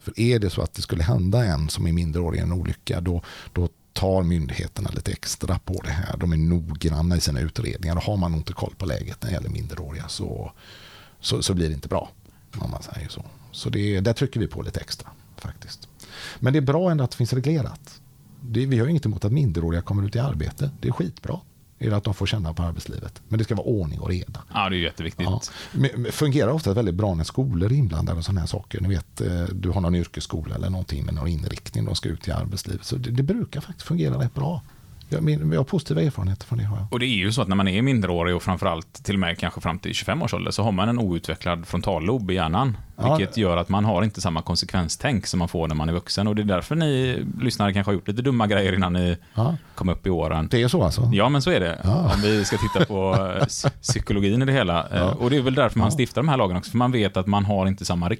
För 0.00 0.20
är 0.20 0.38
det 0.38 0.50
så 0.50 0.62
att 0.62 0.74
det 0.74 0.82
skulle 0.82 1.02
hända 1.02 1.44
en 1.44 1.68
som 1.68 1.86
är 1.86 1.92
mindreårig 1.92 2.38
i 2.38 2.42
en 2.42 2.52
olycka, 2.52 3.00
då, 3.00 3.22
då 3.52 3.68
tar 3.92 4.22
myndigheterna 4.22 4.90
lite 4.90 5.12
extra 5.12 5.58
på 5.58 5.80
det 5.84 5.90
här. 5.90 6.16
De 6.16 6.32
är 6.32 6.36
noggranna 6.36 7.16
i 7.16 7.20
sina 7.20 7.40
utredningar. 7.40 7.96
Och 7.96 8.02
har 8.02 8.16
man 8.16 8.34
inte 8.34 8.52
koll 8.52 8.74
på 8.78 8.86
läget 8.86 9.22
när 9.22 9.30
det 9.30 9.34
gäller 9.34 9.48
minderåriga 9.48 10.08
så, 10.08 10.52
så, 11.20 11.42
så 11.42 11.54
blir 11.54 11.68
det 11.68 11.74
inte 11.74 11.88
bra. 11.88 12.10
Om 12.58 12.70
man 12.70 12.82
säger 12.82 13.08
så. 13.08 13.24
Så 13.52 13.70
det, 13.70 14.00
där 14.00 14.12
trycker 14.12 14.40
vi 14.40 14.46
på 14.46 14.62
lite 14.62 14.80
extra 14.80 15.08
faktiskt. 15.36 15.88
Men 16.38 16.52
det 16.52 16.58
är 16.58 16.60
bra 16.60 16.90
ändå 16.90 17.04
att 17.04 17.10
det 17.10 17.16
finns 17.16 17.32
reglerat. 17.32 18.00
Det, 18.40 18.66
vi 18.66 18.78
har 18.78 18.86
ju 18.86 18.90
inget 18.90 19.06
emot 19.06 19.24
att 19.24 19.32
minderåriga 19.32 19.82
kommer 19.82 20.06
ut 20.06 20.16
i 20.16 20.18
arbete. 20.18 20.70
Det 20.80 20.88
är 20.88 20.92
skitbra. 20.92 21.40
Är 21.82 21.90
det 21.90 21.96
att 21.96 22.04
de 22.04 22.14
får 22.14 22.26
känna 22.26 22.54
på 22.54 22.62
arbetslivet. 22.62 23.22
Men 23.28 23.38
det 23.38 23.44
ska 23.44 23.54
vara 23.54 23.66
ordning 23.66 24.00
och 24.00 24.08
reda. 24.08 24.42
Ja, 24.54 24.68
det 24.68 24.76
är 24.76 24.80
jätteviktigt. 24.80 25.26
Ja. 25.30 25.40
Men- 25.72 26.12
Fungerar 26.12 26.50
ofta 26.52 26.74
väldigt 26.74 26.94
bra 26.94 27.14
när 27.14 27.24
skolor 27.24 27.72
är 27.72 27.76
inblandade 27.76 28.18
och 28.18 28.24
sådana 28.24 28.40
här 28.40 28.46
saker. 28.46 28.80
Ni 28.80 28.88
vet, 28.88 29.20
eh, 29.20 29.44
du 29.44 29.70
har 29.70 29.80
någon 29.80 29.94
yrkesskola 29.94 30.54
eller 30.54 30.70
någonting 30.70 31.04
med 31.04 31.14
någon 31.14 31.28
inriktning 31.28 31.88
och 31.88 31.96
ska 31.96 32.08
ut 32.08 32.28
i 32.28 32.32
arbetslivet. 32.32 32.84
Så 32.84 32.96
det, 32.96 33.10
det 33.10 33.22
brukar 33.22 33.60
faktiskt 33.60 33.86
fungera 33.88 34.18
rätt 34.24 34.34
bra. 34.34 34.62
Jag, 35.12 35.22
min, 35.22 35.52
jag 35.52 35.58
har 35.60 35.64
positiva 35.64 36.02
erfarenheter 36.02 36.46
från 36.46 36.58
det. 36.58 36.64
Har 36.64 36.76
jag. 36.76 36.86
Och 36.90 36.98
det 36.98 37.06
är 37.06 37.16
ju 37.16 37.32
så 37.32 37.42
att 37.42 37.48
när 37.48 37.56
man 37.56 37.68
är 37.68 37.82
minderårig 37.82 38.36
och 38.36 38.42
framförallt 38.42 39.04
till 39.04 39.14
och 39.14 39.20
med 39.20 39.38
kanske 39.38 39.60
fram 39.60 39.78
till 39.78 39.94
25 39.94 40.22
års 40.22 40.34
ålder 40.34 40.50
så 40.50 40.62
har 40.62 40.72
man 40.72 40.88
en 40.88 40.98
outvecklad 40.98 41.66
frontallob 41.66 42.30
i 42.30 42.34
hjärnan. 42.34 42.76
Ja. 42.96 43.16
Vilket 43.16 43.36
gör 43.36 43.56
att 43.56 43.68
man 43.68 43.84
har 43.84 44.02
inte 44.02 44.20
samma 44.20 44.42
konsekvenstänk 44.42 45.26
som 45.26 45.38
man 45.38 45.48
får 45.48 45.68
när 45.68 45.74
man 45.74 45.88
är 45.88 45.92
vuxen. 45.92 46.26
Och 46.26 46.34
det 46.36 46.42
är 46.42 46.44
därför 46.44 46.74
ni 46.76 47.24
lyssnare 47.40 47.72
kanske 47.72 47.88
har 47.88 47.94
gjort 47.94 48.08
lite 48.08 48.22
dumma 48.22 48.46
grejer 48.46 48.72
innan 48.72 48.92
ni 48.92 49.16
Ja. 49.34 49.56
kom 49.74 49.88
upp 49.88 50.06
i 50.06 50.10
åren. 50.10 50.48
Det 50.50 50.62
är 50.62 50.68
så 50.68 50.82
alltså? 50.82 51.10
Ja, 51.12 51.28
men 51.28 51.42
så 51.42 51.50
är 51.50 51.60
det. 51.60 51.78
Om 52.14 52.20
vi 52.22 52.44
ska 52.44 52.56
titta 52.56 52.84
på 52.86 53.12
eh, 53.40 53.44
psy- 53.46 53.70
psykologin 53.80 54.42
i 54.42 54.44
det 54.44 54.52
hela. 54.52 54.88
Eh, 54.88 55.08
Och 55.08 55.30
det 55.30 55.36
är 55.36 55.42
väl 55.42 55.54
därför 55.54 55.78
man 55.78 55.90
stiftar 55.90 56.22
de 56.22 56.28
här 56.28 56.36
lagarna 56.36 56.58
också. 56.58 56.70
För 56.70 56.78
man 56.78 56.92
vet 56.92 57.16
att 57.16 57.26
man 57.26 57.44
har 57.44 57.66
inte 57.66 57.84
samma 57.84 58.10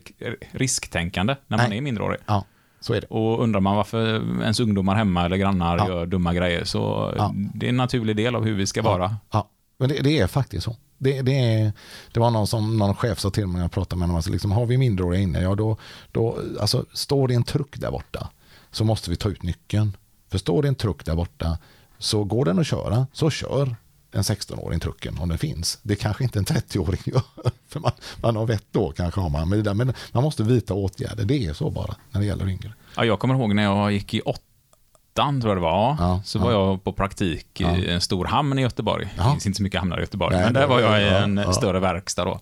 risktänkande 0.53 1.37
när 1.47 1.59
man 1.59 1.69
Nej. 1.69 1.79
är 1.79 1.83
minderårig. 1.83 2.19
Ja, 2.27 2.45
så 2.83 2.95
är 2.95 3.01
det. 3.01 3.07
Och 3.07 3.43
undrar 3.43 3.61
man 3.61 3.77
varför 3.77 4.15
ens 4.43 4.61
ungdomar 4.61 4.95
hemma 4.95 5.25
eller 5.25 5.37
grannar 5.37 5.77
Ja. 5.79 5.89
gör 5.89 6.07
dumma 6.07 6.35
grejer 6.35 6.65
så 6.65 7.13
Ja. 7.17 7.33
det 7.55 7.67
är 7.67 7.69
en 7.71 7.77
naturlig 7.77 8.17
del 8.17 8.35
av 8.37 8.45
hur 8.45 8.55
vi 8.55 8.67
ska 8.67 8.83
vara. 8.83 9.17
Ja, 9.31 9.49
men 9.79 9.89
det, 9.89 9.95
det 10.03 10.19
är 10.19 10.27
faktiskt 10.27 10.65
så. 10.65 10.77
Det, 10.99 11.23
det, 11.23 11.39
är, 11.39 11.73
det 12.13 12.21
var 12.21 12.31
någon, 12.31 12.47
som, 12.47 12.77
någon 12.79 12.95
chef 12.95 13.19
sa 13.19 13.31
till 13.31 13.47
mig 13.47 13.55
när 13.57 13.63
jag 13.63 13.73
pratade 13.73 13.99
med 13.99 14.03
honom, 14.07 14.17
alltså 14.17 14.31
liksom, 14.33 14.53
har 14.53 14.67
vi 14.67 14.79
minderåriga 14.79 15.21
inne, 15.23 15.41
ja 15.43 15.55
då, 15.55 15.77
då 16.13 16.39
alltså, 16.61 16.85
står 16.93 17.29
det 17.29 17.35
en 17.35 17.45
truck 17.45 17.79
där 17.81 17.91
borta 17.91 18.29
så 18.71 18.85
måste 18.85 19.11
vi 19.11 19.17
ta 19.17 19.29
ut 19.29 19.43
nyckeln. 19.43 19.97
För 20.31 20.39
står 20.39 20.63
det 20.63 20.69
en 20.69 20.75
truck 20.75 21.05
där 21.05 21.15
borta 21.17 21.59
så 21.99 22.25
går 22.25 22.45
den 22.45 22.59
att 22.59 22.67
köra, 22.67 23.07
så 23.13 23.31
kör 23.31 23.77
en 24.13 24.23
16-åring 24.23 24.81
trucken 24.81 25.19
om 25.19 25.29
den 25.29 25.39
finns. 25.39 25.79
Det 25.83 25.97
kanske 25.97 26.25
inte 26.25 26.39
en 26.39 26.45
30-åring 26.45 27.01
gör, 27.05 27.23
för 27.69 27.81
man, 27.81 27.93
man 28.23 28.37
har 28.37 28.47
vett 28.47 28.67
då 28.71 28.93
kanske 28.93 29.21
har 29.21 29.29
man, 29.31 29.49
men, 29.49 29.59
det 29.59 29.65
där, 29.65 29.75
men 29.75 29.93
man 30.13 30.23
måste 30.23 30.43
vidta 30.43 30.75
åtgärder, 30.75 31.25
det 31.25 31.47
är 31.47 31.53
så 31.53 31.71
bara 31.71 31.95
när 32.11 32.21
det 32.21 32.27
gäller 32.27 32.49
yngre. 32.49 32.73
Ja, 32.97 33.05
jag 33.05 33.19
kommer 33.19 33.35
ihåg 33.35 33.55
när 33.55 33.63
jag 33.63 33.93
gick 33.93 34.15
i 34.15 34.21
åttan, 34.21 35.41
tror 35.41 35.51
jag 35.51 35.57
det 35.57 35.61
var, 35.63 35.97
Ja, 35.99 36.21
så 36.25 36.39
ja. 36.39 36.45
var 36.45 36.53
jag 36.53 36.85
på 36.85 36.93
praktik 36.93 37.61
i 37.61 37.65
en 37.89 38.01
stor 38.01 38.25
hamn 38.25 38.59
i 38.59 38.63
Göteborg. 38.63 39.05
Det 39.05 39.23
Ja. 39.23 39.31
finns 39.33 39.47
inte 39.47 39.57
så 39.57 39.63
mycket 39.63 39.81
hamnar 39.81 39.99
i 39.99 40.01
Göteborg, 40.01 40.35
Nej, 40.37 40.45
men 40.45 40.55
där 40.55 40.61
det- 40.61 40.67
var 40.67 40.81
jag 40.81 41.03
i 41.03 41.09
en 41.09 41.55
större 41.55 41.81
verkstad 41.81 42.25
då. 42.25 42.41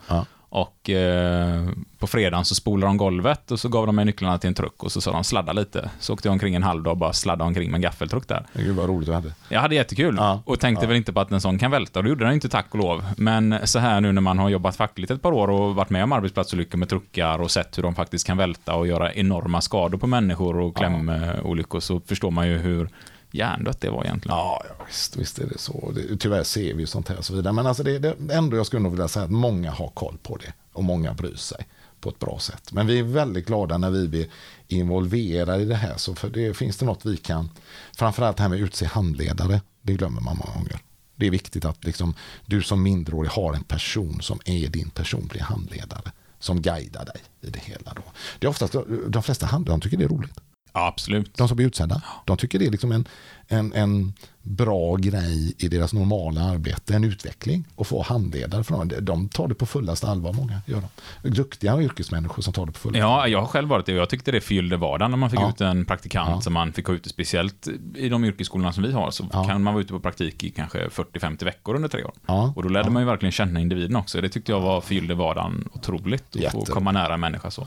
Ja. 0.51 0.61
Och 0.61 0.91
eh, 0.91 1.69
på 1.99 2.07
fredagen 2.07 2.45
så 2.45 2.55
spolade 2.55 2.91
de 2.91 2.97
golvet 2.97 3.51
och 3.51 3.61
så 3.61 3.69
gav 3.69 3.87
de 3.87 3.97
mig 3.97 4.05
nycklarna 4.05 4.39
till 4.39 4.49
en 4.49 4.55
truck 4.55 4.83
och 4.83 4.93
så 4.93 5.01
sa 5.01 5.13
de 5.13 5.25
sladda 5.25 5.53
lite. 5.53 5.91
Så 6.01 6.13
åkte 6.13 6.29
jag 6.29 6.33
omkring 6.33 6.55
en 6.55 6.63
halv 6.63 6.83
dag 6.83 6.91
och 6.91 6.97
bara 6.97 7.13
sladdade 7.13 7.49
omkring 7.49 7.71
med 7.71 7.79
en 7.79 7.83
gaffeltruck 7.83 8.29
där. 8.29 8.47
Gud 8.53 8.77
vad 8.77 8.89
roligt 8.89 9.07
du 9.07 9.13
hade. 9.15 9.33
Jag 9.49 9.61
hade 9.61 9.75
jättekul 9.75 10.15
Ja, 10.19 10.43
och 10.45 10.61
tänkte 10.61 10.87
väl 10.87 10.97
inte 10.97 11.13
på 11.13 11.21
att 11.21 11.33
en 11.33 11.41
sån 11.41 11.59
kan 11.59 11.71
välta 11.71 11.99
och 11.99 12.03
det 12.05 12.09
gjorde 12.09 12.25
den 12.25 12.35
inte 12.35 12.49
tack 12.49 12.67
och 12.71 12.79
lov. 12.79 13.05
Men 13.17 13.59
så 13.65 13.79
här 13.79 14.01
nu 14.01 14.13
när 14.13 14.21
man 14.21 14.39
har 14.39 14.49
jobbat 14.49 14.77
fackligt 14.77 15.11
ett 15.11 15.23
par 15.23 15.33
år 15.33 15.51
och 15.51 15.75
varit 15.75 15.91
med 15.91 16.05
om 16.05 16.13
arbetsplatsolyckor 16.13 16.79
med 16.79 16.89
truckar 16.89 17.39
och 17.41 17.51
sett 17.51 17.79
hur 17.79 17.83
de 17.83 17.95
faktiskt 17.95 18.27
kan 18.27 18.37
välta 18.37 18.75
och 18.75 18.87
göra 18.87 19.13
enorma 19.13 19.61
skador 19.61 19.99
på 19.99 20.07
människor 20.07 20.59
och 20.59 20.77
klämolyckor 20.77 21.81
så 21.81 22.01
förstår 22.01 22.31
man 22.31 22.49
ju 22.49 22.59
hur 22.59 22.89
hjärndött 23.31 23.81
det 23.81 23.91
var 23.91 24.05
egentligen. 24.05 24.37
Ja, 24.37 24.63
ja 24.69 24.85
visst, 24.87 25.17
visst 25.17 25.39
är 25.39 25.47
det 25.47 25.59
så. 25.59 25.93
Det, 25.95 26.17
tyvärr 26.17 26.43
ser 26.43 26.75
vi 26.75 26.81
ju 26.81 26.87
sånt 26.87 27.09
här 27.09 27.19
och 27.19 27.25
så 27.25 27.35
vidare. 27.35 27.53
Men 27.53 27.67
alltså 27.67 27.83
det, 27.83 27.99
det, 27.99 28.17
ändå, 28.33 28.57
jag 28.57 28.67
skulle 28.67 28.83
nog 28.83 28.93
vilja 28.93 29.09
säga 29.09 29.25
att 29.25 29.31
många 29.31 29.71
har 29.71 29.89
koll 29.89 30.19
på 30.23 30.37
det. 30.37 30.53
Och 30.73 30.85
många 30.85 31.15
bryr 31.15 31.37
sig 31.37 31.67
på 32.01 32.09
ett 32.09 32.19
bra 32.19 32.39
sätt. 32.39 32.73
Men 32.73 32.87
vi 32.87 32.99
är 32.99 33.03
väldigt 33.03 33.47
glada 33.47 33.79
när 33.79 33.91
vi 33.91 34.09
blir 34.09 34.27
involverade 34.69 35.63
i 35.63 35.65
det 35.65 35.75
här. 35.75 35.97
Så 35.97 36.15
för 36.15 36.31
det 36.31 36.55
finns 36.55 36.77
det 36.77 36.87
något 36.87 37.07
vi 37.07 37.17
kan, 37.17 37.51
framförallt 37.97 38.37
det 38.37 38.43
här 38.43 38.51
med 38.51 38.57
att 38.57 38.67
utse 38.67 38.87
handledare, 38.87 39.61
det 39.83 39.93
glömmer 39.93 40.21
man 40.21 40.37
många 40.37 40.59
gånger. 40.59 40.79
Det 41.17 41.27
är 41.27 41.31
viktigt 41.31 41.65
att 41.65 41.85
liksom, 41.85 42.15
du 42.47 42.63
som 42.63 42.83
mindreårig 42.83 43.31
har 43.31 43.55
en 43.55 43.65
person 43.65 44.21
som 44.23 44.41
är 44.45 44.69
din 44.69 44.91
personliga 44.91 45.45
handledare. 45.45 46.13
Som 46.39 46.63
guidar 46.63 47.05
dig 47.05 47.21
i 47.41 47.51
det 47.51 47.59
hela. 47.59 47.95
Då. 47.95 48.03
Det 48.39 48.47
är 48.47 48.51
oftast, 48.51 48.75
de 49.09 49.23
flesta 49.23 49.47
handledare 49.47 49.81
tycker 49.81 49.97
det 49.97 50.05
är 50.05 50.09
roligt. 50.09 50.41
Ja, 50.73 50.87
absolut. 50.87 51.35
De 51.37 51.49
som 51.49 51.57
blir 51.57 51.67
utsedda. 51.67 52.03
De 52.27 52.37
tycker 52.37 52.59
det 52.59 52.67
är 52.67 52.71
liksom 52.71 52.93
en, 52.93 53.09
en, 53.49 53.73
en 53.73 54.13
bra 54.43 54.97
grej 54.97 55.55
i 55.59 55.69
deras 55.69 55.93
normala 55.93 56.41
arbete, 56.45 56.95
en 56.95 57.05
utveckling. 57.05 57.65
Och 57.75 57.87
få 57.87 58.03
handledare 58.03 58.65
för 58.65 58.75
dem. 58.77 58.91
De 59.01 59.29
tar 59.29 59.49
det 59.49 59.55
på 59.55 59.67
fullaste 59.67 60.07
allvar, 60.07 60.33
många 60.33 60.61
gör 60.67 60.83
de. 61.23 61.31
Duktiga 61.31 61.83
yrkesmänniskor 61.83 62.43
som 62.43 62.53
tar 62.53 62.67
det 62.67 62.73
på 62.73 62.79
fullaste 62.79 62.99
Ja, 62.99 63.27
jag 63.29 63.41
har 63.41 63.47
själv 63.47 63.69
varit 63.69 63.87
det 63.87 63.93
och 63.93 63.99
jag 64.01 64.09
tyckte 64.09 64.33
det 64.33 64.41
fyllde 64.41 64.77
vardagen 64.77 65.11
när 65.11 65.19
man 65.19 65.31
fick 65.31 65.41
Ja. 65.41 65.49
ut 65.51 65.61
en 65.61 65.85
praktikant 65.85 66.31
Ja. 66.31 66.41
som 66.41 66.53
man 66.53 66.73
fick 66.73 66.87
ha 66.87 66.95
ute, 66.95 67.09
speciellt 67.09 67.69
i 67.95 68.09
de 68.09 68.25
yrkesskolorna 68.25 68.73
som 68.73 68.83
vi 68.83 68.93
har, 68.93 69.11
så 69.11 69.27
Ja. 69.33 69.45
kan 69.45 69.63
man 69.63 69.75
vara 69.75 69.83
ute 69.83 69.93
på 69.93 70.01
praktik 70.01 70.45
i 70.45 70.51
kanske 70.51 70.89
40-50 70.89 71.45
veckor 71.45 71.75
under 71.75 71.89
tre 71.89 72.05
år. 72.05 72.13
Och 72.57 72.63
då 72.63 72.69
lärde 72.69 72.91
man 72.91 73.03
ju 73.03 73.07
verkligen 73.07 73.33
känna 73.33 73.61
individen 73.61 73.97
också. 73.97 74.21
Det 74.21 74.29
tyckte 74.29 74.53
jag 74.53 74.61
var 74.61 74.81
fyllde 74.81 75.15
vardagen 75.15 75.69
otroligt, 75.73 76.37
att 76.47 76.53
få 76.53 76.65
komma 76.65 76.93
nära 76.93 77.15
en 77.15 77.21
människa 77.21 77.51
så. 77.51 77.67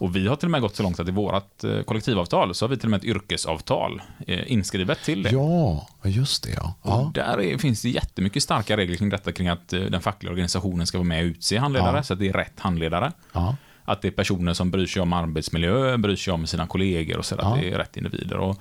Och 0.00 0.16
vi 0.16 0.26
har 0.28 0.36
till 0.36 0.46
och 0.46 0.50
med 0.50 0.60
gått 0.60 0.76
så 0.76 0.82
långt 0.82 1.00
att 1.00 1.08
i 1.08 1.10
vårt 1.10 1.64
eh, 1.64 1.82
kollektivavtal 1.82 2.54
så 2.54 2.64
har 2.64 2.70
vi 2.70 2.76
till 2.76 2.86
och 2.86 2.90
med 2.90 2.98
ett 2.98 3.04
yrkesavtal 3.04 4.02
eh, 4.26 4.52
inskrivet 4.52 4.98
till 5.04 5.22
det. 5.22 5.30
Ja, 5.30 5.71
just 6.04 6.42
det 6.44 6.50
ja. 6.56 6.74
Ja. 6.82 7.10
där 7.14 7.40
är, 7.40 7.58
finns 7.58 7.82
det 7.82 7.88
jättemycket 7.90 8.42
starka 8.42 8.76
regler 8.76 8.96
kring 8.96 9.08
detta, 9.08 9.32
kring 9.32 9.48
att 9.48 9.72
eh, 9.72 9.80
den 9.80 10.00
fackliga 10.00 10.30
organisationen 10.30 10.86
ska 10.86 10.98
vara 10.98 11.08
med 11.08 11.24
och 11.24 11.26
utse 11.28 11.56
handledare, 11.58 11.96
Ja. 11.96 12.02
så 12.02 12.12
att 12.12 12.18
det 12.18 12.28
är 12.28 12.32
rätt 12.32 12.60
handledare. 12.60 13.12
ja. 13.32 13.56
Att 13.84 14.02
det 14.02 14.08
är 14.08 14.12
personer 14.12 14.54
som 14.54 14.70
bryr 14.70 14.86
sig 14.86 15.02
om 15.02 15.12
arbetsmiljö, 15.12 15.96
bryr 15.96 16.16
sig 16.16 16.32
om 16.32 16.46
sina 16.46 16.66
kollegor 16.66 17.16
och 17.18 17.24
så, 17.24 17.34
att 17.40 17.60
det 17.60 17.72
är 17.72 17.78
rätt 17.78 17.96
individer. 17.96 18.36
Och 18.36 18.58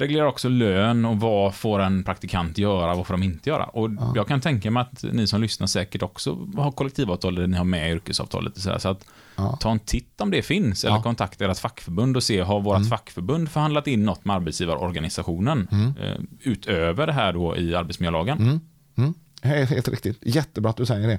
reglerar 0.00 0.26
också 0.26 0.48
lön 0.48 1.04
och 1.04 1.20
vad 1.20 1.54
får 1.54 1.78
en 1.80 2.04
praktikant 2.04 2.58
göra, 2.58 2.94
vad 2.94 3.06
får 3.06 3.14
de 3.14 3.22
inte 3.22 3.50
göra. 3.50 3.64
Och 3.64 3.90
jag 4.14 4.28
kan 4.28 4.40
tänka 4.40 4.70
mig 4.70 4.80
att 4.80 5.02
ni 5.12 5.26
som 5.26 5.40
lyssnar 5.40 5.66
säkert 5.66 6.02
också 6.02 6.48
har 6.56 6.72
kollektivavtal 6.72 7.34
där 7.34 7.46
ni 7.46 7.56
har 7.56 7.64
med 7.64 7.92
yrkesavtalet. 7.92 8.56
och 8.56 8.62
Så, 8.62 8.70
här, 8.70 8.78
så 8.78 8.88
att 8.88 9.04
Ja. 9.36 9.56
ta 9.60 9.70
en 9.70 9.78
titt 9.78 10.20
om 10.20 10.30
det 10.30 10.42
finns, 10.42 10.84
eller 10.84 10.96
Ja. 10.96 11.02
kontakta 11.02 11.44
ert 11.50 11.58
fackförbund 11.58 12.16
och 12.16 12.22
se, 12.22 12.40
har 12.40 12.60
vårt 12.60 12.88
fackförbund 12.88 13.50
förhandlat 13.50 13.86
in 13.86 14.04
något 14.04 14.24
med 14.24 14.36
arbetsgivarorganisationen 14.36 15.68
eh, 16.02 16.20
utöver 16.40 17.06
det 17.06 17.12
här 17.12 17.32
då 17.32 17.56
i 17.56 17.74
arbetsmiljölagen? 17.74 18.60
Mm. 18.96 19.14
Helt, 19.42 19.70
helt 19.70 19.88
riktigt. 19.88 20.18
Jättebra 20.22 20.70
att 20.70 20.76
du 20.76 20.86
säger 20.86 21.08
det. 21.08 21.18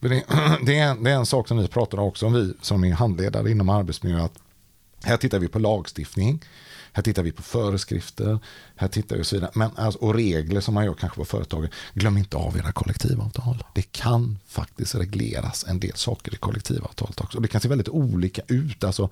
Det, 0.00 0.78
är, 0.78 0.90
en- 0.90 1.04
det 1.04 1.10
är 1.10 1.14
en 1.16 1.26
sak 1.26 1.48
som 1.48 1.58
vi 1.58 1.68
pratar 1.68 1.98
om 1.98 2.04
också, 2.04 2.26
om 2.26 2.32
vi 2.32 2.54
som 2.60 2.84
är 2.84 2.92
handledare 2.92 3.50
inom 3.50 3.68
arbetsmiljö. 3.68 4.24
Att 4.24 4.38
här 5.04 5.16
tittar 5.16 5.38
vi 5.38 5.48
på 5.48 5.58
lagstiftning, 5.58 6.40
här 6.92 7.02
tittar 7.02 7.22
vi 7.22 7.32
på 7.32 7.42
föreskrifter, 7.42 8.38
här 8.76 8.88
tittar 8.88 9.16
vi 9.16 9.22
och 9.22 9.26
så 9.26 9.36
vidare. 9.36 9.50
Men, 9.54 9.70
alltså, 9.76 9.98
och 10.00 10.14
regler 10.14 10.60
som 10.60 10.74
man 10.74 10.84
gör 10.84 10.94
kanske 10.94 11.16
på 11.18 11.24
företagen. 11.24 11.68
Glöm 11.94 12.18
inte 12.18 12.36
av 12.36 12.56
era 12.56 12.72
kollektivavtal. 12.72 13.64
Det 13.74 13.92
kan 13.92 14.38
faktiskt 14.46 14.94
regleras 14.94 15.64
en 15.68 15.80
del 15.80 15.94
saker 15.96 16.34
i 16.34 16.36
kollektivavtalet 16.36 17.20
också. 17.20 17.40
Det 17.40 17.48
kan 17.48 17.60
se 17.60 17.68
väldigt 17.68 17.88
olika 17.88 18.42
ut. 18.48 18.84
Alltså, 18.84 19.10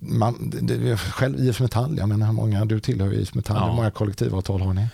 man, 0.00 0.50
det, 0.50 0.76
det, 0.76 0.96
själv 0.96 1.40
IF 1.40 1.60
Metall, 1.60 1.98
jag 1.98 2.08
menar 2.08 2.26
hur 2.26 2.32
många, 2.32 2.64
du 2.64 2.80
tillhör 2.80 3.12
IF 3.14 3.34
Metall, 3.34 3.56
Ja. 3.56 3.66
hur 3.68 3.74
många 3.76 3.90
kollektivavtal 3.90 4.60
har 4.60 4.74
ni? 4.74 4.86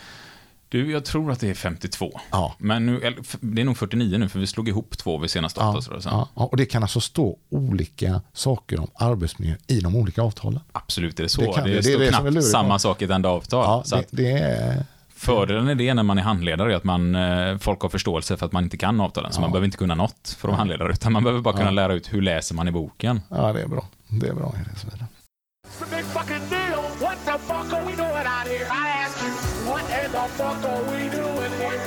Du, 0.70 0.90
jag 0.92 1.04
tror 1.04 1.30
att 1.32 1.40
det 1.40 1.50
är 1.50 1.54
52. 1.54 2.20
Ja. 2.30 2.54
Men 2.58 2.86
nu, 2.86 3.16
det 3.40 3.60
är 3.62 3.64
nog 3.64 3.76
49 3.78 4.18
nu, 4.18 4.28
för 4.28 4.38
vi 4.38 4.46
slog 4.46 4.68
ihop 4.68 4.98
två 4.98 5.18
vid 5.18 5.30
senaste 5.30 5.60
Ja, 5.60 5.66
avtalsrörelsen. 5.66 6.12
ja, 6.12 6.28
ja, 6.36 6.44
och 6.44 6.56
det 6.56 6.66
kan 6.66 6.82
alltså 6.82 7.00
stå 7.00 7.38
olika 7.50 8.20
saker 8.32 8.80
om 8.80 8.88
arbetsmiljö 8.94 9.54
i 9.66 9.80
de 9.80 9.96
olika 9.96 10.22
avtalen. 10.22 10.60
Absolut 10.72 11.18
är 11.18 11.22
det 11.22 11.28
så. 11.28 11.40
Det 11.40 11.46
Det, 11.46 11.52
kan 11.54 11.64
det. 11.64 11.70
Det 11.70 11.78
är 11.78 11.82
står 11.82 11.98
det 11.98 12.06
är 12.06 12.30
knappt 12.30 12.44
samma 12.44 12.78
sak 12.78 13.02
i 13.02 13.04
ett 13.04 13.10
enda 13.10 13.28
avtal. 13.28 13.64
Ja, 13.64 13.82
så 13.84 13.94
det, 13.96 14.00
att 14.00 14.08
det 14.10 14.30
är... 14.30 14.84
fördelen 15.14 15.68
i 15.68 15.74
det 15.74 15.94
när 15.94 16.02
man 16.02 16.18
är 16.18 16.22
handledare 16.22 16.72
är 16.72 16.76
att 16.76 16.84
man, 16.84 17.14
eh, 17.14 17.58
folk 17.58 17.80
har 17.80 17.88
förståelse 17.88 18.36
för 18.36 18.46
att 18.46 18.52
man 18.52 18.64
inte 18.64 18.76
kan 18.76 19.00
avtalen. 19.00 19.32
Så 19.32 19.40
man 19.40 19.50
behöver 19.50 19.64
inte 19.64 19.78
kunna 19.78 19.94
något 19.94 20.36
för 20.38 20.48
att 20.48 20.50
vara 20.50 20.56
handledare, 20.56 20.92
utan 20.92 21.12
man 21.12 21.24
behöver 21.24 21.42
bara 21.42 21.56
kunna 21.56 21.70
lära 21.70 21.94
ut 21.94 22.12
hur 22.12 22.22
läser 22.22 22.54
man 22.54 22.68
i 22.68 22.70
boken. 22.70 23.20
Ja, 23.30 23.52
det 23.52 23.62
är 23.62 23.68
bra. 23.68 23.88
Det 24.08 24.28
är 24.28 24.34
bra. 24.34 24.54
Det 24.64 24.70
är 24.70 24.78
så 24.78 24.86
fuck 30.36 30.64
are 30.64 30.82
we 30.90 31.08
doing 31.08 31.52
here? 31.60 31.78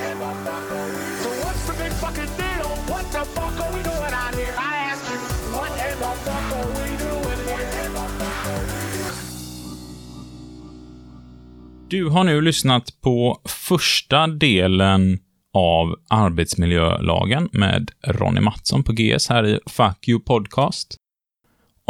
So 1.23 1.29
what's 1.43 1.63
the 1.67 1.73
big 1.83 1.93
fucking 2.03 2.31
deal? 2.37 2.69
What 2.91 3.05
the 3.11 3.23
fuck 3.35 3.55
are 3.63 3.71
we 3.75 3.81
doing 3.83 4.13
out 4.23 4.35
here? 4.35 4.53
I 4.57 4.75
ask 4.91 5.03
you, 5.11 5.19
what 5.55 5.71
in 5.87 5.97
the 6.03 6.13
fuck 6.25 6.47
are 6.57 6.69
we 6.77 6.89
doing 7.05 7.39
here? 7.47 7.71
Du 11.89 12.09
har 12.09 12.23
nu 12.23 12.41
lyssnat 12.41 13.01
på 13.01 13.41
första 13.45 14.27
delen 14.27 15.19
av 15.53 15.95
arbetsmiljölagen 16.09 17.49
med 17.51 17.91
Ronny 18.07 18.41
Mattsson 18.41 18.83
på 18.83 18.93
GS 18.93 19.29
här 19.29 19.47
i 19.47 19.59
Fuck 19.65 20.07
You 20.07 20.19
Podcast. 20.19 21.00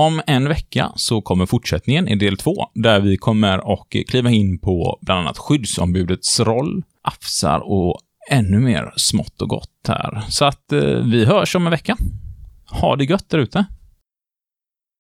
Om 0.02 0.22
en 0.28 0.48
vecka 0.48 0.92
så 0.96 1.22
kommer 1.22 1.46
fortsättningen 1.46 2.08
i 2.08 2.16
del 2.16 2.38
två, 2.38 2.70
där 2.74 3.00
vi 3.00 3.18
kommer 3.18 3.74
att 3.74 3.88
kliva 4.10 4.30
in 4.30 4.60
på 4.60 5.00
bland 5.02 5.20
annat 5.20 5.38
skyddsombudets 5.38 6.40
roll, 6.40 6.84
afsar 7.02 7.60
och 7.60 8.00
ännu 8.30 8.60
mer 8.60 8.94
smått 8.96 9.42
och 9.42 9.50
gott 9.50 9.88
här. 9.88 10.24
Så 10.30 10.46
att 10.46 10.72
eh, 10.72 10.80
vi 10.82 11.26
hörs 11.26 11.56
om 11.56 11.66
en 11.68 11.72
vecka. 11.72 11.98
Ha 12.72 12.96
det 12.96 13.04
gött 13.04 13.30
där 13.30 13.40
ute! 13.40 13.66